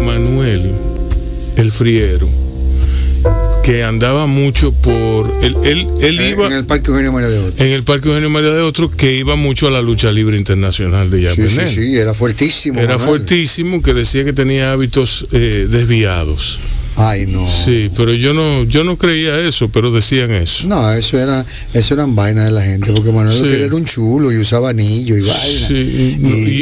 Manuel, 0.05 0.73
el 1.57 1.71
friero, 1.71 2.29
que 3.63 3.83
andaba 3.83 4.27
mucho 4.27 4.73
por 4.73 5.29
él, 5.43 5.57
él, 5.65 5.89
él 6.01 6.21
eh, 6.21 6.31
iba 6.31 6.47
en 6.47 6.53
el 6.53 6.65
Parque 6.65 6.91
Eugenio 6.91 7.13
María 7.13 7.29
de 7.29 7.39
Otro 7.41 7.65
en 7.65 7.73
el 7.73 7.83
Parque 7.83 8.09
Eugenio 8.09 8.31
María 8.31 8.51
de 8.51 8.61
Otro 8.61 8.91
que 8.91 9.17
iba 9.17 9.35
mucho 9.35 9.67
a 9.67 9.71
la 9.71 9.83
lucha 9.83 10.13
libre 10.13 10.39
internacional 10.39 11.11
de 11.11 11.23
Yapenel. 11.23 11.51
Sí, 11.51 11.67
sí, 11.67 11.75
sí, 11.75 11.97
era 11.97 12.15
fuertísimo. 12.15 12.81
Era 12.81 12.99
fuertísimo 12.99 13.83
que 13.83 13.93
decía 13.93 14.25
que 14.25 14.33
tenía 14.33 14.73
hábitos 14.73 15.27
eh, 15.33 15.67
desviados. 15.69 16.61
Ay, 16.99 17.27
no. 17.27 17.47
Sí, 17.47 17.91
pero 17.95 18.15
yo 18.15 18.33
no, 18.33 18.65
yo 18.65 18.83
no 18.83 18.97
creía 18.97 19.39
eso, 19.41 19.69
pero 19.69 19.93
decían 19.93 20.31
eso. 20.33 20.67
No, 20.67 20.91
eso 20.93 21.19
era, 21.19 21.45
eso 21.75 21.95
eran 21.95 22.17
vainas 22.17 22.47
de 22.47 22.51
la 22.53 22.63
gente, 22.63 22.91
porque 22.93 23.13
Manuel 23.13 23.45
era 23.55 23.75
un 23.75 23.85
chulo 23.85 24.33
y 24.33 24.39
usaba 24.39 24.71
anillo 24.71 25.17
y 25.17 25.21
vaina. 25.21 25.69
Sí, 25.69 26.17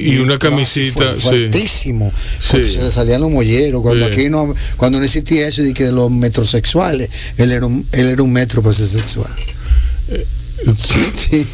y, 0.07 0.16
una 0.18 0.37
camisita. 0.37 1.14
fuertísimo. 1.14 2.12
Sí. 2.16 2.64
Se 2.64 2.82
le 2.82 2.91
salían 2.91 3.20
los 3.20 3.30
molleros. 3.30 3.80
Cuando 3.80 4.07
aquí 4.07 4.28
no, 4.28 4.53
cuando 4.76 4.99
no 4.99 5.05
existía 5.05 5.47
eso 5.47 5.62
de 5.62 5.72
que 5.72 5.85
de 5.85 5.93
los 5.93 6.11
metrosexuales, 6.11 7.09
él 7.37 7.53
era 7.53 7.66
un, 7.66 7.87
él 7.93 8.09
era 8.09 8.22
un 8.22 8.32
metro 8.32 8.61
para 8.61 8.74
ser 8.74 8.89
sexual. 8.89 9.30
Eh, 10.09 10.26
sí. 11.16 11.46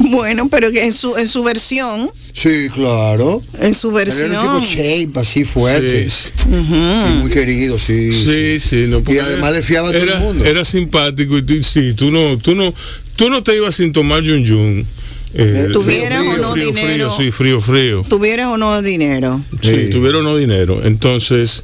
bueno, 0.10 0.48
pero 0.48 0.68
en 0.68 0.92
su, 0.92 1.16
en 1.16 1.28
su 1.28 1.42
versión 1.42 2.10
Sí, 2.34 2.68
claro. 2.74 3.40
En 3.60 3.74
su 3.74 3.92
versión. 3.92 4.32
Era 4.32 4.42
un 4.42 4.60
tipo 4.60 4.82
shape, 4.82 5.20
así 5.20 5.44
fuerte. 5.44 6.08
Y 6.46 7.20
muy 7.20 7.30
querido, 7.30 7.78
sí. 7.78 8.12
Sí, 8.12 8.58
sí. 8.58 8.86
no, 8.88 9.02
y 9.06 9.18
además 9.18 9.52
le 9.52 9.62
fiaba 9.62 9.88
a 9.88 9.92
todo 9.92 10.02
el 10.02 10.18
mundo. 10.18 10.44
Era 10.44 10.64
simpático 10.64 11.38
y 11.38 11.42
tú, 11.42 11.62
sí, 11.62 11.94
tú 11.94 12.10
no, 12.10 12.36
tú 12.38 12.56
no, 12.56 12.74
tú 13.14 13.30
no 13.30 13.42
te 13.44 13.54
ibas 13.54 13.76
sin 13.76 13.92
tomar 13.92 14.22
yun 14.22 14.44
yun 14.44 14.86
Eh, 15.32 15.68
¿Tuvieras 15.72 16.26
o 16.26 16.36
no 16.36 16.52
frío, 16.52 16.66
dinero? 16.66 17.14
Frío, 17.14 17.16
sí, 17.16 17.30
frío, 17.30 17.60
frío. 17.60 18.04
¿Tuvieras 18.08 18.48
o 18.48 18.56
no 18.56 18.82
dinero? 18.82 19.40
Sí, 19.62 19.90
tuvieron 19.92 20.26
o 20.26 20.30
no 20.30 20.36
dinero. 20.36 20.80
Entonces, 20.84 21.62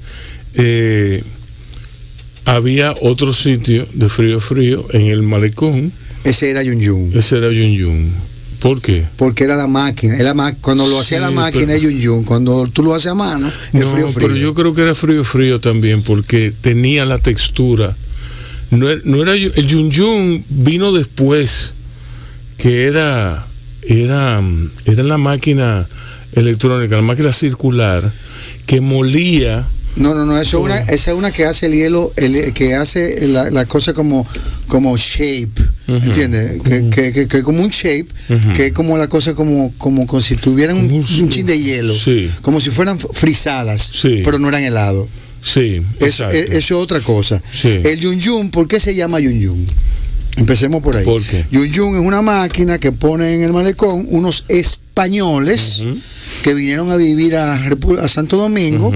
eh, 0.55 1.23
había 2.45 2.95
otro 3.03 3.33
sitio 3.33 3.87
de 3.93 4.09
frío, 4.09 4.41
frío 4.41 4.87
en 4.93 5.03
el 5.03 5.23
malecón. 5.23 5.93
Ese 6.25 6.51
era 6.51 6.63
Yun 6.63 6.81
Yun. 6.81 7.13
Ese 7.17 7.37
era 7.39 7.51
Yun 7.53 7.73
Yun. 7.73 8.13
¿Por 8.61 8.83
qué? 8.83 9.05
Porque 9.17 9.45
era 9.45 9.57
la 9.57 9.67
máquina. 9.67 10.17
Era 10.19 10.35
ma 10.35 10.55
cuando 10.55 10.87
lo 10.87 11.01
hacía 11.01 11.17
Sí, 11.19 11.23
la 11.23 11.31
máquina 11.31 11.75
es 11.75 11.81
Yun 11.83 11.99
Yun. 11.99 12.25
Cuando 12.25 12.67
tú 12.67 12.83
lo 12.83 12.95
haces 12.95 13.07
a 13.13 13.15
mano, 13.15 13.49
es 13.49 13.73
No, 13.73 13.91
frío, 13.91 14.09
frío. 14.11 14.29
pero 14.29 14.37
yo 14.39 14.53
creo 14.55 14.75
que 14.75 14.83
era 14.83 14.95
frío, 14.95 15.25
frío 15.25 15.61
también, 15.61 16.03
porque 16.03 16.53
tenía 16.61 17.07
la 17.07 17.17
textura. 17.19 17.97
No, 18.71 18.89
er- 18.91 19.03
no 19.05 19.23
era 19.23 19.33
el 19.35 19.67
Yun 19.67 19.91
Yun 19.91 20.45
vino 20.51 20.93
después, 20.93 21.73
que 22.59 22.85
era, 22.85 23.47
era, 23.83 24.43
era 24.85 25.03
la 25.03 25.17
máquina 25.17 25.87
electrónica, 26.35 26.97
la 26.97 27.03
máquina 27.03 27.33
circular, 27.33 28.03
que 28.67 28.81
molía. 28.83 29.67
No, 29.97 30.15
no, 30.15 30.25
no, 30.25 30.39
eso 30.41 30.59
es 30.59 30.65
una, 30.65 30.79
esa 30.79 31.11
es 31.11 31.17
una 31.17 31.31
que 31.33 31.45
hace 31.45 31.67
el 31.67 31.75
hielo, 31.75 32.13
el, 32.17 32.53
que 32.53 32.75
hace 32.75 33.27
la, 33.27 33.51
la 33.51 33.67
cosa 33.67 33.93
como, 33.93 34.25
como 34.69 34.97
shape, 34.97 35.51
Ujú. 35.89 35.97
¿entiendes? 36.07 36.63
Que, 36.63 36.89
que, 36.91 37.13
que, 37.13 37.27
que 37.29 37.43
como 37.43 37.61
un 37.63 37.71
shape, 37.71 38.07
Ujú. 38.29 38.53
que 38.55 38.67
es 38.67 38.73
como 38.73 38.97
la 38.97 39.09
cosa 39.09 39.35
como, 39.35 39.73
como, 39.79 40.07
como 40.07 40.23
si 40.23 40.37
tuvieran 40.37 40.77
un, 40.77 40.93
un- 40.93 41.05
chin 41.31 41.45
de 41.45 41.59
hielo, 41.61 41.93
Sí. 41.95 42.31
como 42.43 42.61
si 42.61 42.71
fueran 42.71 42.99
frisadas, 42.99 43.91
Sí. 44.01 44.21
pero 44.25 44.39
no 44.39 44.49
eran 44.49 44.63
helado. 44.63 45.09
Sí, 45.43 45.83
Eso, 45.99 46.07
exacto. 46.07 46.37
es- 46.37 46.49
eso 46.51 46.77
es 46.77 46.83
otra 46.83 47.01
cosa. 47.01 47.43
Sí. 47.53 47.81
El 47.83 47.99
Yun 47.99 48.21
Yun, 48.21 48.51
¿por 48.51 48.69
qué 48.69 48.79
se 48.79 48.95
llama 48.95 49.19
Yun 49.21 49.41
Yun? 49.41 49.67
Empecemos 50.37 50.83
por 50.83 50.97
ahí. 50.97 51.05
¿Por 51.05 51.21
qué? 51.23 51.45
Yun 51.51 51.67
Yun 51.73 51.95
es 51.97 52.01
una 52.03 52.23
máquina 52.23 52.79
que 52.79 52.93
pone 52.93 53.35
en 53.35 53.43
el 53.43 53.53
malecón 53.53 54.07
unos 54.11 54.45
españoles 55.05 55.83
que 56.43 56.53
vinieron 56.55 56.91
a 56.91 56.97
vivir 56.97 57.35
a, 57.37 57.59
Santo 58.09 58.37
Domingo 58.37 58.93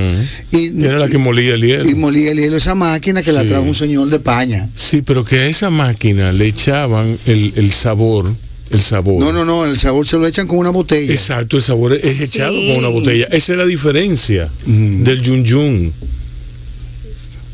y, 0.51 0.83
Era 0.85 0.99
la 0.99 1.09
que 1.09 1.17
molía 1.19 1.55
el 1.55 1.63
hielo. 1.63 1.89
y 1.89 1.95
molía 1.95 2.33
el 2.33 2.39
hielo 2.41 2.57
esa 2.57 2.75
máquina 2.75 3.23
que 3.23 3.33
la 3.33 3.45
trajo 3.47 3.65
un 3.65 3.75
señor 3.75 4.11
de 4.11 4.21
paña. 4.21 4.69
Sí, 4.75 5.01
pero 5.03 5.25
que 5.25 5.39
a 5.41 5.47
esa 5.47 5.71
máquina 5.71 6.31
le 6.33 6.47
echaban 6.47 7.17
el, 7.27 7.53
el 7.57 7.73
sabor, 7.73 8.31
el 8.71 8.81
sabor. 8.81 9.19
No, 9.19 9.33
no, 9.33 9.45
no, 9.47 9.65
el 9.65 9.79
sabor 9.79 10.07
se 10.07 10.17
lo 10.19 10.27
echan 10.27 10.47
con 10.47 10.59
una 10.59 10.71
botella. 10.71 11.13
Exacto, 11.13 11.57
el 11.57 11.63
sabor 11.63 11.95
es 11.95 12.17
Sí. 12.17 12.25
echado 12.25 12.53
con 12.55 12.77
una 12.79 12.89
botella. 12.89 13.27
Esa 13.31 13.53
es 13.53 13.59
la 13.59 13.67
diferencia 13.67 14.51
Mm. 14.67 15.05
del 15.05 15.23
yun 15.23 15.45
yun. 15.45 15.93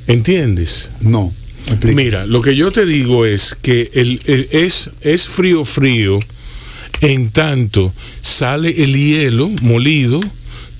¿Entiendes? 0.08 0.90
No, 1.00 1.32
explica. 1.68 1.94
Mira, 1.96 2.26
lo 2.26 2.42
que 2.42 2.56
yo 2.56 2.72
te 2.72 2.84
digo 2.84 3.26
es 3.26 3.56
que 3.62 3.90
el, 3.94 4.20
el- 4.26 4.48
es, 4.50 4.90
es 5.02 5.28
frío 5.28 5.64
frío 5.64 6.18
en 7.00 7.30
tanto 7.30 7.92
sale 8.20 8.82
el 8.82 8.94
hielo 8.96 9.48
molido, 9.62 10.20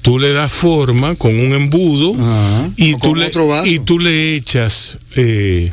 tú 0.03 0.19
le 0.19 0.33
das 0.33 0.53
forma 0.53 1.15
con 1.15 1.39
un 1.39 1.53
embudo 1.53 2.13
Ajá. 2.15 2.69
y, 2.77 2.93
tú 2.93 2.99
con 2.99 3.19
le, 3.19 3.27
otro 3.27 3.47
vaso. 3.49 3.67
y 3.67 3.79
tú 3.81 3.99
le 3.99 4.35
echas 4.37 4.99
eh, 5.17 5.73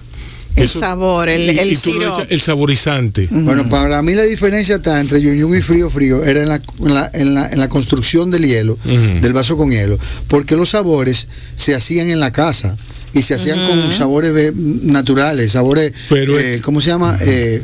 El 0.55 0.63
eso- 0.65 0.79
sabor, 0.79 1.29
el, 1.29 1.55
y- 1.55 1.59
el 1.59 1.71
y 2.31 2.39
saborizante. 2.39 3.27
Bueno, 3.29 3.69
para 3.69 4.01
mí 4.01 4.13
la 4.13 4.23
diferencia 4.23 4.77
está 4.77 4.99
entre 4.99 5.21
Yun 5.21 5.37
Yun 5.37 5.57
y 5.57 5.61
Frío 5.61 5.89
Frío 5.89 6.23
era 6.23 6.41
en 6.41 6.49
la, 6.49 6.61
en 6.79 6.93
la, 6.93 7.11
en 7.13 7.33
la, 7.35 7.47
en 7.49 7.59
la 7.59 7.69
construcción 7.69 8.31
del 8.31 8.45
hielo, 8.47 8.77
del 9.21 9.33
vaso 9.33 9.55
con 9.57 9.69
hielo, 9.71 9.97
porque 10.27 10.55
los 10.55 10.69
sabores 10.69 11.27
se 11.55 11.75
hacían 11.75 12.09
en 12.09 12.19
la 12.19 12.31
casa 12.31 12.75
y 13.13 13.21
se 13.21 13.35
hacían 13.35 13.65
con 13.67 13.91
sabores 13.91 14.53
naturales, 14.55 15.51
sabores, 15.53 15.91
Pero 16.09 16.37
eh, 16.39 16.59
¿cómo 16.61 16.81
se 16.81 16.89
llama? 16.89 17.17
Eh, 17.21 17.61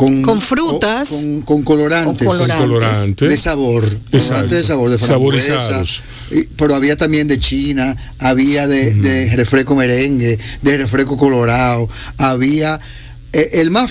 con, 0.00 0.22
Con 0.22 0.40
frutas. 0.40 1.12
o- 1.12 1.16
con, 1.20 1.42
con 1.42 1.62
colorantes. 1.62 2.26
Con 2.26 2.38
colorantes. 2.48 3.28
De 3.28 3.36
sabor, 3.36 3.84
colorantes 4.10 4.50
de 4.56 4.62
sabor, 4.64 4.90
de 4.90 4.96
frambuesa, 4.96 5.60
Saborizados. 5.60 6.02
y- 6.30 6.44
pero 6.56 6.74
había 6.74 6.96
también 6.96 7.28
de 7.28 7.38
China, 7.38 7.94
había 8.18 8.66
de, 8.66 8.94
de 8.94 9.36
refresco 9.36 9.74
merengue, 9.76 10.38
de 10.62 10.78
refresco 10.78 11.18
colorado, 11.18 11.86
había 12.16 12.80
el 13.32 13.70
más 13.70 13.90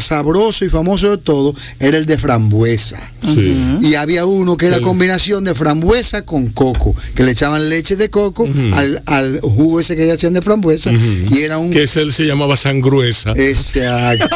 sabroso 0.00 0.64
y 0.64 0.68
famoso 0.68 1.10
de 1.10 1.18
todo 1.18 1.54
era 1.80 1.96
el 1.98 2.06
de 2.06 2.18
frambuesa. 2.18 3.00
Sí. 3.22 3.78
Y 3.82 3.94
había 3.94 4.24
uno 4.24 4.56
que 4.56 4.66
era 4.66 4.76
El- 4.76 4.82
combinación 4.82 5.44
de 5.44 5.54
frambuesa 5.54 6.22
con 6.22 6.48
coco, 6.50 6.94
que 7.14 7.24
le 7.24 7.32
echaban 7.32 7.68
leche 7.68 7.96
de 7.96 8.08
coco 8.08 8.46
al, 8.74 9.02
al 9.06 9.40
jugo 9.40 9.80
ese 9.80 9.96
que 9.96 10.10
hacían 10.10 10.32
de 10.32 10.42
frambuesa 10.42 10.92
y 10.92 11.38
era 11.40 11.58
un 11.58 11.72
Que 11.72 11.82
ese 11.84 12.10
se 12.12 12.24
llamaba 12.24 12.56
sangruesa. 12.56 13.32
exacto 13.36 14.26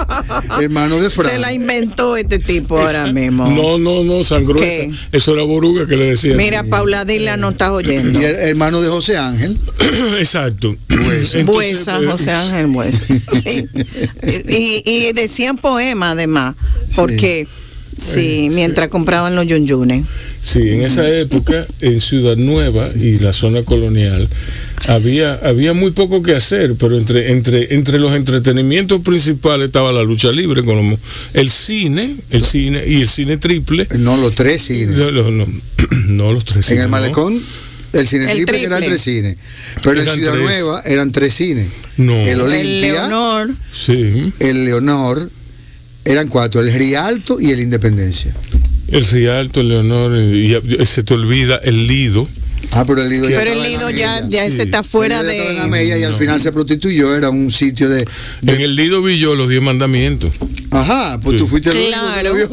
hermano 0.60 1.00
de 1.00 1.10
Fran. 1.10 1.30
Se 1.30 1.38
la 1.38 1.52
inventó 1.52 2.16
este 2.16 2.38
tipo 2.38 2.78
ahora 2.78 3.06
mismo. 3.12 3.48
No, 3.50 3.78
no, 3.78 4.04
no, 4.04 4.24
sangruesa. 4.24 4.64
¿Qué? 4.64 4.90
Eso 5.12 5.32
era 5.34 5.42
boruga 5.42 5.86
que 5.86 5.96
le 5.96 6.10
decía. 6.10 6.34
Mira, 6.34 6.64
Paula 6.64 7.04
Dila 7.04 7.36
no 7.36 7.50
estás 7.50 7.70
oyendo. 7.70 8.18
Y 8.20 8.24
el 8.24 8.36
hermano 8.36 8.80
de 8.80 8.88
José 8.88 9.16
Ángel. 9.18 9.58
Exacto. 10.18 10.74
Buesa. 10.88 11.38
Entonces, 11.40 11.44
Buesa, 11.46 12.00
eh, 12.00 12.06
José 12.06 12.30
Ángel 12.32 12.66
Buesa. 12.68 13.06
Sí. 13.06 13.59
Y, 14.48 14.82
y 14.84 15.12
decían 15.12 15.56
poema 15.58 16.12
además, 16.12 16.56
porque 16.96 17.46
sí, 17.98 18.48
mientras 18.50 18.88
compraban 18.88 19.34
los 19.36 19.46
yunyunes. 19.46 20.04
Sí, 20.40 20.60
en 20.70 20.82
esa 20.82 21.08
época, 21.08 21.66
en 21.80 22.00
Ciudad 22.00 22.36
Nueva 22.36 22.86
y 22.94 23.18
la 23.18 23.32
zona 23.32 23.62
colonial, 23.62 24.26
había, 24.88 25.34
había 25.34 25.74
muy 25.74 25.90
poco 25.90 26.22
que 26.22 26.34
hacer, 26.34 26.74
pero 26.78 26.96
entre, 26.96 27.30
entre, 27.30 27.74
entre 27.74 27.98
los 27.98 28.12
entretenimientos 28.14 29.02
principales 29.02 29.66
estaba 29.66 29.92
la 29.92 30.02
lucha 30.02 30.32
libre, 30.32 30.62
como 30.62 30.98
el 31.34 31.50
cine, 31.50 32.16
el 32.30 32.44
cine 32.44 32.82
y 32.86 33.02
el 33.02 33.08
cine 33.08 33.36
triple. 33.36 33.86
No, 33.98 34.16
los 34.16 34.34
tres 34.34 34.62
cines. 34.62 34.96
No, 34.96 35.10
no, 35.10 35.30
no, 35.30 35.46
no, 36.06 36.32
los 36.32 36.44
tres 36.44 36.56
En 36.56 36.62
cines, 36.62 36.84
el 36.84 36.90
no. 36.90 36.96
malecón, 36.96 37.42
el 37.92 38.06
cine 38.06 38.30
El 38.30 38.44
triple, 38.44 38.62
eran 38.64 38.82
tres 38.82 39.00
cines. 39.02 39.36
Pero 39.82 40.00
en 40.00 40.08
Ciudad 40.08 40.32
tres. 40.32 40.44
Nueva 40.44 40.82
eran 40.84 41.10
tres 41.12 41.34
cines. 41.34 41.66
No. 41.96 42.16
El 42.16 42.28
El 42.28 42.40
Olimpia, 42.40 42.92
Leonor, 42.92 43.54
Sí, 43.72 44.32
el 44.38 44.64
Leonor, 44.64 45.30
eran 46.04 46.28
cuatro, 46.28 46.60
el 46.60 46.72
Rialto 46.72 47.40
y 47.40 47.50
el 47.50 47.60
Independencia. 47.60 48.34
el 48.88 49.04
Rialto, 49.06 49.60
el 49.60 49.68
Leonor, 49.68 50.16
y, 50.18 50.56
y 50.56 50.86
se 50.86 51.02
te 51.02 51.14
olvida 51.14 51.56
el 51.64 51.86
Lido. 51.86 52.28
Ah, 52.72 52.84
pero 52.86 53.02
el 53.02 53.08
Lido 53.10 53.28
ya 53.28 53.38
pero 53.38 53.52
el 53.52 53.62
Lido 53.62 53.90
ya, 53.90 54.22
ya 54.28 54.48
Sí. 54.50 54.60
está 54.62 54.82
fuera 54.82 55.20
El 55.20 55.26
Lido 55.28 55.62
de. 55.62 55.66
mella 55.68 55.98
y 55.98 56.04
al 56.04 56.12
No. 56.12 56.18
final 56.18 56.40
se 56.40 56.52
prostituyó, 56.52 57.14
era 57.14 57.30
un 57.30 57.50
sitio 57.50 57.88
de... 57.88 58.06
de- 58.42 58.54
En 58.54 58.60
el 58.60 58.76
Lido 58.76 59.02
vi 59.02 59.18
yo 59.18 59.34
los 59.34 59.48
diez 59.48 59.60
mandamientos. 59.62 60.34
Ajá, 60.70 61.18
pues 61.20 61.32
Sí. 61.34 61.38
tú 61.38 61.48
fuiste 61.48 61.70
el 61.70 61.88
Claro. 61.88 62.32
Oye, 62.32 62.46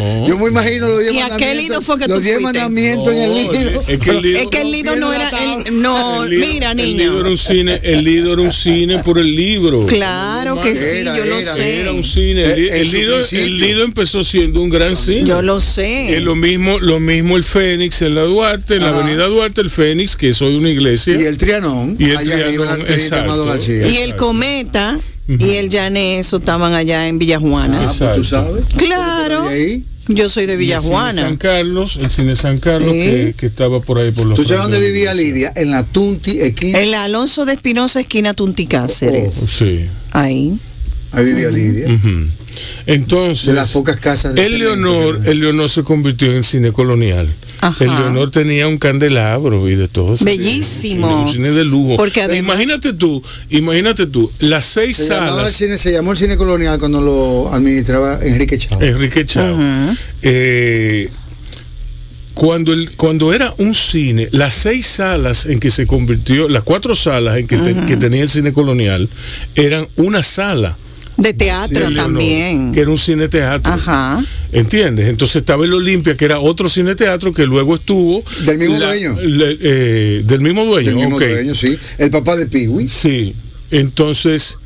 No. 0.00 0.26
Yo 0.26 0.38
me 0.38 0.48
imagino 0.48 0.88
los 0.88 1.00
diez 1.00 1.12
¿Y 1.12 1.18
a 1.18 1.24
qué 1.24 1.30
mandamientos. 1.30 1.62
Lido 1.68 1.82
fue 1.82 1.98
que 1.98 2.04
tú 2.06 2.10
Los 2.12 2.22
diez 2.22 2.38
fuiste? 2.40 2.52
mandamientos 2.60 3.12
en 3.12 3.18
el 3.18 3.28
No, 3.30 3.52
Lido. 3.52 3.80
es 3.88 3.98
que 4.00 4.10
el 4.10 4.22
Lido- 4.22 4.38
Es 4.40 4.46
que 4.46 4.60
el 4.62 4.70
Lido 4.72 4.96
no 4.96 5.12
era. 5.12 5.28
el- 5.66 5.82
no, 5.82 6.24
El 6.24 6.30
Lido- 6.30 6.46
mira, 6.52 6.70
El 6.70 6.76
niño. 6.78 6.98
Lido 6.98 7.20
era 7.20 7.28
un 7.28 7.38
cine, 7.38 7.80
el 7.82 8.04
Lido 8.04 8.32
era 8.32 8.42
un 8.42 8.52
cine 8.52 8.98
por 9.02 9.18
el 9.18 9.36
libro. 9.36 9.86
Claro 9.86 10.60
que 10.60 10.74
sí, 10.74 10.84
Era, 11.00 11.16
yo 11.16 11.26
lo 11.26 11.38
era, 11.38 11.54
sé. 11.54 11.80
Era 11.82 11.92
un 11.92 12.04
cine. 12.04 12.42
El, 12.44 12.58
Eh, 12.58 12.80
el 12.80 12.90
Lido, 12.90 13.18
el 13.32 13.58
Lido 13.58 13.84
empezó 13.84 14.24
siendo 14.24 14.60
un 14.62 14.70
gran 14.70 14.96
cine. 14.96 15.24
Yo 15.24 15.42
lo 15.42 15.60
sé. 15.60 16.16
Es 16.16 16.22
lo 16.22 16.34
mismo, 16.34 16.78
lo 16.78 17.00
mismo 17.00 17.36
el 17.36 17.44
Fénix 17.44 18.00
en 18.02 18.14
la 18.14 18.22
Duarte, 18.22 18.76
en 18.76 18.82
la 18.82 18.96
avenida 18.96 19.26
Duarte, 19.26 19.57
el 19.60 19.70
Fénix, 19.70 20.16
que 20.16 20.32
soy 20.32 20.56
una 20.56 20.70
iglesia. 20.70 21.18
Y 21.20 21.24
el 21.24 21.36
Trianón, 21.36 21.96
Y 21.98 22.10
el 22.10 22.16
allá 22.16 22.46
Trianón, 22.46 22.80
exacto. 22.82 23.44
García. 23.44 23.88
Y 23.88 23.96
el 23.98 24.16
Cometa 24.16 24.98
y 25.28 25.50
el 25.56 25.68
Llaneso 25.68 26.38
estaban 26.38 26.72
allá 26.72 27.06
en 27.08 27.18
Villajuana. 27.18 27.88
Ah, 27.88 27.94
pues 27.98 28.14
tú 28.16 28.24
sabes. 28.24 28.64
Claro. 28.76 29.44
Yo 30.10 30.30
soy 30.30 30.46
de 30.46 30.52
cine 30.54 30.70
San 30.72 30.80
Villajuana. 30.82 31.38
Carlos, 31.38 31.98
el 32.00 32.10
cine 32.10 32.34
San 32.34 32.58
Carlos, 32.58 32.92
que, 32.92 33.34
que 33.36 33.46
estaba 33.46 33.80
por 33.80 33.98
ahí 33.98 34.10
por 34.10 34.26
los 34.26 34.38
¿Tú 34.38 34.44
sabes 34.44 34.62
dónde 34.62 34.80
vivía 34.80 35.12
Lidia? 35.12 35.52
En 35.54 35.70
la 35.70 35.84
Tunti 35.84 36.40
esquina. 36.40 36.80
En 36.80 36.90
la 36.90 37.04
Alonso 37.04 37.44
de 37.44 37.52
Espinosa, 37.52 38.00
esquina 38.00 38.32
Tunti 38.32 38.66
Cáceres. 38.66 39.34
Sí. 39.34 39.86
Ahí. 40.12 40.58
Ahí 41.12 41.24
vivía 41.24 41.50
Lidia. 41.50 41.86
Entonces, 42.86 43.46
De 43.46 43.52
las 43.52 43.70
pocas 43.70 43.98
casas 44.00 44.34
de 44.34 44.44
el 44.44 44.58
Leonor, 44.58 45.20
el 45.26 45.40
Leonor 45.40 45.68
se 45.70 45.82
convirtió 45.84 46.32
en 46.34 46.42
cine 46.42 46.72
colonial. 46.72 47.28
Ajá. 47.60 47.84
El 47.84 47.90
Leonor 47.90 48.30
tenía 48.30 48.66
un 48.68 48.78
candelabro 48.78 49.68
y 49.68 49.74
de 49.76 49.88
todo. 49.88 50.14
Bellísimo. 50.20 51.22
Un 51.24 51.32
cine 51.32 51.50
de 51.50 51.64
lujo. 51.64 51.96
Porque 51.96 52.22
además- 52.22 52.56
imagínate 52.56 52.92
tú, 52.94 53.22
imagínate 53.50 54.06
tú, 54.06 54.30
las 54.40 54.64
seis 54.64 54.96
Se, 54.96 55.08
llamaba 55.08 55.30
el 55.32 55.38
salas. 55.38 55.52
cine, 55.54 55.78
se 55.78 55.92
llamó 55.92 56.12
el 56.12 56.18
cine 56.18 56.36
colonial 56.36 56.78
cuando 56.78 57.00
lo 57.00 57.52
administraba 57.52 58.18
Enrique 58.22 58.58
Chávez. 58.58 58.88
Enrique 58.94 59.24
Chao. 59.26 59.56
Eh, 60.22 61.08
cuando, 62.34 62.72
el, 62.72 62.92
cuando 62.92 63.32
era 63.32 63.52
un 63.58 63.74
cine, 63.74 64.28
las 64.32 64.54
seis 64.54 64.86
salas 64.86 65.46
en 65.46 65.58
que 65.58 65.70
se 65.72 65.86
convirtió, 65.86 66.48
las 66.48 66.62
cuatro 66.62 66.94
salas 66.94 67.38
en 67.38 67.46
que, 67.48 67.56
te- 67.58 67.86
que 67.86 67.96
tenía 67.96 68.22
el 68.22 68.28
cine 68.28 68.52
colonial, 68.52 69.08
eran 69.56 69.86
una 69.96 70.22
sala. 70.22 70.76
De 71.18 71.34
teatro 71.34 71.92
también. 71.94 72.72
Que 72.72 72.80
era 72.80 72.90
un 72.90 72.96
cine 72.98 73.28
teatro. 73.28 73.72
Ajá. 73.72 74.24
¿Entiendes? 74.52 75.08
Entonces 75.08 75.36
estaba 75.36 75.64
el 75.64 75.74
Olimpia, 75.74 76.16
que 76.16 76.24
era 76.24 76.38
otro 76.40 76.68
cine 76.68 76.94
teatro 76.94 77.34
que 77.34 77.44
luego 77.44 77.74
estuvo. 77.74 78.22
¿Del 78.46 78.56
mismo 78.58 78.78
la- 78.78 78.86
dueño? 78.86 79.20
le- 79.20 79.58
eh, 79.60 80.22
del 80.24 80.40
mismo 80.40 80.64
dueño. 80.64 80.86
Del 80.90 80.96
mismo 80.96 81.16
ok. 81.16 81.22
dueño, 81.24 81.54
sí. 81.54 81.76
El 81.98 82.10
papá 82.10 82.36
de 82.36 82.46
Piwi. 82.46 82.88
Sí. 82.88 83.34
Entonces, 83.72 84.56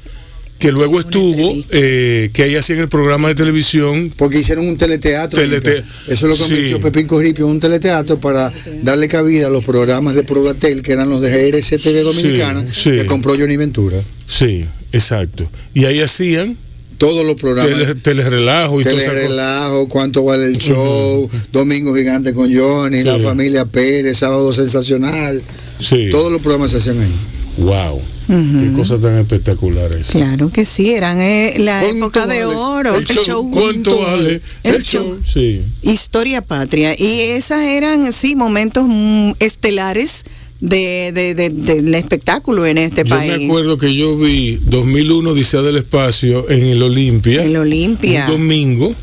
que 0.59 0.71
luego 0.71 1.01
estuvo, 1.01 1.55
eh, 1.71 2.31
que 2.33 2.43
ahí 2.45 2.55
hacían 2.55 2.79
el 2.79 2.89
programa 2.89 3.29
de 3.29 3.35
televisión. 3.35 4.13
Porque 4.17 4.39
hicieron 4.39 4.69
un 4.69 4.77
teleteatro. 4.77 5.43
Eso 5.43 5.83
es 6.07 6.23
lo 6.23 6.37
convirtió 6.37 6.81
Pepín 6.81 7.07
Corripio 7.09 7.47
en 7.47 7.51
un 7.53 7.61
teleteatro 7.61 8.21
para 8.21 8.53
darle 8.83 9.09
cabida 9.09 9.49
a 9.49 9.51
los 9.51 9.65
programas 9.65 10.15
de 10.15 10.23
Prodatel, 10.23 10.83
que 10.83 10.93
eran 10.93 11.09
los 11.09 11.21
de 11.21 11.31
GRCTV 11.31 12.03
Dominicana, 12.03 12.65
que 12.85 13.07
compró 13.07 13.35
Johnny 13.37 13.57
Ventura. 13.57 13.97
Sí, 14.29 14.65
exacto. 14.93 15.49
Y 15.75 15.85
ahí 15.85 16.01
hacían 16.01 16.57
todos 16.99 17.27
los 17.27 17.35
programas. 17.35 18.01
telerelajo 18.03 18.81
y 18.81 18.85
Telerelajo, 18.85 19.89
cuánto 19.89 20.25
vale 20.25 20.47
el 20.47 20.59
show, 20.59 21.29
Domingo 21.53 21.95
Gigante 21.95 22.33
con 22.33 22.55
Johnny, 22.55 23.03
La 23.03 23.19
Familia 23.19 23.65
Pérez, 23.65 24.19
Sábado 24.19 24.53
Sensacional. 24.53 25.43
Sí. 25.81 26.11
Todos 26.11 26.31
los 26.31 26.41
programas 26.41 26.71
se 26.71 26.77
hacían 26.77 27.01
ahí. 27.01 27.13
Wow. 27.59 28.01
Qué 28.29 28.73
cosa 28.77 28.99
tan 28.99 29.19
espectacular 29.19 29.91
Claro 30.11 30.51
que 30.51 30.65
sí, 30.65 30.91
eran 30.91 31.21
eh, 31.21 31.57
la 31.59 31.85
época 31.85 32.27
de 32.27 32.45
oro. 32.45 32.97
El, 32.97 33.05
show, 33.05 33.51
¿Cuánto 33.51 33.99
vale? 34.01 34.41
El, 34.63 34.83
show. 34.83 35.19
Sí. 35.27 35.61
Historia 35.83 36.41
patria. 36.41 36.95
Y 36.97 37.21
esas 37.21 37.63
eran, 37.63 38.13
sí, 38.13 38.37
momentos 38.37 38.85
mm, 38.87 39.33
estelares 39.41 40.25
de, 40.63 41.11
de, 41.35 41.51
del 41.51 41.95
espectáculo 41.95 42.65
en 42.65 42.79
este 42.79 43.05
país. 43.05 43.33
Yo 43.33 43.39
me 43.39 43.45
acuerdo 43.47 43.79
que 43.79 43.95
yo 43.95 44.17
vi 44.17 44.59
2001 44.63 45.31
Odisea 45.31 45.61
del 45.61 45.77
Espacio 45.77 46.49
en 46.49 46.65
el 46.67 46.83
Olimpia. 46.83 47.43
En 47.43 47.49
el 47.49 47.57
Olimpia. 47.57 48.27
Un 48.27 48.33
domingo 48.33 48.95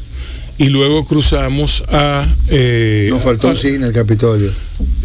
y 0.59 0.67
luego 0.67 1.05
cruzamos 1.05 1.83
a... 1.87 2.27
Eh, 2.49 3.07
Nos 3.09 3.23
faltó 3.23 3.55
sí 3.55 3.69
en 3.69 3.83
el 3.85 3.93
Capitolio. 3.93 4.51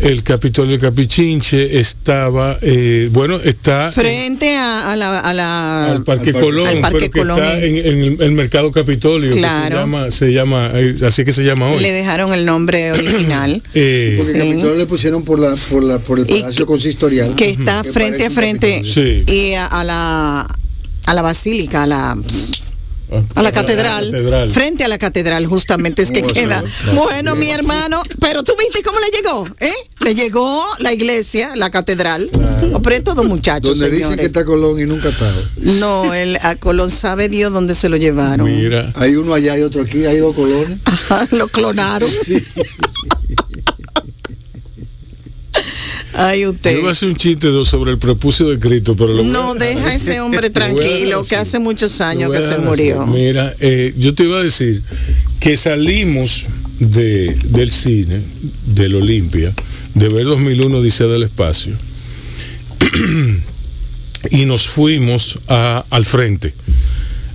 El 0.01 0.25
Capitolio 0.25 0.73
de 0.73 0.79
Capichinche 0.79 1.79
estaba, 1.79 2.59
eh, 2.61 3.09
bueno, 3.13 3.37
está... 3.37 3.93
Frente 3.93 4.57
a, 4.57 4.97
la, 4.97 5.91
al 5.93 6.03
Parque 6.03 6.33
Colón, 6.33 6.67
al 6.67 6.81
parque 6.81 7.09
Colón 7.09 7.39
está 7.39 7.65
en, 7.65 8.21
el 8.21 8.33
Mercado 8.33 8.73
Capitolio, 8.73 9.31
claro. 9.31 9.77
se 9.77 9.81
llama, 9.81 10.11
se 10.11 10.33
llama 10.33 10.71
eh, 10.75 10.95
así 11.07 11.25
que 11.25 11.33
se 11.33 11.45
llama 11.45 11.69
hoy. 11.71 11.81
Le 11.81 11.93
dejaron 11.93 12.35
el 12.35 12.45
nombre 12.45 12.91
original. 12.91 13.63
eh, 13.75 14.17
porque 14.19 14.33
el 14.33 14.49
Capitolio 14.49 14.75
le 14.75 14.87
pusieron 14.87 15.25
por, 15.25 15.39
la, 15.39 15.55
por, 15.71 15.85
la, 15.85 16.01
por 16.01 16.19
el 16.19 16.27
Palacio 16.27 16.67
Consistorial. 16.67 17.37
Que 17.37 17.51
está 17.51 17.85
frente 17.85 18.27
a 18.27 18.31
frente 18.31 18.83
y 18.85 19.55
a, 19.55 19.85
la, 19.85 20.49
a 21.07 21.15
la 21.15 21.23
Basílica, 21.23 21.85
a 21.85 21.87
la 21.87 22.19
a 23.35 23.43
la 23.43 23.53
catedral, 23.53 24.51
frente 24.51 24.85
a 24.85 24.89
la 24.89 24.99
catedral 24.99 25.47
justamente 25.47 26.03
es 26.03 26.11
que 26.11 26.23
queda. 26.23 26.63
bueno, 26.95 27.35
mi 27.37 27.51
hermano, 27.51 28.03
pero 28.21 28.43
tú 28.43 28.55
viste 28.59 28.83
cómo 28.83 28.99
le 28.99 29.09
llegó, 29.17 29.49
¿eh? 29.61 29.73
Le 30.01 30.15
llegó 30.15 30.65
la 30.79 30.93
iglesia, 30.93 31.53
la 31.57 31.71
catedral. 31.71 32.29
Claro. 32.33 32.81
Pero 32.83 32.97
es 32.97 33.05
todo 33.05 33.25
muchacho, 33.25 33.69
Donde 33.69 33.91
dicen 33.91 34.17
que 34.17 34.27
está 34.27 34.45
Colón 34.45 34.81
y 34.81 34.85
nunca 34.85 35.09
está. 35.09 35.33
No, 35.57 36.13
el, 36.13 36.37
a 36.43 36.57
Colón 36.57 36.91
sabe 36.91 37.29
Dios 37.29 37.53
dónde 37.53 37.75
se 37.75 37.89
lo 37.89 37.97
llevaron. 37.97 38.47
Mira. 38.47 38.91
Hay 38.95 39.17
uno 39.17 39.35
allá 39.35 39.59
y 39.59 39.63
otro 39.63 39.83
aquí, 39.83 40.05
hay 40.07 40.19
dos 40.19 40.35
colones. 40.35 40.79
Ajá, 40.85 41.27
lo 41.31 41.49
clonaron. 41.49 42.11
Ay, 46.17 46.47
usted. 46.47 46.73
Yo 46.75 46.81
voy 46.81 46.89
a 46.89 46.93
hacer 46.93 47.09
un 47.09 47.17
chiste 47.17 47.49
sobre 47.65 47.91
el 47.91 47.99
prepucio 47.99 48.49
de 48.49 48.59
Cristo, 48.59 48.95
pero 48.97 49.15
No, 49.23 49.55
deja 49.55 49.89
a 49.89 49.95
ese 49.95 50.21
hombre 50.21 50.51
tranquilo, 50.51 51.25
que 51.25 51.37
hace 51.37 51.59
muchos 51.59 52.01
años 52.01 52.31
que 52.31 52.41
se 52.41 52.59
murió. 52.59 53.07
Mira, 53.07 53.55
eh, 53.61 53.95
yo 53.99 54.15
te 54.15 54.25
iba 54.25 54.39
a 54.39 54.43
decir 54.43 54.83
que 55.41 55.57
salimos 55.57 56.47
de, 56.79 57.37
del 57.47 57.71
cine, 57.71 58.21
del 58.67 58.95
Olimpia, 58.95 59.53
de 59.95 60.09
ver 60.09 60.25
2001 60.25 60.83
Dice 60.83 61.05
del 61.05 61.25
Espacio, 61.25 61.77
y 64.31 64.45
nos 64.45 64.69
fuimos 64.69 65.39
a, 65.49 65.85
al 65.91 66.05
frente, 66.05 66.55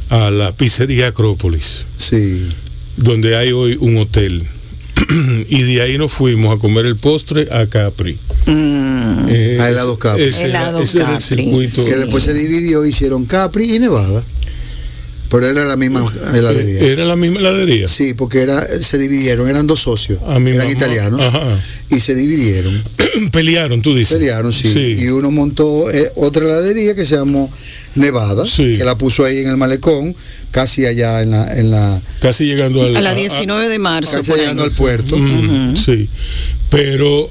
a 0.10 0.32
la 0.32 0.54
pizzería 0.54 1.08
Acrópolis. 1.08 1.86
Sí. 1.98 2.48
Donde 2.98 3.36
hay 3.36 3.52
hoy 3.52 3.78
un 3.80 3.98
hotel. 3.98 4.44
y 5.50 5.64
de 5.64 5.82
ahí 5.82 5.98
nos 5.98 6.12
fuimos 6.12 6.58
a 6.58 6.60
comer 6.60 6.86
el 6.86 6.96
postre 6.96 7.48
a 7.52 7.68
Capri. 7.68 8.18
Mm. 8.46 9.28
Eh, 9.30 9.58
a 9.60 9.70
helado 9.70 9.98
Capri. 9.98 10.24
helado 10.24 10.84
Capri. 10.84 11.38
Que 11.38 11.96
después 11.96 12.24
se 12.24 12.34
dividió, 12.34 12.86
hicieron 12.86 13.26
Capri 13.26 13.76
y 13.76 13.80
Nevada. 13.80 14.24
Pero 15.30 15.48
era 15.48 15.66
la 15.66 15.78
misma 15.78 16.12
heladería. 16.34 16.80
¿Era 16.80 17.06
la 17.06 17.16
misma 17.16 17.40
heladería? 17.40 17.88
Sí, 17.88 18.14
porque 18.14 18.42
era, 18.42 18.66
se 18.82 18.98
dividieron, 18.98 19.48
eran 19.48 19.68
dos 19.68 19.82
socios, 19.82 20.20
eran 20.28 20.70
italianos, 20.70 21.24
y 21.90 22.00
se 22.00 22.16
dividieron. 22.16 22.84
Pelearon, 23.32 23.82
tú 23.82 23.96
dices. 23.96 24.18
Pelearon, 24.18 24.52
sí. 24.52 24.98
Y 25.00 25.08
uno 25.10 25.30
montó 25.30 25.92
eh, 25.92 26.12
otra 26.16 26.46
heladería 26.46 26.96
que 26.96 27.06
se 27.06 27.16
llamó 27.16 27.50
Nevada, 27.96 28.44
que 28.56 28.84
la 28.84 28.98
puso 28.98 29.24
ahí 29.24 29.40
en 29.40 29.50
el 29.50 29.58
malecón, 29.58 30.16
casi 30.52 30.86
allá 30.86 31.22
en 31.22 31.32
la... 31.32 31.54
En 31.54 31.72
la 31.72 32.02
casi 32.22 32.46
llegando 32.46 32.82
al, 32.82 32.96
a 32.96 33.02
la 33.02 33.14
19 33.14 33.70
de 33.70 33.80
marzo. 33.80 34.18
Casi 34.18 34.32
llegando 34.32 34.64
al 34.64 34.72
puerto. 34.72 35.16
Sí, 35.76 36.10
pero 36.70 37.30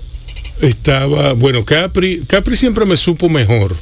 estaba, 0.61 1.32
bueno, 1.32 1.64
Capri, 1.64 2.22
Capri 2.26 2.57
siempre 2.57 2.84
me 2.84 2.96
supo 2.96 3.28
mejor. 3.28 3.74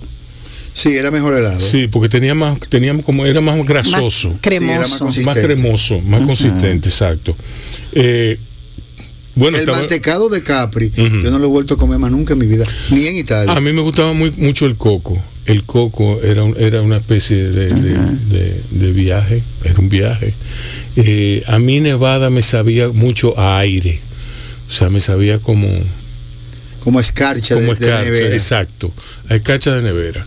Sí, 0.76 0.94
era 0.94 1.10
mejor 1.10 1.32
helado. 1.32 1.58
Sí, 1.58 1.88
porque 1.88 2.10
tenía 2.10 2.34
más, 2.34 2.60
teníamos 2.68 3.02
como 3.02 3.24
era 3.24 3.40
más 3.40 3.56
grasoso. 3.64 4.28
Más 4.28 4.40
cremoso. 4.42 5.06
más, 5.24 5.36
cremoso, 5.38 6.00
más 6.02 6.22
consistente, 6.24 6.90
exacto. 6.90 7.34
Eh, 7.92 8.38
bueno, 9.36 9.56
el 9.56 9.66
mantecado 9.68 10.28
de 10.28 10.42
Capri, 10.42 10.90
yo 10.94 11.30
no 11.30 11.38
lo 11.38 11.46
he 11.46 11.48
vuelto 11.48 11.74
a 11.74 11.76
comer 11.78 11.98
más 11.98 12.12
nunca 12.12 12.34
en 12.34 12.40
mi 12.40 12.46
vida, 12.46 12.66
ni 12.90 13.06
en 13.06 13.16
Italia. 13.16 13.54
A 13.54 13.60
mí 13.62 13.72
me 13.72 13.80
gustaba 13.80 14.12
muy, 14.12 14.30
mucho 14.32 14.66
el 14.66 14.76
coco. 14.76 15.18
El 15.46 15.64
coco 15.64 16.20
era, 16.22 16.44
era 16.58 16.82
una 16.82 16.98
especie 16.98 17.48
de, 17.48 18.92
viaje, 18.92 19.42
era 19.64 19.78
un 19.78 19.88
viaje. 19.88 20.34
Eh, 20.96 21.42
a 21.46 21.58
mí 21.58 21.80
Nevada 21.80 22.28
me 22.28 22.42
sabía 22.42 22.88
mucho 22.88 23.38
a 23.40 23.58
aire, 23.60 23.98
o 24.68 24.70
sea, 24.70 24.90
me 24.90 25.00
sabía 25.00 25.38
como 25.38 25.68
como 26.80 27.00
escarcha, 27.00 27.56
de, 27.56 27.62
nevera. 27.62 28.34
Exacto, 28.34 28.92
escarcha 29.28 29.74
de 29.74 29.82
nevera. 29.82 30.24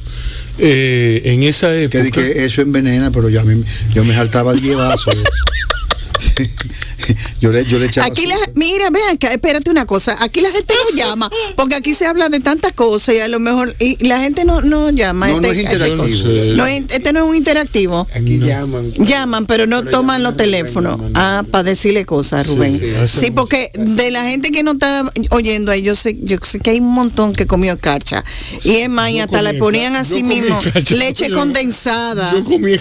Eh, 0.60 1.22
en 1.26 1.44
esa 1.44 1.74
época. 1.76 2.04
Que, 2.04 2.12
que 2.12 2.46
eso 2.46 2.62
envenena, 2.62 3.12
pero 3.12 3.30
yo, 3.30 3.42
a 3.42 3.44
mí, 3.46 3.64
yo 3.94 4.04
me 4.04 4.14
saltaba 4.14 4.54
10 4.54 4.76
vasos. 4.76 5.16
yo 7.42 7.52
le, 7.52 7.64
yo 7.66 7.80
le 7.80 7.86
echaba 7.88 8.08
aquí 8.08 8.26
la, 8.26 8.36
mira, 8.56 8.90
vean, 8.90 9.18
espérate 9.20 9.70
una 9.70 9.86
cosa, 9.86 10.16
aquí 10.20 10.42
la 10.42 10.52
gente 10.52 10.74
no 10.74 10.96
llama, 10.98 11.30
porque 11.56 11.76
aquí 11.76 11.94
se 11.94 12.06
habla 12.06 12.30
de 12.30 12.40
tantas 12.40 12.74
cosas 12.74 13.16
y 13.16 13.20
a 13.20 13.28
lo 13.28 13.40
mejor 13.40 13.76
y 13.80 14.04
la 14.06 14.20
gente 14.20 14.46
no, 14.46 14.62
no 14.62 14.90
llama. 14.92 15.28
No, 15.28 15.36
este, 15.36 15.48
no 15.48 15.54
es 15.54 15.60
interactivo. 15.60 16.56
No, 16.56 16.66
este 16.66 17.14
no 17.14 17.20
es 17.20 17.26
un 17.26 17.36
interactivo. 17.36 18.08
Aquí 18.14 18.40
llaman. 18.40 18.92
Llaman, 18.94 19.46
pero 19.46 19.68
no 19.68 19.84
toman 19.84 20.24
los 20.24 20.36
teléfonos. 20.36 21.00
ah, 21.16 21.44
para 21.50 21.64
decirle 21.64 22.06
cosas, 22.06 22.48
Rubén. 22.48 22.80
Sí, 23.08 23.32
porque 23.32 23.72
de 23.74 24.12
la 24.12 24.24
gente 24.30 24.52
que 24.52 24.64
no 24.64 24.74
está 24.74 25.06
oyendo 25.32 25.72
ahí, 25.72 25.82
yo 25.82 25.96
sé, 25.96 26.18
yo 26.22 26.38
sé 26.44 26.60
que 26.60 26.72
hay 26.72 26.80
un 26.80 26.94
montón 26.94 27.34
que 27.34 27.46
comió 27.46 27.78
carcha. 27.78 28.24
Y 28.64 28.78
es 28.78 28.90
más, 28.90 29.12
y 29.12 29.20
hasta 29.20 29.42
le 29.42 29.54
ponían 29.56 29.96
así 29.96 30.24
mismo 30.24 30.60
leche 30.90 31.30
condensada. 31.32 32.32
Yo 32.34 32.44
comí 32.44 32.74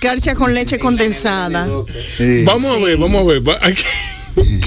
carcha 0.00 0.34
con 0.34 0.54
leche 0.54 0.78
condensada. 0.78 1.66
Vamos 2.44 2.72
a 2.72 2.76
ver, 2.76 2.96
vamos 2.96 3.20
a 3.20 3.24
ver. 3.24 3.42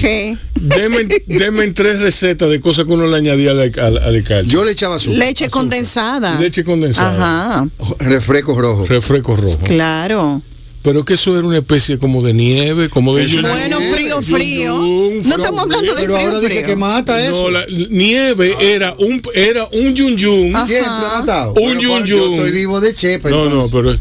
¿Qué? 0.00 0.36
Deme, 0.54 1.70
tres 1.72 2.00
recetas 2.00 2.48
de 2.48 2.60
cosas 2.60 2.84
que 2.84 2.92
uno 2.92 3.06
le 3.06 3.16
añadía 3.16 3.50
al, 3.52 3.60
al, 3.60 4.46
Yo 4.46 4.64
le 4.64 4.72
echaba 4.72 4.96
azúcar. 4.96 5.18
Leche 5.18 5.48
condensada. 5.48 6.38
Leche 6.40 6.64
condensada. 6.64 7.54
Ajá. 7.54 7.68
Refresco 8.00 8.58
rojo. 8.58 8.86
Refresco 8.86 9.36
rojo. 9.36 9.58
Claro. 9.64 10.42
Pero 10.84 11.02
que 11.02 11.14
eso 11.14 11.34
era 11.34 11.46
una 11.46 11.56
especie 11.56 11.98
como 11.98 12.22
de 12.22 12.34
nieve, 12.34 12.90
como 12.90 13.16
de 13.16 13.26
Bueno, 13.40 13.80
frío, 13.80 14.20
frío. 14.20 14.78
no 15.24 15.34
estamos 15.34 15.62
hablando 15.62 15.94
de 15.94 16.00
pero 16.02 16.14
frío, 16.14 16.30
ahora 16.30 16.62
que 16.62 16.76
mata 16.76 17.24
eso. 17.24 17.44
No, 17.44 17.50
la 17.50 17.64
nieve 17.88 18.54
era 18.60 18.94
un 18.98 19.22
era 19.34 19.66
un 19.72 19.94
yun 19.94 20.14
yun. 20.18 20.52
Siempre 20.66 20.84
ha 20.86 21.18
matado. 21.20 21.54
Un 21.54 21.80
yun 21.80 22.04
yun. 22.04 22.06
Yo 22.06 22.34
estoy 22.34 22.50
vivo 22.50 22.82
de 22.82 22.92
chepa. 22.92 23.30
No, 23.30 23.46
no, 23.46 23.66
pero 23.70 23.96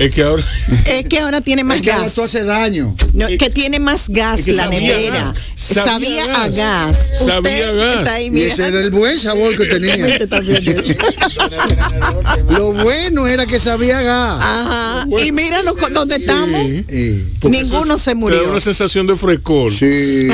es 0.00 0.14
que 0.14 0.22
ahora. 0.22 0.42
Es 0.86 1.06
que 1.08 1.18
ahora 1.18 1.42
tiene 1.42 1.62
más 1.62 1.76
es 1.76 1.82
que 1.82 1.90
gas. 1.90 2.16
Ahora 2.16 2.24
hace 2.24 2.42
daño. 2.42 2.96
No, 3.12 3.26
que 3.26 3.50
tiene 3.50 3.78
más 3.78 4.08
gas 4.08 4.48
la 4.48 4.66
nevera. 4.66 5.34
Sabía, 5.54 6.24
a 6.24 6.48
gas. 6.48 6.96
Sabía 7.22 7.70
gas. 7.72 8.08
y 8.32 8.40
ese 8.40 8.68
era 8.68 8.80
el 8.80 8.90
buen 8.92 9.18
sabor 9.18 9.54
que 9.56 9.66
tenía. 9.66 9.96
Lo 12.48 12.72
bueno 12.72 13.26
era 13.26 13.44
que 13.44 13.60
sabía 13.60 14.00
gas. 14.00 14.38
Ajá. 14.42 15.06
y 15.22 15.32
míranos 15.32 15.76
dónde 15.92 16.16
estamos. 16.16 16.62
Ninguno 17.42 17.98
se 17.98 18.14
murió. 18.14 18.40
Era 18.40 18.50
una 18.52 18.60
sensación 18.60 19.06
de 19.06 19.16
frescor. 19.16 19.70
Sí. 19.70 20.28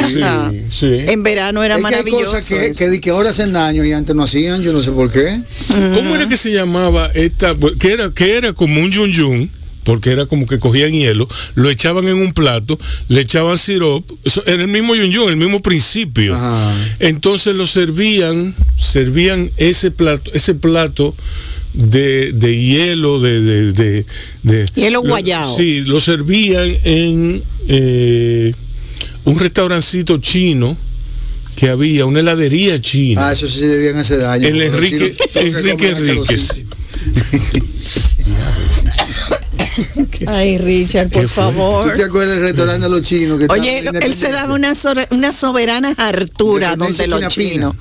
sí. 0.71 1.05
En 1.09 1.25
verano 1.25 1.65
era 1.65 1.77
maravilloso. 1.79 2.37
hay 2.37 2.43
cosas 2.43 2.79
que, 2.79 3.01
que, 3.01 3.11
ahora 3.11 3.31
hacen 3.31 3.53
daño 3.53 3.85
y 3.85 3.93
antes 3.93 4.15
no 4.15 4.23
hacían, 4.23 4.63
yo 4.63 4.73
no 4.73 4.81
sé 4.81 4.93
por 4.93 5.11
qué. 5.11 5.41
¿Cómo 5.93 6.15
era 6.15 6.29
que 6.29 6.37
se 6.37 6.53
llamaba 6.53 7.11
esta? 7.15 7.57
Que 7.81 7.95
era, 7.95 8.13
que 8.13 8.37
era 8.37 8.53
como 8.53 8.81
un 8.81 8.93
yun 8.93 9.11
yun 9.11 9.56
porque 9.87 10.11
era 10.11 10.27
como 10.27 10.47
que 10.47 10.59
cogían 10.59 10.91
hielo, 10.93 11.29
lo 11.55 11.71
echaban 11.71 12.07
en 12.09 12.15
un 12.17 12.33
plato, 12.33 12.77
le 13.09 13.21
echaban 13.21 13.57
sirop, 13.57 14.05
eso 14.25 14.43
era 14.45 14.63
el 14.63 14.69
mismo 14.69 14.95
yun 14.97 15.29
el 15.31 15.37
mismo 15.37 15.63
principio. 15.63 16.37
Entonces 16.99 17.55
lo 17.55 17.67
servían, 17.69 18.53
servían 18.77 19.49
ese 19.57 19.93
plato, 19.93 20.31
ese 20.35 20.55
plato 20.55 21.15
de, 21.73 22.33
de 22.33 22.61
hielo, 22.61 23.21
de, 23.21 23.41
de, 23.41 23.73
de, 23.73 24.07
de- 24.43 24.67
Hielo 24.75 25.03
lo- 25.03 25.09
guayao. 25.09 25.57
Sí, 25.57 25.83
lo 25.83 26.01
servían 26.01 26.77
en 26.83 27.43
eh, 27.69 28.53
un 29.25 29.39
restaurancito 29.39 30.19
chino 30.19 30.77
que 31.55 31.69
había, 31.69 32.07
una 32.07 32.21
heladería 32.21 32.81
china. 32.83 33.29
Ah, 33.29 33.33
eso 33.33 33.47
sí 33.49 33.61
debían 33.61 33.97
hacer 33.99 34.19
daño. 34.21 34.49
El 34.49 34.61
Enrique- 34.63 35.15
Enrique 35.37 35.91
Enríquez. 35.91 36.65
Ay, 40.29 40.59
Richard, 40.59 41.09
por 41.11 41.29
favor. 41.29 41.91
¿Tú 41.91 41.97
te 41.97 42.05
acuerdas 42.05 42.37
del 42.37 42.47
restaurante 42.47 42.83
de 42.85 42.89
los 42.91 43.03
chinos? 43.03 43.39
Que 43.39 43.47
Oye, 43.51 43.83
la 43.83 43.91
él 44.01 44.15
se 44.15 44.31
daba 44.33 44.55
una, 44.55 44.75
sobre- 44.75 45.09
una 45.11 45.33
soberana 45.33 45.95
hartura 45.97 46.73
Independencia, 46.73 47.07
donde 47.07 47.25
los 47.27 47.33
chinos. 47.35 47.75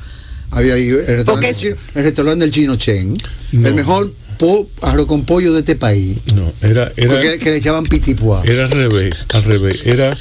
Había 0.51 0.75
ahí 0.75 0.87
el 0.89 0.95
restaurante, 0.95 1.31
Porque- 1.31 1.47
del 1.47 1.55
chino, 1.55 1.75
el 1.95 2.03
restaurante 2.03 2.39
del 2.45 2.51
chino 2.51 2.75
Chen. 2.75 3.17
No. 3.53 3.67
El 3.67 3.73
mejor 3.75 4.13
po- 4.37 4.69
arroz 4.81 5.05
con 5.05 5.23
pollo 5.25 5.53
de 5.53 5.59
este 5.59 5.75
país. 5.75 6.17
No, 6.33 6.51
era, 6.61 6.91
era, 6.97 7.37
que 7.37 7.49
le 7.51 7.57
echaban 7.57 7.85
pitipuá. 7.85 8.43
era 8.45 8.63
al 8.63 8.71
revés, 8.71 9.13
al 9.33 9.43
revés. 9.43 9.85
Era, 9.85 10.15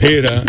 era 0.00 0.42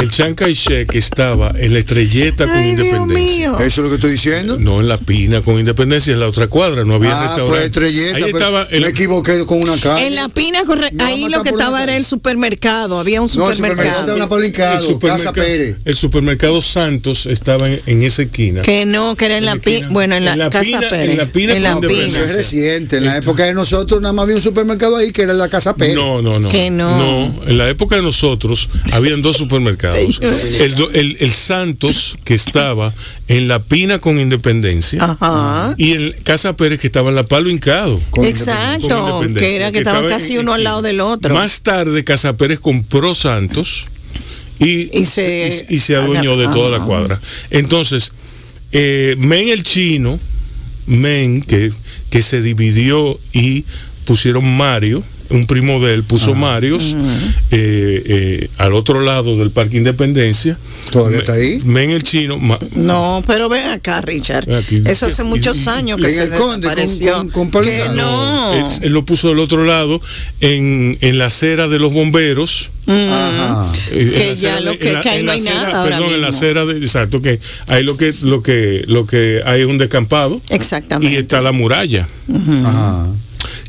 el 0.00 0.10
Chiang 0.10 0.34
Kai-shek 0.34 0.90
que 0.90 0.98
estaba 0.98 1.52
en 1.56 1.72
la 1.72 1.78
estrelleta 1.78 2.44
con 2.46 2.54
Ay, 2.56 2.74
Dios 2.74 2.86
independencia. 2.86 3.50
mío. 3.50 3.58
Eso 3.58 3.66
es 3.66 3.78
lo 3.78 3.88
que 3.88 3.94
estoy 3.96 4.10
diciendo. 4.12 4.58
No 4.58 4.80
en 4.80 4.88
la 4.88 4.98
pina 4.98 5.40
con 5.42 5.58
independencia, 5.58 6.12
en 6.12 6.20
la 6.20 6.28
otra 6.28 6.48
cuadra, 6.48 6.84
no 6.84 6.94
había 6.94 7.16
ah, 7.18 7.22
restaurante. 7.22 7.50
pues 7.50 7.64
estrelleta. 7.64 8.16
Ahí 8.16 8.22
pues, 8.24 8.34
estaba 8.34 8.62
el- 8.70 8.82
me 8.82 8.88
equivoqué 8.88 9.44
con 9.46 9.60
una 9.62 9.78
calle. 9.78 10.06
En 10.06 10.14
la 10.14 10.28
pina, 10.28 10.64
corre- 10.64 10.90
No, 10.92 11.04
ahí 11.04 11.28
lo 11.28 11.42
que 11.42 11.50
estaba 11.50 11.82
era 11.82 11.96
el 11.96 12.04
supermercado, 12.04 12.98
había 12.98 13.20
un 13.22 13.30
No, 13.36 13.50
el 13.50 13.56
supermercado 13.56 14.00
supermercado. 14.00 14.18
la 14.18 14.28
Paulincado, 14.28 14.98
Casa 14.98 15.32
Pérez. 15.32 15.76
el 15.84 15.96
supermercado 15.96 16.60
Santos 16.60 17.26
estaba 17.26 17.68
en, 17.68 17.80
en 17.86 18.02
esa 18.02 18.22
esquina. 18.22 18.62
Que 18.62 18.84
no, 18.86 19.14
que 19.16 19.26
era 19.26 19.38
en 19.38 19.44
la 19.44 19.56
pina, 19.56 19.88
bueno, 19.90 20.16
en 20.16 20.24
la, 20.24 20.32
En 20.32 20.38
la 20.40 20.50
Casa 20.50 20.64
Pina- 20.64 20.88
Pérez. 20.90 21.06
en 21.10 21.16
la 21.18 21.26
Pina 21.26 21.56
En 21.56 21.62
la 21.62 21.80
Pina. 21.80 22.25
Es 22.30 22.34
reciente. 22.36 22.96
En 22.98 23.04
la 23.06 23.16
época 23.16 23.44
de 23.44 23.54
nosotros 23.54 24.00
nada 24.00 24.12
más 24.12 24.24
había 24.24 24.36
un 24.36 24.42
supermercado 24.42 24.96
ahí 24.96 25.12
que 25.12 25.22
era 25.22 25.34
la 25.34 25.48
Casa 25.48 25.74
Pérez. 25.74 25.94
No, 25.94 26.22
no, 26.22 26.38
no. 26.38 26.48
Que 26.48 26.70
no. 26.70 26.98
No, 27.28 27.42
en 27.46 27.58
la 27.58 27.68
época 27.68 27.96
de 27.96 28.02
nosotros 28.02 28.68
habían 28.92 29.22
dos 29.22 29.36
supermercados. 29.36 30.20
El, 30.22 30.74
el- 30.94 31.16
el 31.20 31.32
Santos, 31.32 32.16
que 32.24 32.34
estaba 32.34 32.92
en 33.28 33.48
La 33.48 33.58
Pina 33.60 33.98
con 33.98 34.18
Independencia, 34.18 35.02
Ajá. 35.02 35.74
y 35.76 35.92
el 35.92 36.16
Casa 36.22 36.56
Pérez, 36.56 36.80
que 36.80 36.86
estaba 36.86 37.10
en 37.10 37.16
La 37.16 37.24
Palo 37.24 37.50
Hincado. 37.50 38.00
Con 38.10 38.24
Exacto, 38.24 39.20
que 39.34 39.56
era 39.56 39.72
que 39.72 39.78
estaban 39.78 40.04
estaba 40.04 40.18
casi 40.18 40.38
uno 40.38 40.54
al 40.54 40.64
lado 40.64 40.82
del 40.82 41.00
otro. 41.00 41.34
Más 41.34 41.62
tarde, 41.62 42.04
Casa 42.04 42.36
Pérez 42.36 42.58
compró 42.60 43.14
Santos 43.14 43.86
y, 44.58 44.96
Y 44.98 45.04
se- 45.06 45.66
y- 45.68 45.74
y 45.76 45.78
se 45.80 45.96
adueñó 45.96 46.36
de 46.36 46.46
toda 46.46 46.70
la 46.78 46.84
cuadra. 46.84 47.20
Entonces, 47.50 48.12
eh, 48.72 49.14
Men 49.18 49.48
el 49.48 49.62
chino, 49.62 50.18
Men, 50.86 51.42
que, 51.42 51.72
que 52.10 52.22
se 52.22 52.42
dividió 52.42 53.18
y 53.32 53.64
pusieron 54.04 54.44
Mario, 54.56 55.02
un 55.30 55.46
primo 55.46 55.80
de 55.80 55.94
él 55.94 56.02
puso 56.04 56.34
Marios 56.34 56.94
eh, 57.50 58.02
eh, 58.06 58.50
al 58.58 58.74
otro 58.74 59.00
lado 59.00 59.36
del 59.36 59.50
Parque 59.50 59.76
Independencia. 59.76 60.58
¿Todavía 60.90 61.18
está 61.18 61.32
ahí? 61.34 61.60
Men 61.64 61.90
el 61.90 62.02
chino, 62.02 62.38
ma- 62.38 62.58
No, 62.74 63.22
pero 63.26 63.48
ven 63.48 63.66
acá, 63.68 64.00
Richard. 64.00 64.46
Ven 64.46 64.56
aquí. 64.56 64.82
Eso 64.86 65.06
hace 65.06 65.22
muchos 65.24 65.66
años 65.66 65.98
que 66.00 66.10
se 66.10 66.24
el 66.24 66.30
Conde, 66.30 66.38
con- 66.38 66.60
desapareció. 66.76 67.12
con- 67.16 67.28
con 67.30 67.50
Pablo 67.50 67.70
que 67.70 67.88
no. 67.96 68.52
él, 68.54 68.64
él 68.82 68.92
lo 68.92 69.04
puso 69.04 69.28
del 69.28 69.38
otro 69.40 69.64
lado 69.64 70.00
en, 70.40 70.96
en 71.00 71.18
la 71.18 71.26
acera 71.26 71.68
de 71.68 71.78
los 71.78 71.92
bomberos. 71.92 72.70
Mm. 72.86 72.92
Ajá. 72.92 73.72
Eh, 73.90 74.12
Que 74.16 74.36
ya 74.36 74.60
lo 74.60 74.78
que- 74.78 74.88
en 74.88 74.94
la- 74.94 75.00
que 75.00 75.08
ahí 75.08 75.22
no 75.24 75.32
hay 75.32 75.40
nada 75.40 75.80
ahora 75.82 75.96
Perdón, 75.98 76.14
en 76.14 76.20
la 76.20 76.28
mismo. 76.28 76.38
acera 76.38 76.64
de, 76.66 76.78
exacto, 76.78 77.20
que 77.20 77.40
ahí 77.66 77.82
lo 77.82 77.96
que 77.96 78.14
lo 78.22 78.42
que 78.42 78.84
lo 78.86 79.06
que 79.06 79.42
hay 79.44 79.62
es 79.62 79.66
un 79.66 79.76
descampado 79.78 80.40
Exactamente. 80.50 81.12
y 81.12 81.18
está 81.18 81.40
la 81.42 81.50
muralla, 81.50 82.06
Ajá. 82.32 83.08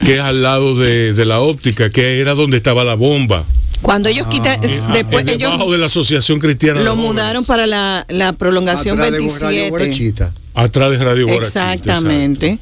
Que 0.06 0.16
es 0.16 0.22
al 0.22 0.42
lado 0.44 0.76
de, 0.76 1.14
de 1.14 1.26
la 1.26 1.40
óptica, 1.40 1.90
que 1.90 2.20
era 2.20 2.34
donde 2.34 2.58
estaba 2.58 2.84
la 2.84 2.96
bomba. 2.96 3.44
Cuando 3.82 4.10
ellos 4.10 4.26
quitan, 4.28 4.60
Ah, 4.84 4.92
después 4.94 5.26
es 5.26 5.34
ellos 5.36 5.72
de 5.72 5.78
la 5.78 5.86
Asociación 5.86 6.40
Cristiana. 6.40 6.82
lo 6.82 6.96
mudaron 6.96 7.46
para 7.46 7.68
la, 7.68 8.06
la 8.10 8.34
prolongación 8.34 9.00
Atrás 9.00 9.12
de 9.12 9.18
Radio 9.20 9.30
27. 9.30 9.70
Guarachita. 9.70 10.34
atrás 10.56 10.92
de 10.92 10.98
Radio 10.98 11.28
Guarachita, 11.28 11.74
Exactamente. 11.74 12.60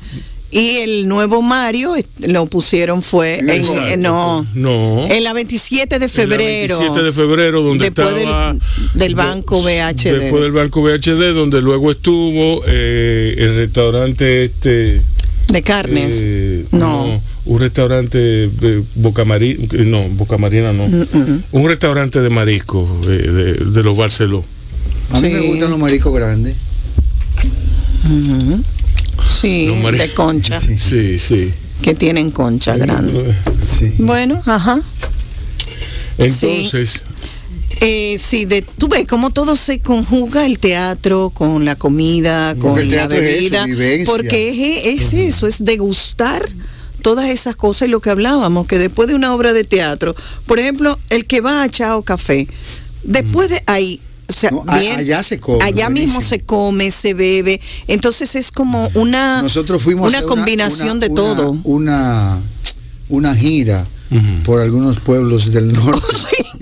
Y 0.51 0.77
el 0.77 1.07
nuevo 1.07 1.41
Mario 1.41 1.95
lo 2.19 2.45
pusieron 2.45 3.01
fue 3.01 3.39
En 3.39 3.49
el 3.49 3.65
en, 3.65 4.01
no, 4.01 4.45
No. 4.53 5.05
en 5.09 5.23
la 5.23 5.33
27 5.33 5.99
de 5.99 6.05
En 6.05 6.09
la 6.09 6.09
febrero. 6.09 6.77
27 6.79 7.03
de 7.05 7.11
febrero, 7.13 7.61
donde 7.61 7.85
después 7.85 8.13
estaba. 8.13 8.53
del, 8.53 8.61
del 8.93 9.15
banco 9.15 9.61
VHD. 9.61 10.11
Después 10.19 10.41
del 10.41 10.51
banco 10.51 10.81
VHD, 10.81 11.33
donde 11.33 11.61
luego 11.61 11.91
estuvo 11.91 12.61
eh, 12.67 13.35
el 13.37 13.55
restaurante 13.55 14.45
este. 14.45 15.01
De 15.47 15.61
carnes. 15.61 16.25
Eh, 16.27 16.65
no. 16.71 17.21
un 17.45 17.59
restaurante 17.59 18.17
de 18.17 18.83
Boca 18.95 19.23
Marina, 19.25 19.63
no, 19.85 20.09
Boca 20.09 20.37
Marina 20.37 20.73
no. 20.73 20.87
Mm, 20.87 21.43
Un 21.51 21.67
restaurante 21.67 22.19
de 22.21 22.29
marisco 22.29 22.87
eh, 23.05 23.07
de, 23.07 23.53
de 23.53 23.83
los 23.83 23.95
Barceló. 23.95 24.43
A 25.11 25.21
mí 25.21 25.29
me 25.29 25.39
Sí. 25.41 25.47
gustan 25.47 25.69
los 25.69 25.79
mariscos 25.79 26.13
grandes. 26.15 26.55
Ujú. 28.05 28.63
Sí, 29.41 29.67
Los 29.67 29.97
de 29.97 30.13
concha, 30.13 30.59
Sí. 30.59 30.77
Sí, 30.79 31.19
sí. 31.19 31.51
que 31.81 31.93
tienen 31.93 32.31
concha 32.31 32.75
grande. 32.77 33.33
Sí. 33.65 33.91
Bueno, 33.99 34.41
ajá. 34.45 34.79
Entonces, 36.17 37.03
Eh, 37.81 38.17
sí, 38.19 38.45
de, 38.45 38.61
tú 38.61 38.87
ves 38.87 39.05
cómo 39.07 39.29
todo 39.31 39.55
se 39.55 39.79
conjuga 39.79 40.45
el 40.45 40.59
teatro 40.59 41.29
con 41.29 41.65
la 41.65 41.75
comida, 41.75 42.53
con 42.55 42.71
Porque 42.71 42.85
la 42.85 43.07
teatro 43.07 43.17
es 43.17 43.27
eso, 43.43 43.65
bebida, 43.65 44.05
porque 44.05 44.49
es, 44.95 45.03
es 45.03 45.13
eso, 45.13 45.47
es 45.47 45.63
degustar 45.63 46.47
todas 47.01 47.29
esas 47.29 47.55
cosas 47.55 47.87
y 47.87 47.91
lo 47.91 47.99
que 47.99 48.09
hablábamos, 48.09 48.65
que 48.65 48.79
después 48.79 49.07
de 49.07 49.15
una 49.15 49.33
obra 49.35 49.53
de 49.53 49.63
teatro, 49.63 50.15
por 50.47 50.59
ejemplo, 50.59 50.97
el 51.09 51.25
que 51.27 51.41
va 51.41 51.63
a 51.63 51.69
Chao 51.69 52.01
Café, 52.01 52.47
después 53.03 53.49
de 53.49 53.61
ahí, 53.67 54.01
o 54.27 54.33
sea, 54.33 54.49
No, 54.51 54.63
a- 54.65 54.79
bien, 54.79 54.97
allá 54.97 55.21
se 55.21 55.39
come, 55.39 55.63
allá 55.63 55.89
mismo 55.89 56.19
se 56.21 56.39
come, 56.43 56.89
se 56.89 57.13
bebe, 57.13 57.61
entonces 57.87 58.35
es 58.35 58.49
como 58.51 58.89
una, 58.95 59.41
Nosotros 59.43 59.81
fuimos 59.83 60.07
una 60.07 60.23
combinación 60.23 60.91
una- 60.97 60.99
de 61.07 61.09
todo. 61.13 61.59
Una, 61.63 62.41
una 63.09 63.35
gira 63.35 63.85
Por 64.43 64.61
algunos 64.61 64.99
pueblos 64.99 65.51
del 65.51 65.73
norte. 65.73 66.01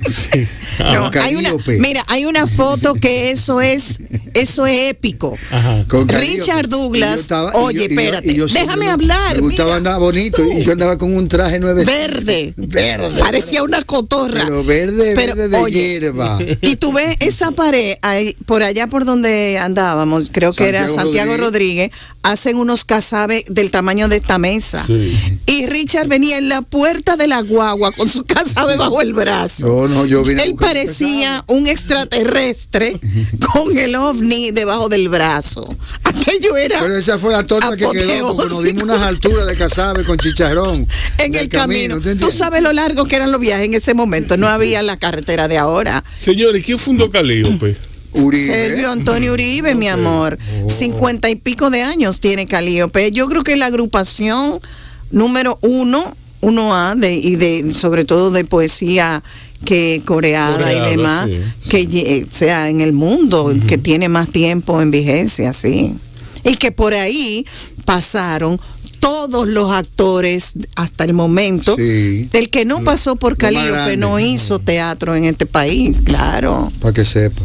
No, 0.80 1.12
Con 1.12 1.22
hay 1.22 1.36
una, 1.36 1.52
mira, 1.80 2.04
hay 2.08 2.26
una 2.26 2.48
foto 2.48 2.94
que 2.96 3.32
eso 3.32 3.62
es, 3.62 4.00
eso 4.34 4.66
es 4.66 4.92
épico. 4.92 5.38
ajá. 5.52 5.86
Con. 5.88 6.10
Richard 6.10 6.68
Douglas, 6.68 7.20
estaba- 7.20 7.52
oye, 7.54 7.78
yo- 7.80 7.84
y 7.86 7.88
yo- 7.88 8.02
espérate, 8.02 8.32
y 8.32 8.36
yo 8.36 8.50
siempre 8.50 8.66
déjame 8.68 8.86
me- 8.88 8.92
hablar. 8.92 9.36
Me 9.36 9.42
gustaba 9.44 9.68
mira. 9.70 9.78
andar 9.78 10.00
bonito 10.00 10.44
y 10.58 10.64
yo 10.64 10.72
andaba 10.72 10.98
con 10.98 11.16
un 11.16 11.28
traje 11.28 11.60
nueve. 11.60 11.86
Verde. 11.86 12.54
Verde. 12.58 13.20
Parecía 13.20 13.62
una 13.64 13.82
cotorra. 13.84 14.42
Pero 14.44 14.64
verde, 14.64 15.14
Pero, 15.16 15.36
verde 15.36 15.50
de 15.50 15.58
oye, 15.58 16.00
hierba. 16.00 16.40
Y 16.62 16.76
tú 16.76 16.92
ves 16.92 17.16
esa 17.20 17.52
pared, 17.52 17.96
ahí, 18.02 18.36
por 18.46 18.64
allá 18.64 18.88
por 18.88 19.06
donde 19.06 19.60
andábamos, 19.62 20.30
creo 20.32 20.54
que 20.54 20.68
era 20.68 20.88
Santiago 20.88 21.38
Rodríguez. 21.38 21.92
hacen 22.24 22.56
unos 22.58 22.86
casabes 22.86 23.44
del 23.50 23.70
tamaño 23.70 24.08
de 24.08 24.16
esta 24.18 24.38
mesa. 24.38 24.86
Sí. 24.88 25.40
Y 25.46 25.66
Richard 25.68 26.08
venía 26.08 26.38
en 26.38 26.48
la 26.50 26.62
puerta 26.62 27.16
de 27.18 27.28
la 27.28 27.33
guagua 27.42 27.92
con 27.92 28.08
su 28.08 28.24
casabe 28.26 28.76
bajo 28.78 29.02
el 29.02 29.14
brazo. 29.14 29.68
No, 29.68 29.88
no, 29.88 30.06
yo 30.06 30.24
vine 30.24 30.44
Él 30.44 30.56
parecía 30.56 31.44
un 31.48 31.68
extraterrestre 31.68 33.00
con 33.54 33.78
el 33.78 33.96
ovni 33.96 34.52
debajo 34.52 34.90
del 34.90 35.10
brazo. 35.10 35.68
Aquello 36.04 36.58
era 36.58 36.80
Pero 36.80 36.98
esa 36.98 37.18
fue 37.20 37.32
la 37.32 37.46
torta 37.46 37.76
que 37.76 37.86
quedó 37.90 38.36
porque 38.36 38.50
nos 38.50 38.64
dimos 38.64 38.84
unas 38.84 39.02
alturas 39.02 39.48
de 39.48 39.56
casabe 39.56 40.04
con 40.04 40.18
chicharrón. 40.18 40.88
en 41.20 41.32
del 41.32 41.44
el 41.44 41.50
camino. 41.50 42.00
¿te 42.00 42.16
Tú 42.16 42.32
sabes 42.32 42.62
lo 42.62 42.74
largo 42.74 43.06
que 43.06 43.16
eran 43.16 43.32
los 43.32 43.40
viajes 43.40 43.66
en 43.66 43.74
ese 43.74 43.94
momento. 43.94 44.38
No 44.38 44.48
había 44.48 44.82
la 44.82 44.98
carretera 44.98 45.48
de 45.48 45.58
ahora. 45.58 46.04
Señores, 46.20 46.64
¿quién 46.66 46.80
fundó 46.80 47.10
Calíope? 47.10 47.76
Uribe. 48.14 48.46
Sergio 48.46 48.92
Antonio 48.92 49.34
Uribe, 49.34 49.76
mi 49.76 49.88
amor. 49.88 50.38
Cincuenta 50.68 51.30
y 51.30 51.36
pico 51.36 51.70
de 51.70 51.82
años 51.82 52.20
tiene 52.20 52.46
Calíope. 52.46 53.12
Yo 53.12 53.28
creo 53.28 53.44
que 53.44 53.56
la 53.56 53.66
agrupación 53.68 54.60
número 55.12 55.58
uno, 55.62 56.16
uno 56.44 56.76
A, 56.76 56.94
de, 56.96 57.14
y 57.14 57.36
de, 57.36 57.72
sobre 57.72 58.06
todo 58.06 58.32
de 58.32 58.44
poesía 58.46 59.24
que 59.66 60.02
coreada, 60.06 60.58
Coreada, 60.58 60.88
y 60.88 60.96
demás, 60.98 61.26
sí. 61.28 61.70
que 61.70 61.88
lle- 61.88 62.28
sea 62.30 62.70
en 62.70 62.82
el 62.82 62.92
mundo, 62.92 63.54
que 63.68 63.78
tiene 63.78 64.10
más 64.10 64.30
tiempo 64.30 64.82
en 64.82 64.92
vigencia, 64.92 65.54
sí. 65.54 65.94
Y 66.44 66.56
que 66.58 66.72
por 66.74 66.94
ahí 66.94 67.46
pasaron 67.86 68.60
todos 69.00 69.48
los 69.48 69.72
actores 69.72 70.54
hasta 70.76 71.04
el 71.06 71.14
momento. 71.14 71.76
Sí. 71.78 72.28
El 72.34 72.50
que 72.50 72.66
no 72.66 72.84
pasó 72.84 73.16
por 73.16 73.34
más 73.34 73.40
Calíope 73.40 73.98
no 73.98 74.20
hizo 74.20 74.60
teatro 74.60 75.16
en 75.16 75.26
este 75.26 75.46
país, 75.46 75.98
claro. 76.04 76.72
Para 76.82 76.94
que 76.94 77.06
sepa. 77.06 77.42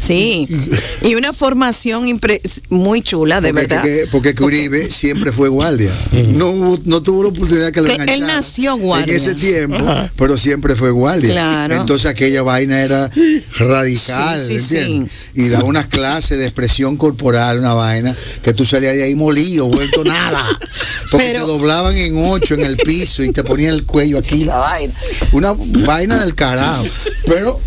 Sí. 0.00 0.48
Y 1.02 1.14
una 1.14 1.32
formación 1.32 2.20
muy 2.68 3.02
chula, 3.02 3.40
de 3.40 3.52
verdad. 3.52 3.82
porque 4.10 4.34
que 4.34 4.42
Uribe 4.42 4.90
siempre 4.90 5.32
fue 5.32 5.48
guardia. 5.48 5.90
No, 6.34 6.78
no 6.84 7.02
tuvo 7.02 7.22
la 7.22 7.28
oportunidad 7.30 7.72
que 7.72 7.80
lo. 7.80 7.88
Él 7.88 8.26
nació 8.26 8.76
guardia. 8.76 9.14
En 9.14 9.20
ese 9.20 9.34
tiempo, 9.34 9.78
pero 10.16 10.36
siempre 10.36 10.76
fue 10.76 10.90
guardia. 10.90 11.30
Claro. 11.30 11.76
Entonces 11.76 12.06
aquella 12.06 12.42
vaina 12.42 12.82
era 12.82 13.10
radical, 13.58 14.40
sí, 14.40 14.58
sí, 14.58 15.04
Y 15.34 15.48
daba 15.48 15.64
unas 15.64 15.86
clases 15.86 16.38
de 16.38 16.44
expresión 16.44 16.96
corporal, 16.96 17.58
una 17.58 17.74
vaina, 17.74 18.14
que 18.42 18.52
tú 18.52 18.64
salías 18.66 18.94
de 18.94 19.04
ahí 19.04 19.14
molido, 19.14 19.68
vuelto 19.68 20.04
nada. 20.04 20.46
Porque 21.10 21.30
te 21.32 21.38
doblaban 21.38 21.96
en 21.96 22.16
ocho 22.16 22.54
en 22.54 22.60
el 22.60 22.76
piso 22.76 23.22
y 23.22 23.32
te 23.32 23.42
ponían 23.42 23.72
el 23.72 23.84
cuello 23.84 24.18
aquí, 24.18 24.44
la 24.44 24.56
vaina. 24.56 24.92
Una 25.32 25.54
vaina 25.56 26.18
del 26.18 26.34
carajo. 26.34 26.84
Pero 27.26 27.60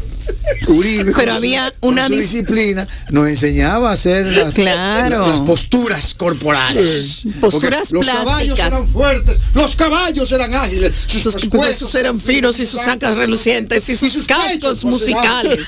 Uribe, 0.68 1.14
pero 1.16 1.34
había 1.34 1.72
una 1.82 2.10
disciplina 2.10 2.88
nos 3.10 3.28
enseñaba 3.28 3.90
a 3.90 3.94
hacer 3.94 4.26
las, 4.26 4.58
las 4.58 5.42
posturas 5.42 6.14
corporales. 6.14 7.24
Posturas 7.40 7.92
los 7.92 8.06
caballos 8.06 8.60
eran 8.60 8.88
fuertes 8.88 9.40
los 9.54 9.76
caballos 9.76 10.32
eran 10.32 10.54
ágiles 10.54 10.94
sus, 11.08 11.36
huesos 11.52 11.96
eran 11.96 12.20
finos 12.20 12.60
y 12.60 12.66
sus 12.66 12.82
sacas 12.82 13.16
relucientes 13.16 13.88
y 13.90 13.96
sus, 13.96 14.26
cascos 14.26 14.84
musicales. 14.84 15.68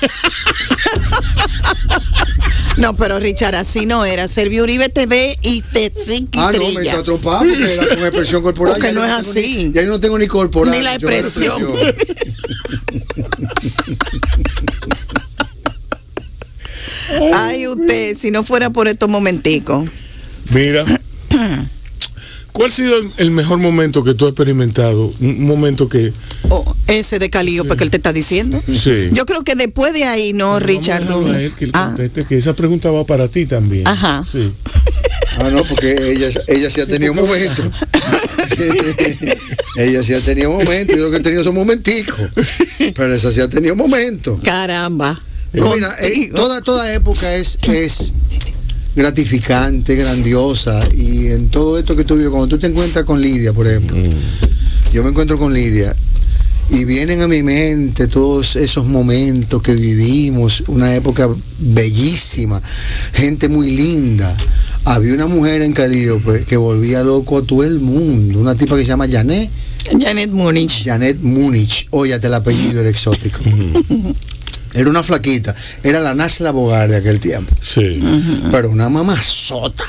no 2.77 2.95
pero 2.95 3.19
Richard 3.19 3.55
así 3.55 3.85
no 3.85 4.05
era. 4.05 4.27
Servio 4.27 4.63
Uribe 4.63 4.89
te 4.89 5.05
ve 5.05 5.37
y 5.41 5.61
te 5.61 5.91
ah 6.37 6.51
no 6.53 6.71
me 6.71 6.83
está 6.83 7.03
trompado 7.03 7.39
porque 7.39 7.73
era 7.73 7.87
con 7.87 7.99
expresión 7.99 8.41
corporal. 8.41 8.75
Porque 8.75 8.91
no 8.91 9.03
es 9.03 9.11
así. 9.11 9.71
ya 9.73 9.83
no 9.83 9.99
tengo 9.99 10.17
ni 10.17 10.27
corporal 10.27 10.73
ni 10.75 10.81
la 10.81 10.95
expresión 10.95 11.61
Ay, 17.33 17.67
usted, 17.67 18.17
si 18.17 18.31
no 18.31 18.43
fuera 18.43 18.69
por 18.69 18.87
estos 18.87 19.09
momenticos. 19.09 19.89
Mira. 20.51 20.83
¿Cuál 22.51 22.69
ha 22.69 22.71
sido 22.71 22.95
el 23.17 23.31
mejor 23.31 23.57
momento 23.57 24.03
que 24.03 24.13
tú 24.13 24.25
has 24.25 24.29
experimentado? 24.29 25.11
Un 25.19 25.45
momento 25.45 25.89
que... 25.89 26.13
Oh, 26.49 26.73
ese 26.87 27.19
de 27.19 27.29
Calío, 27.29 27.65
porque 27.67 27.83
él 27.83 27.89
te 27.89 27.97
está 27.97 28.13
diciendo. 28.13 28.61
Sí. 28.65 29.09
Yo 29.11 29.25
creo 29.25 29.43
que 29.43 29.55
después 29.55 29.93
de 29.93 30.05
ahí, 30.05 30.31
no, 30.31 30.59
Richard. 30.59 31.05
que, 31.57 31.69
ah. 31.73 31.97
que 32.29 32.37
esa 32.37 32.53
pregunta 32.53 32.89
va 32.91 33.03
para 33.03 33.27
ti 33.27 33.45
también. 33.45 33.85
Ajá. 33.85 34.23
Sí. 34.31 34.53
Ah, 35.37 35.49
no, 35.51 35.63
porque 35.63 35.95
ella, 36.11 36.29
ella 36.47 36.69
sí 36.69 36.81
ha 36.81 36.87
tenido 36.87 37.13
momentos. 37.13 37.65
ella 39.77 40.03
sí 40.03 40.13
ha 40.13 40.19
tenido 40.19 40.51
momentos. 40.51 40.95
Yo 40.95 41.03
lo 41.03 41.11
que 41.11 41.17
he 41.17 41.21
tenido 41.21 41.43
son 41.43 41.55
momenticos. 41.55 42.29
Pero 42.77 43.13
esa 43.13 43.31
sí 43.31 43.41
ha 43.41 43.49
tenido 43.49 43.75
momentos. 43.75 44.41
Caramba. 44.43 45.21
Mira, 45.53 45.95
eh, 46.01 46.31
toda, 46.33 46.61
toda 46.61 46.93
época 46.93 47.33
es, 47.33 47.57
es 47.63 48.11
gratificante, 48.95 49.95
grandiosa. 49.95 50.81
Y 50.93 51.27
en 51.27 51.49
todo 51.49 51.77
esto 51.77 51.95
que 51.95 52.03
tú 52.03 52.15
vives, 52.15 52.29
cuando 52.29 52.47
tú 52.47 52.57
te 52.57 52.67
encuentras 52.67 53.05
con 53.05 53.21
Lidia, 53.21 53.53
por 53.53 53.67
ejemplo, 53.67 53.97
mm. 53.97 54.91
yo 54.91 55.03
me 55.03 55.09
encuentro 55.09 55.37
con 55.37 55.53
Lidia 55.53 55.95
y 56.69 56.85
vienen 56.85 57.21
a 57.21 57.27
mi 57.27 57.43
mente 57.43 58.07
todos 58.07 58.55
esos 58.55 58.85
momentos 58.85 59.61
que 59.61 59.73
vivimos, 59.73 60.63
una 60.67 60.95
época 60.95 61.29
bellísima, 61.59 62.61
gente 63.13 63.49
muy 63.49 63.71
linda. 63.71 64.35
Había 64.85 65.13
una 65.13 65.27
mujer 65.27 65.61
en 65.61 65.73
Calliope 65.73 66.45
que 66.45 66.57
volvía 66.57 67.03
loco 67.03 67.39
a 67.39 67.43
todo 67.43 67.63
el 67.63 67.79
mundo, 67.79 68.39
una 68.39 68.55
tipa 68.55 68.75
que 68.75 68.81
se 68.81 68.89
llama 68.89 69.07
Janet. 69.09 69.49
Janet 69.99 70.31
Múnich. 70.31 70.83
Janet 70.85 71.21
Múnich, 71.21 71.87
óyate 71.91 72.27
el 72.27 72.33
apellido 72.33 72.81
era 72.81 72.89
exótico. 72.89 73.39
Era 74.75 74.89
una 74.89 75.03
flaquita. 75.03 75.55
Era 75.83 76.01
la 76.01 76.13
Nasla 76.13 76.51
Bogar 76.51 76.89
de 76.89 76.97
aquel 76.97 77.19
tiempo. 77.19 77.55
Sí. 77.61 78.03
Pero 78.51 78.69
una 78.69 78.89
mamazota. 78.89 79.85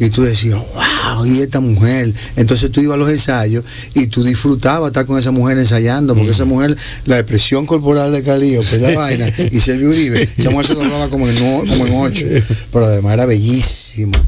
Y 0.00 0.08
tú 0.08 0.22
decías, 0.22 0.54
wow, 0.54 1.26
y 1.26 1.42
esta 1.42 1.60
mujer. 1.60 2.12
Entonces 2.36 2.70
tú 2.70 2.80
ibas 2.80 2.94
a 2.94 2.96
los 2.96 3.10
ensayos 3.10 3.62
y 3.92 4.06
tú 4.06 4.24
disfrutabas 4.24 4.88
estar 4.88 5.04
con 5.04 5.18
esa 5.18 5.30
mujer 5.30 5.58
ensayando, 5.58 6.14
porque 6.14 6.30
esa 6.30 6.46
mujer, 6.46 6.74
la 7.04 7.18
expresión 7.18 7.66
corporal 7.66 8.10
de 8.10 8.22
Calío, 8.22 8.62
pues 8.62 8.80
la 8.80 8.90
vaina, 8.96 9.28
y 9.28 9.60
Sergio 9.60 9.90
Uribe, 9.90 10.22
esa 10.22 10.48
mujer 10.48 10.66
se 10.68 10.74
doblaba 10.74 11.10
como 11.10 11.28
en, 11.28 11.36
como 11.36 11.86
en 11.86 11.94
ocho. 11.96 12.26
Pero 12.72 12.86
además 12.86 13.12
era 13.12 13.26
bellísima. 13.26 14.18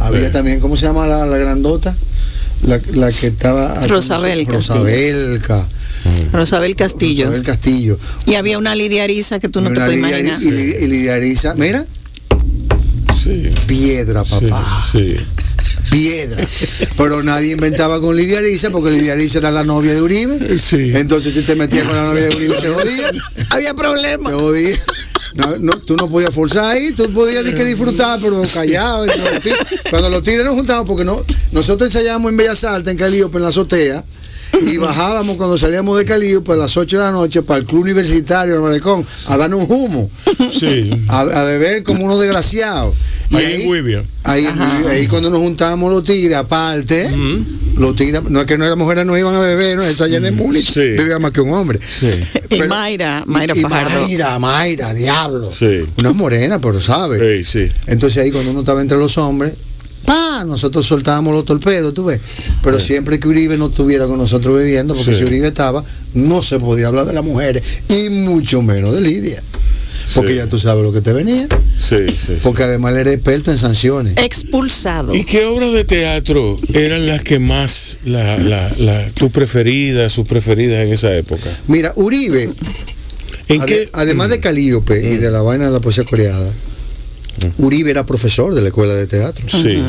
Había 0.00 0.30
también, 0.30 0.60
¿cómo 0.60 0.76
se 0.76 0.84
llama 0.84 1.06
la, 1.06 1.24
la 1.24 1.38
grandota? 1.38 1.96
La, 2.66 2.78
la, 2.92 3.10
que 3.10 3.28
estaba 3.28 3.86
Rosabel 3.86 4.46
Rosabelca. 4.46 5.66
Rosabel 6.30 6.76
Castillo. 6.76 7.24
Rosabel 7.24 7.42
Castillo. 7.42 7.98
Y 8.26 8.34
había 8.34 8.58
una 8.58 8.74
Lidia 8.74 9.04
Arisa 9.04 9.40
que 9.40 9.48
tú 9.48 9.62
no 9.62 9.70
te 9.70 9.76
puedes 9.76 9.98
imaginar. 9.98 10.42
y, 10.42 10.48
y, 10.48 10.86
Lidia 10.86 11.14
Arisa 11.14 11.54
mira 11.54 11.86
sí. 13.22 13.50
piedra 13.66 14.24
papá 14.24 14.84
sí, 14.90 15.16
piedra. 15.90 16.46
Pero 16.96 17.22
nadie 17.22 17.52
inventaba 17.52 18.00
con 18.00 18.16
Lidia 18.16 18.38
Arisa 18.38 18.70
porque 18.70 18.90
Lidia 18.90 19.12
Arisa 19.12 19.38
era 19.38 19.50
la 19.50 19.64
novia 19.64 19.92
de 19.94 20.02
Uribe. 20.02 20.58
Sí. 20.58 20.90
Entonces 20.94 21.34
si 21.34 21.42
te 21.42 21.54
metías 21.54 21.86
con 21.86 21.96
la 21.96 22.04
novia 22.04 22.28
de 22.28 22.36
Uribe 22.36 22.54
te 22.60 22.68
jodía. 22.68 23.10
Había 23.50 23.74
problemas. 23.74 24.32
Te 24.32 24.38
jodía. 24.38 24.78
No, 25.34 25.56
no, 25.58 25.72
tú 25.78 25.96
no 25.96 26.08
podías 26.08 26.34
forzar 26.34 26.64
ahí, 26.64 26.92
tú 26.92 27.10
podías 27.12 27.42
que 27.54 27.64
disfrutar, 27.64 28.18
pero 28.20 28.42
callado. 28.52 29.06
Cuando 29.90 30.10
los 30.10 30.22
tigres 30.22 30.44
nos 30.44 30.54
juntábamos, 30.54 30.86
porque 30.86 31.04
no, 31.04 31.22
nosotros 31.52 31.88
ensayábamos 31.88 32.30
en 32.32 32.36
Bellas 32.36 32.64
Artes, 32.64 32.90
en 32.90 32.98
Calíope, 32.98 33.38
en 33.38 33.42
la 33.42 33.48
azotea, 33.48 34.04
y 34.60 34.76
bajábamos 34.76 35.36
cuando 35.36 35.56
salíamos 35.58 35.98
de 35.98 36.04
Calíope 36.04 36.52
a 36.52 36.56
las 36.56 36.76
8 36.76 36.96
de 36.96 37.02
la 37.02 37.10
noche 37.10 37.42
para 37.42 37.60
el 37.60 37.66
club 37.66 37.82
universitario, 37.82 38.54
el 38.54 38.60
malecón, 38.60 39.04
a 39.26 39.36
darnos 39.36 39.62
un 39.62 39.72
humo, 39.72 40.10
sí. 40.58 40.90
a, 41.08 41.24
beber 41.24 41.82
como 41.82 42.04
unos 42.04 42.20
desgraciados. 42.20 42.94
Y 43.30 43.36
ahí, 43.36 43.68
ahí, 44.24 44.46
ahí, 44.90 45.06
cuando 45.06 45.30
nos 45.30 45.38
juntábamos 45.38 45.90
los 45.90 46.04
tigres, 46.04 46.36
aparte, 46.36 47.10
los 47.76 47.96
tigres, 47.96 48.22
no 48.28 48.40
es 48.40 48.46
que 48.46 48.58
no 48.58 48.66
las 48.66 48.76
mujeres 48.76 49.06
no 49.06 49.16
iban 49.16 49.34
a 49.34 49.40
beber, 49.40 49.76
no, 49.76 49.82
esa 49.82 50.06
llena 50.06 50.26
de 50.26 50.32
Múnich 50.32 50.72
sí. 50.72 50.80
bebía 50.80 51.18
más 51.18 51.32
que 51.32 51.40
un 51.40 51.52
hombre. 51.52 51.78
y 52.50 52.62
Mayra, 52.62 53.24
Mayra 53.26 53.54
Fajardo. 53.54 54.02
Mayra, 54.02 54.38
Mayra, 54.38 54.94
diablo. 54.94 55.50
Sí. 55.58 55.84
Una 55.96 56.12
morena, 56.12 56.60
pero 56.60 56.80
sabe. 56.80 57.42
Sí, 57.42 57.44
sí. 57.44 57.72
Entonces 57.86 58.22
ahí 58.22 58.30
cuando 58.30 58.50
uno 58.50 58.60
estaba 58.60 58.82
entre 58.82 58.98
los 58.98 59.16
hombres, 59.16 59.54
pa, 60.04 60.44
nosotros 60.44 60.86
soltábamos 60.86 61.34
los 61.34 61.44
torpedos, 61.44 61.94
tú 61.94 62.04
ves. 62.04 62.20
Pero 62.62 62.80
siempre 62.80 63.18
que 63.18 63.28
Uribe 63.28 63.56
no 63.56 63.68
estuviera 63.68 64.06
con 64.06 64.18
nosotros 64.18 64.56
bebiendo, 64.56 64.94
porque 64.94 65.14
si 65.14 65.24
Uribe 65.24 65.48
estaba, 65.48 65.82
no 66.14 66.42
se 66.42 66.58
podía 66.58 66.88
hablar 66.88 67.06
de 67.06 67.12
las 67.12 67.24
mujeres, 67.24 67.82
y 67.88 68.08
mucho 68.10 68.62
menos 68.62 68.94
de 68.94 69.00
Lidia. 69.00 69.42
Porque 70.14 70.34
ya 70.34 70.46
tú 70.46 70.58
sabes 70.58 70.82
lo 70.82 70.92
que 70.92 71.00
te 71.00 71.12
venía. 71.12 71.46
Sí, 71.78 72.08
sí. 72.08 72.38
Porque 72.42 72.62
además 72.62 72.94
eres 72.94 73.14
experto 73.14 73.50
en 73.50 73.58
sanciones. 73.58 74.14
Expulsado. 74.16 75.14
¿Y 75.14 75.24
qué 75.24 75.44
obras 75.44 75.72
de 75.72 75.84
teatro 75.84 76.56
eran 76.72 77.06
las 77.06 77.22
que 77.22 77.38
más, 77.38 77.98
la, 78.04 78.36
la, 78.38 78.72
la, 78.78 79.10
tu 79.10 79.30
preferida, 79.30 80.08
sus 80.08 80.26
preferidas 80.26 80.84
en 80.84 80.92
esa 80.92 81.14
época? 81.14 81.48
Mira, 81.68 81.92
Uribe, 81.96 82.50
¿En 83.48 83.64
qué? 83.66 83.88
además 83.92 84.30
de 84.30 84.38
mm. 84.38 84.40
Calíope 84.40 85.12
y 85.14 85.18
de 85.18 85.30
la 85.30 85.42
vaina 85.42 85.66
de 85.66 85.70
la 85.70 85.80
poesía 85.80 86.04
coreada, 86.04 86.50
mm. 86.50 86.71
Uribe 87.58 87.90
era 87.90 88.06
profesor 88.06 88.54
de 88.54 88.62
la 88.62 88.68
escuela 88.68 88.94
de 88.94 89.06
teatro. 89.06 89.48
Sí 89.48 89.80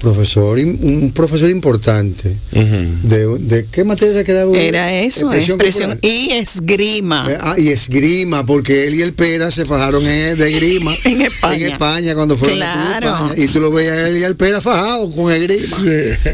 profesor, 0.00 0.58
un 0.58 1.12
profesor 1.12 1.50
importante. 1.50 2.36
de, 2.50 3.38
de, 3.38 3.66
qué 3.66 3.84
materia 3.84 4.22
quedaba? 4.24 4.56
Era 4.56 4.92
eso, 4.92 5.32
expresión, 5.32 5.98
y 6.02 6.32
esgrima. 6.32 7.26
Eh, 7.28 7.38
ah, 7.40 7.54
y 7.58 7.68
esgrima, 7.68 8.44
porque 8.44 8.86
él 8.86 8.94
y 8.94 9.02
el 9.02 9.14
Pera 9.14 9.50
se 9.50 9.64
fajaron 9.64 10.04
de 10.04 10.32
esgrima 10.32 10.94
en 11.04 11.22
España. 11.22 11.66
En 11.66 11.72
España 11.72 12.14
cuando 12.14 12.36
fueron 12.36 12.58
claro. 12.58 13.08
a 13.08 13.12
España. 13.26 13.44
Y 13.44 13.48
tú 13.48 13.60
lo 13.60 13.70
veías 13.70 13.96
él 14.08 14.18
y 14.18 14.22
el 14.22 14.36
Pera 14.36 14.60
fajados 14.60 15.14
con 15.14 15.32
esgrima. 15.32 15.76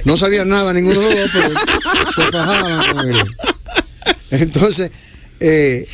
No 0.05 0.17
sabían 0.17 0.49
nada 0.49 0.73
ninguno 0.73 1.01
de 1.01 1.15
los 1.15 1.33
dos, 1.33 1.43
pero 2.15 2.25
se 2.27 2.33
fajaban 2.33 2.95
con 2.95 3.11
esgrima. 3.11 3.37
Entonces, 4.31 4.91
eh, 5.45 5.87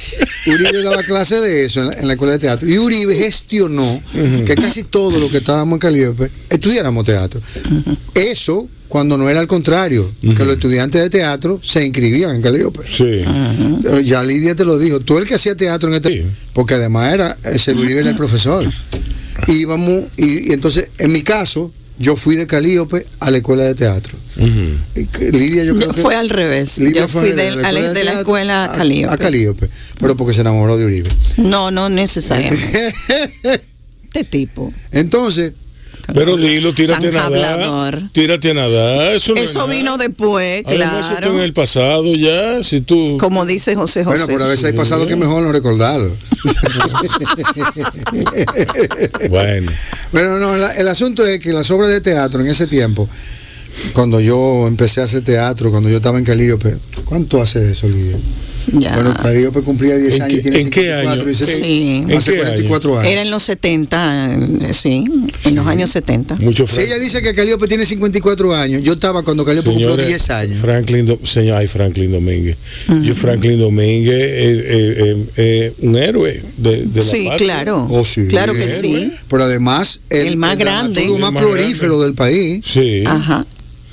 Uribe 0.47 0.83
daba 0.83 1.03
clase 1.03 1.41
de 1.41 1.65
eso 1.65 1.81
en 1.81 2.07
la, 2.07 2.13
escuela 2.13 2.35
de 2.35 2.39
teatro. 2.39 2.69
Y 2.69 2.79
Uribe 2.79 3.15
gestionó 3.15 4.03
que 4.45 4.55
casi 4.55 4.83
todo 4.83 5.19
lo 5.19 5.31
que 5.31 5.39
estábamos 5.39 5.77
en 5.77 5.81
Caliope 5.81 6.31
estudiáramos 6.51 7.05
teatro. 7.05 7.41
Eso 8.15 8.69
cuando 8.89 9.19
no 9.19 9.29
era 9.29 9.41
al 9.41 9.47
contrario, 9.47 10.11
que 10.21 10.45
los 10.45 10.55
estudiantes 10.55 11.03
de 11.03 11.11
teatro 11.11 11.61
se 11.63 11.85
inscribían 11.85 12.37
en 12.37 12.43
Caliope. 12.43 12.81
Sí. 12.87 13.23
Ya 14.05 14.23
Lidia 14.23 14.55
te 14.55 14.65
lo 14.65 14.79
dijo, 14.79 15.01
tú 15.01 15.19
el 15.19 15.27
que 15.27 15.35
hacía 15.35 15.55
teatro 15.55 15.89
en 15.89 15.97
este... 15.97 16.27
Porque 16.55 16.75
además 16.75 17.13
era, 17.13 17.39
ese 17.45 17.73
Uribe 17.73 18.01
era 18.01 18.11
el 18.11 18.17
profesor. 18.17 18.67
Íbamos, 19.47 20.05
y 20.17 20.53
entonces, 20.53 20.89
en 20.97 21.13
mi 21.13 21.23
caso, 21.23 21.71
yo 21.99 22.17
fui 22.17 22.37
de 22.37 22.47
Calíope 22.47 23.05
a 23.21 23.31
la 23.31 23.37
escuela 23.39 23.65
de 23.65 23.75
teatro. 23.75 24.17
Lidia, 24.39 25.65
yo 25.65 25.75
creo 25.75 25.93
que. 25.93 26.01
Fue 26.01 26.15
al 26.15 26.31
revés. 26.31 26.77
yo 26.79 27.09
fui 27.09 27.33
de, 27.33 27.57
la, 27.57 28.19
escuela 28.19 28.65
a 28.65 28.73
Calíope. 28.73 29.13
A, 29.13 29.19
Calíope, 29.19 29.69
pero 29.99 30.17
porque 30.17 30.35
se 30.35 30.43
enamoró 30.43 30.77
de 30.77 30.85
Uribe. 30.85 31.11
No, 31.39 31.71
no 31.71 31.89
necesariamente. 31.89 32.95
este 34.05 34.25
tipo. 34.25 34.73
Entonces, 34.93 35.53
Pero 36.15 36.37
dilo, 36.37 36.73
tírate 36.73 37.09
a 37.09 37.11
nadar. 37.11 38.11
Tírate 38.13 38.51
a 38.51 38.55
nadar. 38.55 39.15
Eso, 39.15 39.35
eso 39.35 39.67
vino 39.67 39.99
después, 39.99 40.63
claro. 40.63 41.19
Eso 41.21 41.35
en 41.35 41.41
el 41.41 41.53
pasado 41.53 42.15
ya, 42.15 42.63
si 42.63 42.81
tú... 42.81 43.19
Como 43.19 43.45
dice 43.45 43.75
José 43.75 44.05
José. 44.05 44.17
Bueno, 44.17 44.27
pero 44.27 44.45
a 44.45 44.49
veces 44.49 44.67
hay 44.67 44.73
pasado 44.73 45.07
que 45.07 45.17
mejor 45.17 45.43
no 45.43 45.53
recordarlo. 45.53 46.17
bueno. 49.29 49.71
Pero 50.13 50.39
no, 50.39 50.55
el 50.55 50.89
asunto 50.89 51.27
es 51.27 51.41
que 51.41 51.53
las 51.53 51.71
obras 51.71 51.91
de 51.91 52.01
teatro 52.01 52.41
en 52.41 52.47
ese 52.47 52.67
tiempo 52.67 53.09
cuando 53.93 54.21
yo 54.21 54.67
empecé 54.67 55.01
a 55.01 55.05
hacer 55.05 55.23
teatro, 55.23 55.71
cuando 55.71 55.89
yo 55.89 55.97
estaba 55.97 56.19
en 56.19 56.25
Calíope, 56.25 56.77
¿cuánto 57.05 57.41
hace 57.43 57.61
de 57.61 57.73
eso, 57.73 57.89
Lidia? 57.89 58.19
Ya. 58.73 58.95
Bueno, 58.95 59.15
Calíope 59.15 59.63
cumplía 59.63 59.97
10 59.97 60.21
años 60.21 60.39
y 60.39 60.43
tiene 60.43 60.59
54 60.59 61.31
y 61.31 61.35
sí. 61.35 62.05
hace 62.15 62.37
44 62.37 62.99
años. 62.99 63.13
Era 63.13 63.23
en 63.23 63.31
los 63.31 63.43
70, 63.45 64.39
sí, 64.73 65.05
en 65.45 65.55
los 65.55 65.67
años 65.67 65.91
70. 65.91 66.37
Mucho 66.37 66.67
si 66.67 66.81
ella 66.81 66.99
dice 66.99 67.23
que 67.23 67.35
Calíope 67.35 67.67
tiene 67.67 67.87
54 67.87 68.55
años, 68.55 68.83
yo 68.83 68.95
estaba 68.95 69.23
cuando 69.23 69.45
Calíope 69.45 69.71
cumplió 69.71 69.97
10 69.97 70.31
años. 70.31 70.61
Franklin, 70.61 71.19
señor, 71.25 71.57
ay, 71.57 71.67
Franklin 71.67 72.13
Domínguez. 72.13 72.57
Yo, 73.03 73.15
Franklin 73.15 73.59
Domínguez, 73.59 75.29
es 75.37 75.73
un 75.81 75.97
héroe 75.97 76.43
de, 76.57 76.85
de 76.85 77.01
la 77.01 77.11
Sí, 77.11 77.29
claro. 77.39 77.87
Oh, 77.91 78.05
sí. 78.05 78.27
Claro 78.29 78.53
que 78.53 78.69
sí. 78.69 79.11
Pero 79.29 79.45
además, 79.45 80.01
el, 80.11 80.37
más 80.37 80.59
grande. 80.59 81.05
El 81.05 81.19
más 81.19 81.33
prolífero 81.33 82.01
del 82.03 82.15
país. 82.15 82.65
Sí. 82.67 83.03
Ajá. 83.07 83.47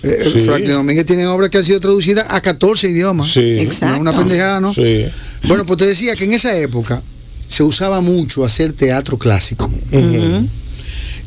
Eh, 0.05 0.43
Franklin 0.45 0.71
Domínguez 0.71 1.05
tiene 1.05 1.25
obras 1.27 1.49
que 1.49 1.57
han 1.57 1.63
sido 1.63 1.79
traducidas 1.79 2.27
a 2.29 2.41
14 2.41 2.89
idiomas. 2.89 3.31
Sí. 3.31 3.57
Exacto. 3.59 3.99
una 3.99 4.11
pendejada, 4.11 4.61
¿no? 4.61 4.73
Sí. 4.73 5.05
Bueno, 5.47 5.65
pues 5.65 5.79
te 5.79 5.87
decía 5.87 6.15
que 6.15 6.25
en 6.25 6.33
esa 6.33 6.55
época 6.57 7.01
se 7.47 7.63
usaba 7.63 8.01
mucho 8.01 8.45
hacer 8.45 8.73
teatro 8.73 9.17
clásico. 9.17 9.71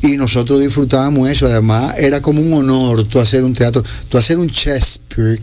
Y 0.01 0.15
nosotros 0.15 0.61
disfrutábamos 0.61 1.29
eso. 1.29 1.45
Además, 1.47 1.95
era 1.97 2.21
como 2.21 2.41
un 2.41 2.53
honor 2.53 3.03
tú 3.03 3.19
hacer 3.19 3.43
un 3.43 3.53
teatro, 3.53 3.83
tú 4.07 4.17
hacer 4.17 4.37
un 4.37 4.47
Shakespeare, 4.47 5.41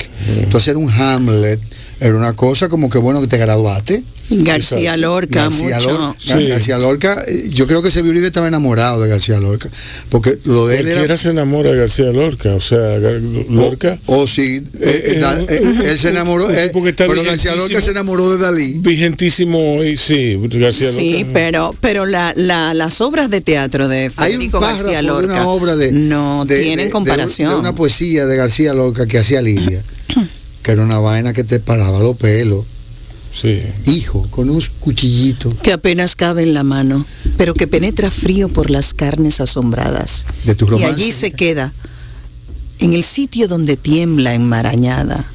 tú 0.50 0.56
hacer 0.56 0.78
un 0.78 0.90
Hamlet. 0.90 1.60
Era 2.00 2.16
una 2.16 2.32
cosa 2.32 2.68
como 2.68 2.88
que 2.88 2.98
bueno 2.98 3.20
que 3.20 3.26
te 3.26 3.36
graduaste. 3.36 4.02
García 4.28 4.96
Lorca, 4.96 5.42
García 5.42 5.76
mucho. 5.76 5.92
Lorca, 5.92 6.40
García 6.48 6.78
Lorca, 6.78 7.24
eh, 7.28 7.48
yo 7.48 7.66
creo 7.66 7.82
que 7.82 7.88
ese 7.88 8.02
Uribe 8.02 8.26
estaba 8.26 8.48
enamorado 8.48 9.00
de 9.00 9.08
García 9.08 9.38
Lorca, 9.38 9.68
porque 10.08 10.38
lo 10.44 10.66
de 10.66 10.78
él 10.78 10.88
era... 10.88 11.16
se 11.16 11.30
enamora 11.30 11.70
de 11.70 11.78
García 11.78 12.06
Lorca, 12.06 12.54
o 12.54 12.60
sea, 12.60 12.98
Lorca... 12.98 13.98
O, 14.06 14.22
oh, 14.22 14.26
sí, 14.26 14.62
eh, 14.80 15.20
eh, 15.48 15.74
él 15.84 15.98
se 15.98 16.08
enamoró, 16.08 16.48
pero 16.48 17.22
García 17.22 17.54
Lorca 17.54 17.80
se 17.80 17.90
enamoró 17.90 18.36
de 18.36 18.42
Dalí. 18.42 18.78
Vigentísimo, 18.78 19.78
sí, 19.96 20.38
García 20.40 20.88
Lorca. 20.88 21.00
Sí, 21.00 21.26
pero, 21.32 21.74
pero 21.80 22.04
la, 22.04 22.32
la, 22.36 22.74
las 22.74 23.00
obras 23.00 23.30
de 23.30 23.40
teatro 23.40 23.88
de 23.88 24.10
Federico 24.10 24.60
García 24.60 25.02
Lorca 25.02 25.34
una 25.34 25.48
obra 25.48 25.76
de, 25.76 25.92
no 25.92 26.44
tienen 26.46 26.90
comparación. 26.90 27.50
De, 27.50 27.56
una 27.56 27.74
poesía 27.74 28.26
de 28.26 28.36
García 28.36 28.74
Lorca 28.74 29.06
que 29.06 29.18
hacía 29.18 29.40
Lidia, 29.40 29.82
que 30.62 30.70
era 30.72 30.82
una 30.82 30.98
vaina 30.98 31.32
que 31.32 31.44
te 31.44 31.60
paraba 31.60 32.00
los 32.00 32.16
pelos 32.16 32.64
Sí. 33.40 33.60
Hijo, 33.86 34.26
con 34.30 34.48
un 34.48 34.62
cuchillito. 34.80 35.50
Que 35.62 35.72
apenas 35.72 36.16
cabe 36.16 36.42
en 36.42 36.54
la 36.54 36.62
mano, 36.62 37.04
pero 37.36 37.52
que 37.52 37.66
penetra 37.66 38.10
frío 38.10 38.48
por 38.48 38.70
las 38.70 38.94
carnes 38.94 39.40
asombradas. 39.42 40.26
De 40.44 40.54
tu 40.54 40.66
romance. 40.66 40.90
Y 40.90 40.94
allí 40.94 41.12
se 41.12 41.32
queda, 41.32 41.74
en 42.78 42.94
el 42.94 43.04
sitio 43.04 43.46
donde 43.46 43.76
tiembla 43.76 44.32
enmarañada 44.32 45.26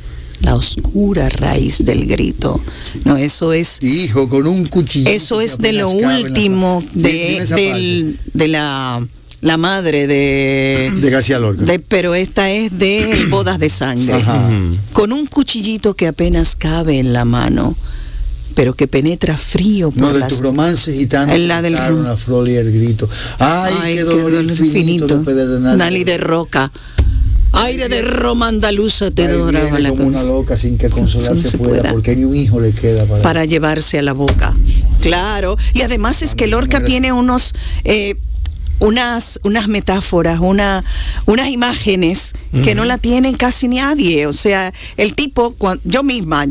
la 0.41 0.55
oscura 0.55 1.29
raíz 1.29 1.85
del 1.85 2.07
grito. 2.07 2.59
No, 3.05 3.17
eso 3.17 3.53
es. 3.53 3.77
Hijo, 3.83 4.27
con 4.27 4.47
un 4.47 4.65
cuchillo. 4.65 5.07
Eso 5.09 5.39
es 5.39 5.59
de 5.59 5.73
lo 5.73 5.89
último 5.89 6.83
de, 6.93 8.15
de 8.33 8.47
la 8.47 9.05
la 9.41 9.57
madre 9.57 10.05
de 10.05 10.91
de 10.95 11.09
García 11.09 11.39
Lorca. 11.39 11.65
pero 11.87 12.13
esta 12.13 12.51
es 12.51 12.77
de 12.77 13.25
Bodas 13.29 13.59
de 13.59 13.69
Sangre. 13.69 14.23
Con 14.93 15.11
un 15.11 15.25
cuchillito 15.25 15.95
que 15.95 16.07
apenas 16.07 16.55
cabe 16.55 16.99
en 16.99 17.11
la 17.11 17.25
mano, 17.25 17.75
pero 18.53 18.73
que 18.73 18.87
penetra 18.87 19.37
frío 19.37 19.91
por 19.91 20.01
no, 20.01 20.13
de 20.13 20.19
las... 20.19 20.37
tu 20.37 20.43
romance 20.43 20.93
gitano. 20.93 21.33
En 21.33 21.47
la 21.47 21.61
del 21.61 21.75
una 21.75 22.15
flor 22.15 22.47
y 22.49 22.55
el 22.55 22.71
grito. 22.71 23.07
Ay, 23.39 23.95
qué, 23.95 24.01
dolor, 24.01 24.43
infinito, 24.43 25.19
de 25.19 25.59
Nali 25.59 26.03
de 26.03 26.17
roca. 26.17 26.71
Aire 27.53 27.89
de 27.89 28.01
Roma 28.01 28.47
andaluza 28.47 29.11
te 29.11 29.27
doraba 29.27 29.77
la 29.77 29.89
como 29.89 30.05
una 30.05 30.23
loca 30.23 30.55
sin 30.55 30.77
que 30.77 30.89
consolarse 30.89 31.57
pueda, 31.57 31.91
porque 31.91 32.15
ni 32.15 32.23
un 32.23 32.33
hijo 32.33 32.61
le 32.61 32.71
queda 32.71 33.05
para, 33.05 33.21
para 33.21 33.45
llevarse 33.45 33.99
a 33.99 34.01
la 34.01 34.13
boca. 34.13 34.53
Claro, 35.01 35.57
y 35.73 35.81
además 35.81 36.21
es 36.21 36.35
que 36.35 36.47
Lorca 36.47 36.81
tiene 36.81 37.11
unos 37.11 37.53
eh, 37.83 38.15
unas, 38.81 39.39
unas 39.43 39.67
metáforas, 39.67 40.39
una, 40.39 40.83
unas 41.27 41.47
imágenes 41.49 42.33
que 42.63 42.75
no 42.75 42.83
la 42.83 42.97
tienen 42.97 43.35
casi 43.35 43.67
nadie. 43.67 44.25
O 44.25 44.33
sea, 44.33 44.73
el 44.97 45.13
tipo, 45.13 45.55
yo 45.83 46.03
misma, 46.03 46.45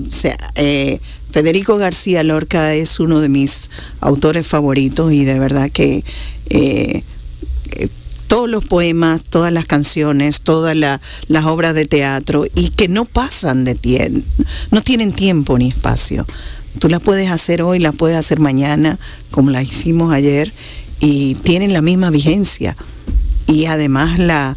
eh, 0.54 1.00
Federico 1.32 1.76
García 1.76 2.22
Lorca 2.22 2.74
es 2.74 3.00
uno 3.00 3.20
de 3.20 3.28
mis 3.28 3.70
autores 4.00 4.46
favoritos 4.46 5.12
y 5.12 5.24
de 5.24 5.38
verdad 5.38 5.70
que 5.70 6.04
eh, 6.48 7.02
eh, 7.72 7.88
todos 8.26 8.48
los 8.48 8.64
poemas, 8.64 9.22
todas 9.22 9.52
las 9.52 9.66
canciones, 9.66 10.40
todas 10.40 10.76
las 10.76 11.44
obras 11.44 11.74
de 11.74 11.86
teatro 11.86 12.44
y 12.54 12.70
que 12.70 12.88
no 12.88 13.04
pasan 13.04 13.64
de 13.64 13.74
tiempo, 13.74 14.26
no 14.70 14.82
tienen 14.82 15.12
tiempo 15.12 15.58
ni 15.58 15.68
espacio. 15.68 16.26
Tú 16.78 16.88
las 16.88 17.00
puedes 17.00 17.28
hacer 17.30 17.62
hoy, 17.62 17.80
las 17.80 17.96
puedes 17.96 18.16
hacer 18.16 18.38
mañana, 18.38 18.98
como 19.30 19.50
la 19.50 19.62
hicimos 19.62 20.12
ayer, 20.14 20.52
y 21.00 21.34
tienen 21.36 21.72
la 21.72 21.82
misma 21.82 22.10
vigencia. 22.10 22.76
Y 23.46 23.66
además 23.66 24.18
la... 24.18 24.56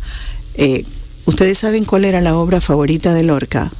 Eh, 0.55 0.85
¿Ustedes 1.25 1.57
saben 1.57 1.85
cuál 1.85 2.05
era 2.05 2.21
la 2.21 2.35
obra 2.35 2.61
favorita 2.61 3.13
de 3.13 3.23
Lorca? 3.23 3.71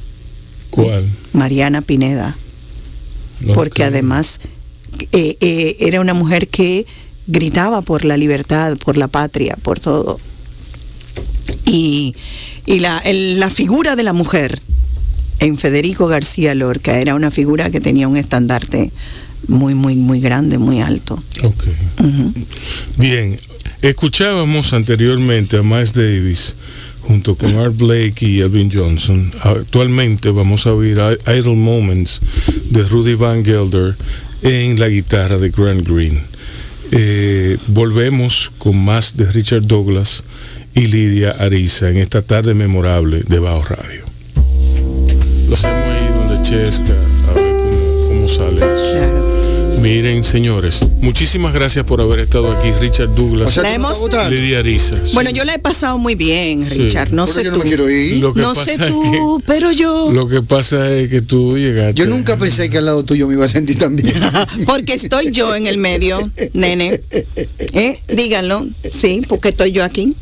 ¿Cuál? 0.70 1.08
Mariana 1.32 1.82
Pineda. 1.82 2.34
Porque 3.54 3.84
además 3.84 4.40
eh, 5.12 5.36
eh, 5.40 5.76
era 5.80 6.00
una 6.00 6.14
mujer 6.14 6.48
que 6.48 6.86
gritaba 7.26 7.82
por 7.82 8.04
la 8.04 8.16
libertad, 8.16 8.76
por 8.78 8.96
la 8.96 9.08
patria, 9.08 9.56
por 9.62 9.80
todo. 9.80 10.20
Y, 11.64 12.14
y 12.66 12.80
la, 12.80 13.02
la 13.04 13.50
figura 13.50 13.96
de 13.96 14.02
la 14.02 14.12
mujer 14.12 14.60
en 15.40 15.58
Federico 15.58 16.06
García 16.06 16.54
Lorca 16.54 16.98
era 16.98 17.14
una 17.14 17.30
figura 17.30 17.70
que 17.70 17.80
tenía 17.80 18.08
un 18.08 18.16
estandarte 18.16 18.92
muy, 19.48 19.74
muy, 19.74 19.96
muy 19.96 20.20
grande, 20.20 20.58
muy 20.58 20.80
alto. 20.80 21.18
Ok. 21.42 21.64
Bien, 22.96 23.36
escuchábamos 23.82 24.72
anteriormente 24.72 25.58
a 25.58 25.62
Miles 25.62 25.92
Davis 25.92 26.54
junto 27.06 27.36
con 27.36 27.58
Art 27.58 27.76
Blake 27.76 28.26
y 28.26 28.40
Elvin 28.40 28.70
Johnson. 28.72 29.32
Actualmente 29.40 30.30
vamos 30.30 30.66
a 30.66 30.72
oír 30.72 30.98
Idle 31.26 31.54
Moments 31.54 32.20
de 32.70 32.82
Rudy 32.84 33.14
Van 33.14 33.44
Gelder 33.44 33.94
en 34.42 34.78
la 34.78 34.88
guitarra 34.88 35.38
de 35.38 35.50
Grant 35.50 35.86
Green. 35.86 36.20
Eh, 36.92 37.56
volvemos 37.68 38.52
con 38.58 38.84
más 38.84 39.16
de 39.16 39.30
Richard 39.30 39.66
Douglas 39.66 40.22
y 40.74 40.86
Lidia 40.86 41.30
Ariza 41.32 41.88
en 41.90 41.96
esta 41.96 42.22
tarde 42.22 42.54
memorable 42.54 43.22
de 43.26 43.38
Bajo 43.38 43.74
Radio. 43.74 44.04
Lo 45.48 45.54
hacemos 45.54 45.84
ahí 45.84 46.08
donde 46.08 46.42
Chesca, 46.42 46.94
a 47.30 47.34
ver 47.34 47.56
cómo, 47.56 48.08
cómo 48.08 48.28
sale 48.28 48.56
eso. 48.56 49.33
Miren, 49.80 50.24
señores, 50.24 50.80
muchísimas 51.00 51.52
gracias 51.52 51.84
por 51.84 52.00
haber 52.00 52.20
estado 52.20 52.50
aquí, 52.52 52.70
Richard 52.80 53.14
Douglas. 53.14 53.58
Lidia 54.30 54.60
Ariza. 54.60 54.96
Bueno, 55.12 55.30
yo 55.30 55.44
la 55.44 55.54
he 55.54 55.58
pasado 55.58 55.98
muy 55.98 56.14
bien, 56.14 56.68
Richard. 56.68 57.12
No 57.12 57.26
sé 57.26 57.44
tú. 57.44 57.62
No, 58.20 58.32
no 58.34 58.54
sé 58.54 58.78
tú, 58.78 59.42
pero 59.46 59.72
yo. 59.72 60.10
Lo 60.12 60.28
que 60.28 60.42
pasa 60.42 60.90
es 60.90 61.08
que 61.08 61.22
tú 61.22 61.58
llegaste. 61.58 61.94
Yo 61.94 62.06
nunca 62.06 62.36
pensé 62.38 62.70
que 62.70 62.78
al 62.78 62.86
lado 62.86 63.04
tuyo 63.04 63.28
me 63.28 63.34
iba 63.34 63.44
a 63.44 63.48
sentir 63.48 63.78
tan 63.78 63.96
bien. 63.96 64.14
porque 64.66 64.94
estoy 64.94 65.30
yo 65.30 65.54
en 65.54 65.66
el 65.66 65.78
medio, 65.78 66.18
nene. 66.54 67.00
¿Eh? 67.58 68.00
Díganlo. 68.08 68.66
Sí, 68.90 69.22
porque 69.28 69.50
estoy 69.50 69.72
yo 69.72 69.84
aquí. 69.84 70.14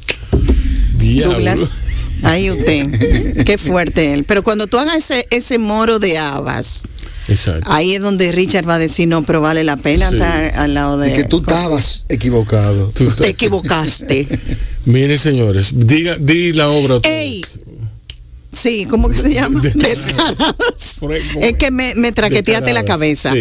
Douglas. 1.23 1.73
Ahí 2.23 2.51
usted. 2.51 3.45
Qué 3.45 3.59
fuerte 3.59 4.13
él. 4.13 4.25
Pero 4.25 4.43
cuando 4.43 4.67
tú 4.67 4.79
hagas 4.79 4.97
ese, 4.97 5.27
ese 5.31 5.59
moro 5.59 5.99
de 5.99 6.19
habas 6.19 6.85
Ahí 7.67 7.95
es 7.95 8.01
donde 8.01 8.33
Richard 8.33 8.69
va 8.69 8.77
a 8.77 8.79
decir, 8.79 9.09
no, 9.09 9.23
pero 9.23 9.41
vale 9.41 9.65
la 9.65 9.77
pena 9.77 10.09
estar 10.09 10.53
al 10.57 10.75
lado 10.75 10.99
de... 10.99 11.11
Y 11.11 11.13
que 11.15 11.25
tú 11.25 11.41
estabas 11.41 12.07
equivocado. 12.09 12.93
Te 12.93 13.29
equivocaste. 13.29 14.27
Mire, 14.85 15.17
señores, 15.19 15.73
diga, 15.75 16.17
di 16.19 16.53
la 16.53 16.69
obra. 16.69 16.99
¡Ey! 17.05 17.43
Sí, 18.53 18.87
¿cómo 18.89 19.09
que 19.09 19.17
se 19.17 19.33
llama? 19.33 19.63
Descaradas. 19.63 21.01
Es 21.41 21.55
que 21.55 21.71
me, 21.71 21.95
me 21.95 22.13
traqueteaste 22.13 22.73
la 22.73 22.85
cabeza. 22.85 23.33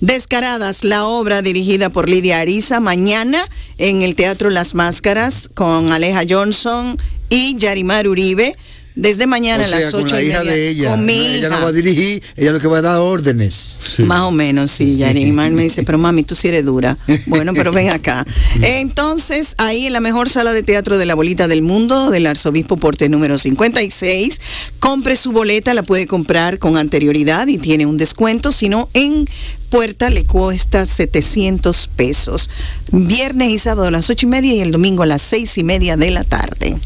Descaradas, 0.00 0.84
la 0.84 1.06
obra 1.06 1.40
dirigida 1.42 1.90
por 1.90 2.08
Lidia 2.08 2.40
Ariza, 2.40 2.78
mañana 2.78 3.42
en 3.78 4.02
el 4.02 4.14
Teatro 4.14 4.50
Las 4.50 4.74
Máscaras 4.74 5.48
con 5.54 5.90
Aleja 5.90 6.22
Johnson 6.28 6.96
y 7.30 7.56
Yarimar 7.56 8.08
Uribe 8.08 8.56
desde 8.98 9.28
mañana 9.28 9.62
O 9.62 9.66
a 9.66 9.70
las 9.70 9.80
sea, 9.80 9.90
con 9.92 10.02
8 10.02 10.14
la 10.16 10.22
y 10.22 10.26
hija 10.26 10.38
media. 10.40 10.52
de 10.52 10.68
ella. 10.68 10.90
Con 10.90 11.06
mi 11.06 11.26
Ella 11.36 11.48
no 11.50 11.60
va 11.62 11.68
a 11.68 11.72
dirigir, 11.72 12.22
ella 12.36 12.52
lo 12.52 12.58
que 12.60 12.66
va 12.66 12.78
a 12.78 12.82
dar 12.82 12.98
órdenes. 12.98 13.78
Sí. 13.96 14.02
Más 14.02 14.22
o 14.22 14.32
menos, 14.32 14.72
sí, 14.72 14.96
Yarimar 14.96 15.52
me 15.52 15.62
dice, 15.62 15.84
pero 15.84 15.98
mami, 15.98 16.24
tú 16.24 16.34
sí 16.34 16.48
eres 16.48 16.64
dura. 16.64 16.98
Bueno, 17.28 17.52
pero 17.54 17.72
ven 17.72 17.90
acá. 17.90 18.26
Entonces, 18.62 19.54
ahí 19.58 19.86
en 19.86 19.92
la 19.92 20.00
mejor 20.00 20.28
sala 20.28 20.52
de 20.52 20.62
teatro 20.62 20.98
de 20.98 21.06
la 21.06 21.14
bolita 21.14 21.46
del 21.46 21.62
mundo, 21.62 22.10
del 22.10 22.26
arzobispo 22.26 22.76
Porte 22.76 23.08
número 23.08 23.38
56, 23.38 24.40
compre 24.80 25.14
su 25.16 25.30
boleta, 25.32 25.74
la 25.74 25.82
puede 25.82 26.06
comprar 26.06 26.58
con 26.58 26.76
anterioridad 26.76 27.46
y 27.46 27.58
tiene 27.58 27.86
un 27.86 27.96
descuento, 27.96 28.50
si 28.52 28.68
no, 28.68 28.88
en 28.94 29.26
puerta 29.68 30.10
le 30.10 30.24
cuesta 30.24 30.86
700 30.86 31.88
pesos. 31.96 32.50
Viernes 32.90 33.50
y 33.50 33.58
sábado 33.58 33.88
a 33.88 33.90
las 33.90 34.10
8 34.10 34.26
y 34.26 34.28
media 34.28 34.54
y 34.54 34.60
el 34.60 34.72
domingo 34.72 35.02
a 35.02 35.06
las 35.06 35.22
6 35.22 35.58
y 35.58 35.64
media 35.64 35.96
de 35.96 36.10
la 36.10 36.24
tarde. 36.24 36.76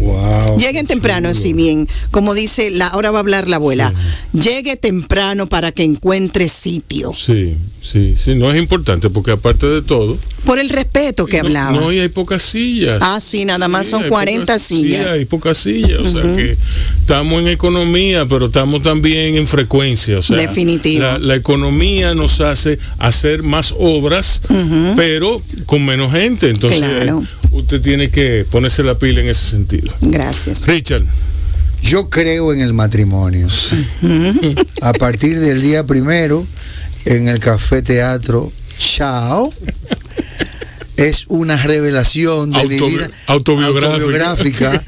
Wow. 0.00 0.58
Lleguen 0.58 0.86
temprano, 0.86 1.34
si 1.34 1.52
bien, 1.52 1.88
como 2.10 2.34
dice, 2.34 2.70
la, 2.70 2.88
ahora 2.88 3.10
va 3.10 3.18
a 3.18 3.20
hablar 3.20 3.48
la 3.48 3.56
abuela, 3.56 3.92
llegue 4.32 4.76
temprano 4.76 5.48
para 5.48 5.72
que 5.72 5.82
encuentre 5.82 6.48
sitio. 6.48 7.12
Sí, 7.14 7.56
sí, 7.82 8.14
sí, 8.16 8.34
no 8.34 8.50
es 8.50 8.60
importante 8.60 9.10
porque 9.10 9.32
aparte 9.32 9.66
de 9.66 9.82
todo, 9.82 10.16
Por 10.44 10.58
el 10.58 10.68
respeto 10.70 11.26
que 11.26 11.38
no, 11.40 11.46
hablaba. 11.46 11.72
no, 11.72 11.92
y 11.92 11.98
hay 12.00 12.08
pocas 12.08 12.42
sillas. 12.42 12.98
ah, 13.00 13.20
sí, 13.20 13.44
nada 13.44 13.68
más 13.68 13.86
Sí, 13.86 13.90
son 13.90 14.04
hay 14.04 14.08
40 14.10 14.40
pocas- 14.54 14.62
sillas. 14.62 15.02
Sí, 15.04 15.08
hay 15.10 15.24
pocas 15.24 15.56
sillas. 15.58 16.00
O 16.00 16.12
sea 16.12 16.22
que 16.36 16.56
estamos 17.00 17.40
en 17.42 17.48
economía, 17.48 18.26
pero 18.26 18.46
estamos 18.46 18.82
también 18.82 19.36
en 19.36 19.46
frecuencia. 19.46 20.18
O 20.18 20.22
sea, 20.22 20.36
Definitivo. 20.36 21.02
La, 21.02 21.18
la 21.18 21.34
economía 21.36 22.14
nos 22.14 22.40
hace 22.40 22.78
hacer 22.98 23.42
más 23.42 23.74
obras, 23.78 24.42
pero 24.96 25.42
con 25.66 25.84
menos 25.84 26.12
gente. 26.12 26.48
Entonces, 26.50 26.78
Claro. 26.80 27.24
usted 27.50 27.80
tiene 27.80 28.10
que 28.10 28.46
ponerse 28.50 28.82
la 28.82 28.96
pila 28.98 29.20
en 29.20 29.28
ese 29.28 29.50
sentido. 29.50 29.92
Gracias. 30.00 30.66
Richard, 30.66 31.04
Yo 31.82 32.08
creo 32.08 32.52
en 32.52 32.60
el 32.60 32.72
matrimonio. 32.72 33.48
A 34.82 34.92
partir 34.92 35.38
del 35.40 35.60
día 35.62 35.84
primero, 35.86 36.46
en 37.04 37.28
el 37.28 37.38
Café 37.40 37.82
Teatro, 37.82 38.52
chao. 38.78 39.52
Es 40.96 41.24
una 41.28 41.56
revelación 41.56 42.50
de 42.50 42.64
mi 42.68 42.74
vida 42.78 43.08
autobiográfica. 43.26 43.86
autobiográfica 43.88 44.82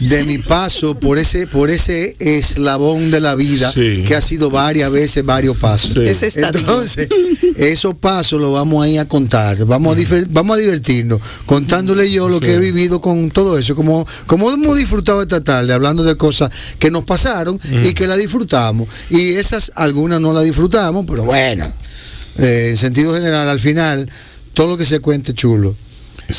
de 0.00 0.24
mi 0.24 0.38
paso 0.38 0.98
por 0.98 1.16
ese 1.18 1.46
por 1.46 1.70
ese 1.70 2.16
eslabón 2.18 3.12
de 3.12 3.20
la 3.20 3.36
vida 3.36 3.70
Sí. 3.72 4.02
que 4.04 4.16
ha 4.16 4.20
sido 4.20 4.50
varias 4.50 4.90
veces 4.90 5.24
varios 5.24 5.56
pasos. 5.56 5.92
Sí. 5.94 6.26
Entonces, 6.40 7.08
esos 7.56 7.94
pasos 7.94 8.40
los 8.40 8.52
vamos 8.52 8.84
a 8.84 8.88
ir 8.88 8.98
a 8.98 9.06
contar, 9.06 9.64
vamos 9.64 9.96
a, 9.96 10.00
vamos 10.30 10.56
a 10.56 10.60
divertirnos, 10.60 11.20
contándole 11.46 12.10
yo 12.10 12.28
lo 12.28 12.38
Sí. 12.38 12.44
que 12.46 12.54
he 12.54 12.58
vivido 12.58 13.00
con 13.00 13.30
todo 13.30 13.56
eso, 13.56 13.76
como, 13.76 14.04
como 14.26 14.50
hemos 14.50 14.76
disfrutado 14.76 15.22
esta 15.22 15.42
tarde, 15.44 15.72
hablando 15.72 16.02
de 16.02 16.16
cosas 16.16 16.50
que 16.80 16.90
nos 16.90 17.04
pasaron 17.04 17.60
y 17.82 17.94
que 17.94 18.06
la 18.08 18.16
disfrutamos. 18.16 18.88
Y 19.08 19.34
esas, 19.34 19.70
algunas 19.76 20.20
no 20.20 20.32
las 20.32 20.44
disfrutamos, 20.44 21.04
pero 21.06 21.22
bueno, 21.24 21.70
eh, 22.38 22.68
en 22.70 22.76
sentido 22.76 23.14
general, 23.14 23.48
al 23.48 23.60
final, 23.60 24.10
todo 24.54 24.68
lo 24.68 24.76
que 24.76 24.86
se 24.86 25.00
cuente 25.00 25.34
chulo. 25.34 25.74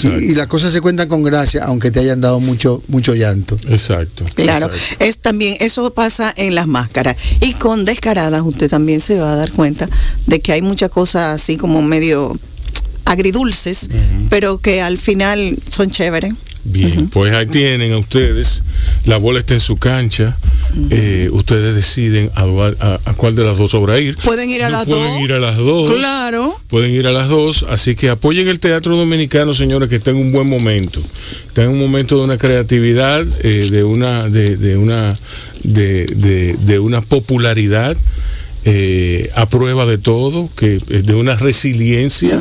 Y, 0.03 0.07
y 0.07 0.33
las 0.33 0.47
cosas 0.47 0.73
se 0.73 0.81
cuentan 0.81 1.07
con 1.07 1.21
gracia, 1.21 1.63
aunque 1.65 1.91
te 1.91 1.99
hayan 1.99 2.19
dado 2.19 2.39
mucho, 2.39 2.81
mucho 2.87 3.13
llanto. 3.13 3.55
exacto. 3.67 4.25
Claro, 4.33 4.65
exacto. 4.65 5.05
es 5.05 5.19
también 5.19 5.57
eso 5.59 5.93
pasa 5.93 6.33
en 6.35 6.55
las 6.55 6.65
máscaras 6.65 7.15
y 7.39 7.53
con 7.53 7.85
descaradas 7.85 8.41
usted 8.41 8.67
también 8.67 8.99
se 8.99 9.19
va 9.19 9.33
a 9.33 9.35
dar 9.35 9.51
cuenta 9.51 9.87
de 10.25 10.39
que 10.39 10.53
hay 10.53 10.63
muchas 10.63 10.89
cosas 10.89 11.39
así 11.39 11.57
como 11.57 11.83
medio 11.83 12.35
agridulces, 13.05 13.89
pero 14.29 14.57
que 14.59 14.81
al 14.81 14.97
final 14.97 15.57
son 15.69 15.89
chéveres. 15.91 16.33
Bien, 16.67 17.09
pues 17.09 17.31
ahí 17.31 17.45
tienen 17.45 17.93
a 17.93 17.97
ustedes, 17.99 18.63
la 19.05 19.17
bola 19.17 19.37
está 19.37 19.53
en 19.53 19.59
su 19.59 19.77
cancha, 19.77 20.35
eh, 20.89 21.29
ustedes 21.31 21.75
deciden 21.75 22.31
a, 22.33 22.41
a- 22.41 22.99
a 23.05 23.13
cuál 23.13 23.35
de 23.35 23.43
las 23.43 23.59
dos 23.59 23.75
obras 23.75 24.01
ir. 24.01 24.15
Pueden 24.15 24.49
ir 24.49 24.63
a 24.63 24.71
las 24.71 24.87
Pueden 24.87 25.03
dos. 25.13 25.21
ir 25.21 25.33
a 25.33 25.39
las 25.39 25.57
dos. 25.57 25.93
Claro. 25.95 26.59
Pueden 26.67 26.91
ir 26.91 27.05
a 27.05 27.11
las 27.11 27.29
dos, 27.29 27.67
así 27.69 27.93
que 27.93 28.09
apoyen 28.09 28.47
el 28.47 28.59
teatro 28.59 28.97
dominicano, 28.97 29.53
señores, 29.53 29.89
que 29.89 29.97
está 29.97 30.09
en 30.09 30.17
un 30.17 30.31
buen 30.31 30.49
momento. 30.49 30.99
Está 31.47 31.61
en 31.65 31.69
un 31.69 31.77
momento 31.79 32.17
de 32.17 32.23
una 32.23 32.39
creatividad, 32.39 33.23
eh, 33.43 33.67
de 33.69 33.83
una, 33.83 34.27
de, 34.27 34.57
de 34.57 34.75
una, 34.75 35.15
de, 35.63 36.07
de- 36.07 36.55
de 36.65 36.79
una 36.79 37.01
popularidad. 37.01 37.95
Eh, 38.65 39.29
a 39.35 39.47
prueba 39.47 39.85
de 39.85 39.97
todo, 39.97 40.49
que 40.55 40.75
eh, 40.77 41.01
de 41.03 41.13
una 41.13 41.35
resiliencia 41.35 42.39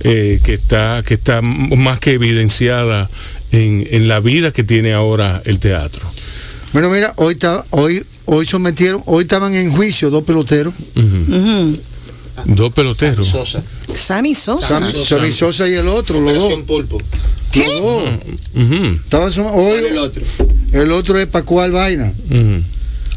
eh, 0.00 0.38
que 0.44 0.54
está 0.54 1.02
que 1.06 1.14
está 1.14 1.40
más 1.42 1.98
que 1.98 2.10
evidenciada 2.12 3.08
en, 3.50 3.86
en 3.90 4.06
la 4.08 4.20
vida 4.20 4.52
que 4.52 4.62
tiene 4.64 4.92
ahora 4.92 5.40
el 5.46 5.58
teatro. 5.60 6.02
Bueno, 6.72 6.90
mira, 6.90 7.12
hoy 7.16 7.36
ta- 7.36 7.64
hoy 7.70 8.04
hoy 8.26 8.44
sometieron, 8.46 9.02
hoy 9.06 9.22
estaban 9.22 9.54
en 9.54 9.70
juicio 9.72 10.10
dos 10.10 10.24
peloteros. 10.24 10.74
Dos 12.46 12.72
peloteros. 12.72 13.26
Sosa. 13.28 13.62
Sammy 13.94 14.34
Sosa. 14.34 14.66
Sammy 14.68 14.86
Sammy, 14.90 14.92
Sosa. 14.92 15.14
Sammy 15.16 15.32
Sosa 15.32 15.68
y 15.68 15.74
el 15.74 15.86
otro, 15.88 16.20
los 16.20 16.34
dos. 16.34 16.52
Pulpo. 16.66 16.98
Los 17.54 17.80
dos. 17.80 18.08
Estaban 19.04 19.30
hoy, 19.38 19.80
¿Cuál 19.80 19.86
el 19.86 19.98
otro? 19.98 20.22
el 20.72 20.90
otro 20.92 21.18
es 21.18 21.26
Pacual 21.26 21.70
Vaina. 21.70 22.12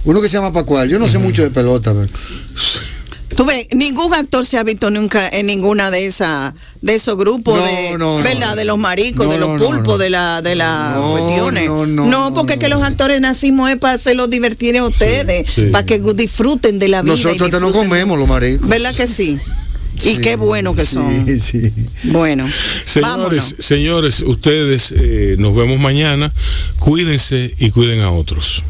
Uno 0.08 0.22
que 0.22 0.30
se 0.30 0.38
llama 0.38 0.53
Pacual. 0.53 0.89
Yo 0.89 0.97
no 0.99 1.08
sé 1.10 1.18
mucho 1.20 1.43
de 1.43 1.49
pelota, 1.49 1.93
pero. 1.93 2.08
Tú 3.36 3.45
ves, 3.45 3.68
ningún 3.76 4.14
actor 4.14 4.45
se 4.45 4.58
ha 4.58 4.64
visto 4.64 4.89
nunca 4.89 5.28
en 5.30 5.45
ninguna 5.47 5.91
de 5.91 6.05
esas 6.08 6.53
de 6.82 6.95
esos 6.95 7.18
grupos 7.18 7.55
No, 7.60 7.66
de 7.66 7.91
no, 7.91 8.18
no. 8.18 8.24
¿verdad? 8.24 8.55
de 8.55 8.64
los 8.64 8.78
maricos, 8.78 9.26
No, 9.28 9.32
de 9.34 9.38
los 9.38 9.62
pulpos, 9.62 9.86
no. 9.86 9.97
de 9.97 10.10
la 10.10 10.41
de 10.41 10.55
las 10.55 10.95
No, 10.95 11.12
cuestiones. 11.12 11.68
no, 11.68 11.86
no, 11.86 12.05
no, 12.08 12.34
porque 12.34 12.53
es 12.53 12.60
que 12.60 12.70
los 12.70 12.82
actores 12.82 13.20
nacimos 13.20 13.70
es 13.70 13.78
para 13.78 13.93
hacerlos 13.95 14.30
divertir 14.30 14.78
a 14.78 14.86
ustedes, 14.86 15.47
sí. 15.53 15.64
para 15.74 15.86
que 15.86 15.99
disfruten 16.16 16.80
de 16.80 16.88
la 16.88 17.01
vida. 17.01 17.14
Nosotros 17.16 17.41
hasta 17.41 17.60
no 17.60 17.72
comemos 17.74 18.18
los 18.18 18.28
maricos. 18.30 18.68
¿Verdad 18.68 18.95
que 18.95 19.05
sí? 19.08 19.38
Y 19.97 20.01
Sí, 20.01 20.18
qué 20.20 20.36
bueno 20.38 20.74
que 20.74 20.86
son. 20.86 21.26
Sí, 21.28 21.39
sí. 21.41 21.72
Bueno, 22.05 22.47
Señores, 22.86 23.01
vámonos. 23.18 23.55
señores, 23.60 24.22
ustedes 24.22 24.93
eh, 24.95 25.36
nos 25.38 25.53
vemos 25.53 25.80
mañana. 25.82 26.32
Cuídense 26.80 27.53
y 27.60 27.72
cuiden 27.72 27.99
a 28.01 28.12
otros. 28.12 28.64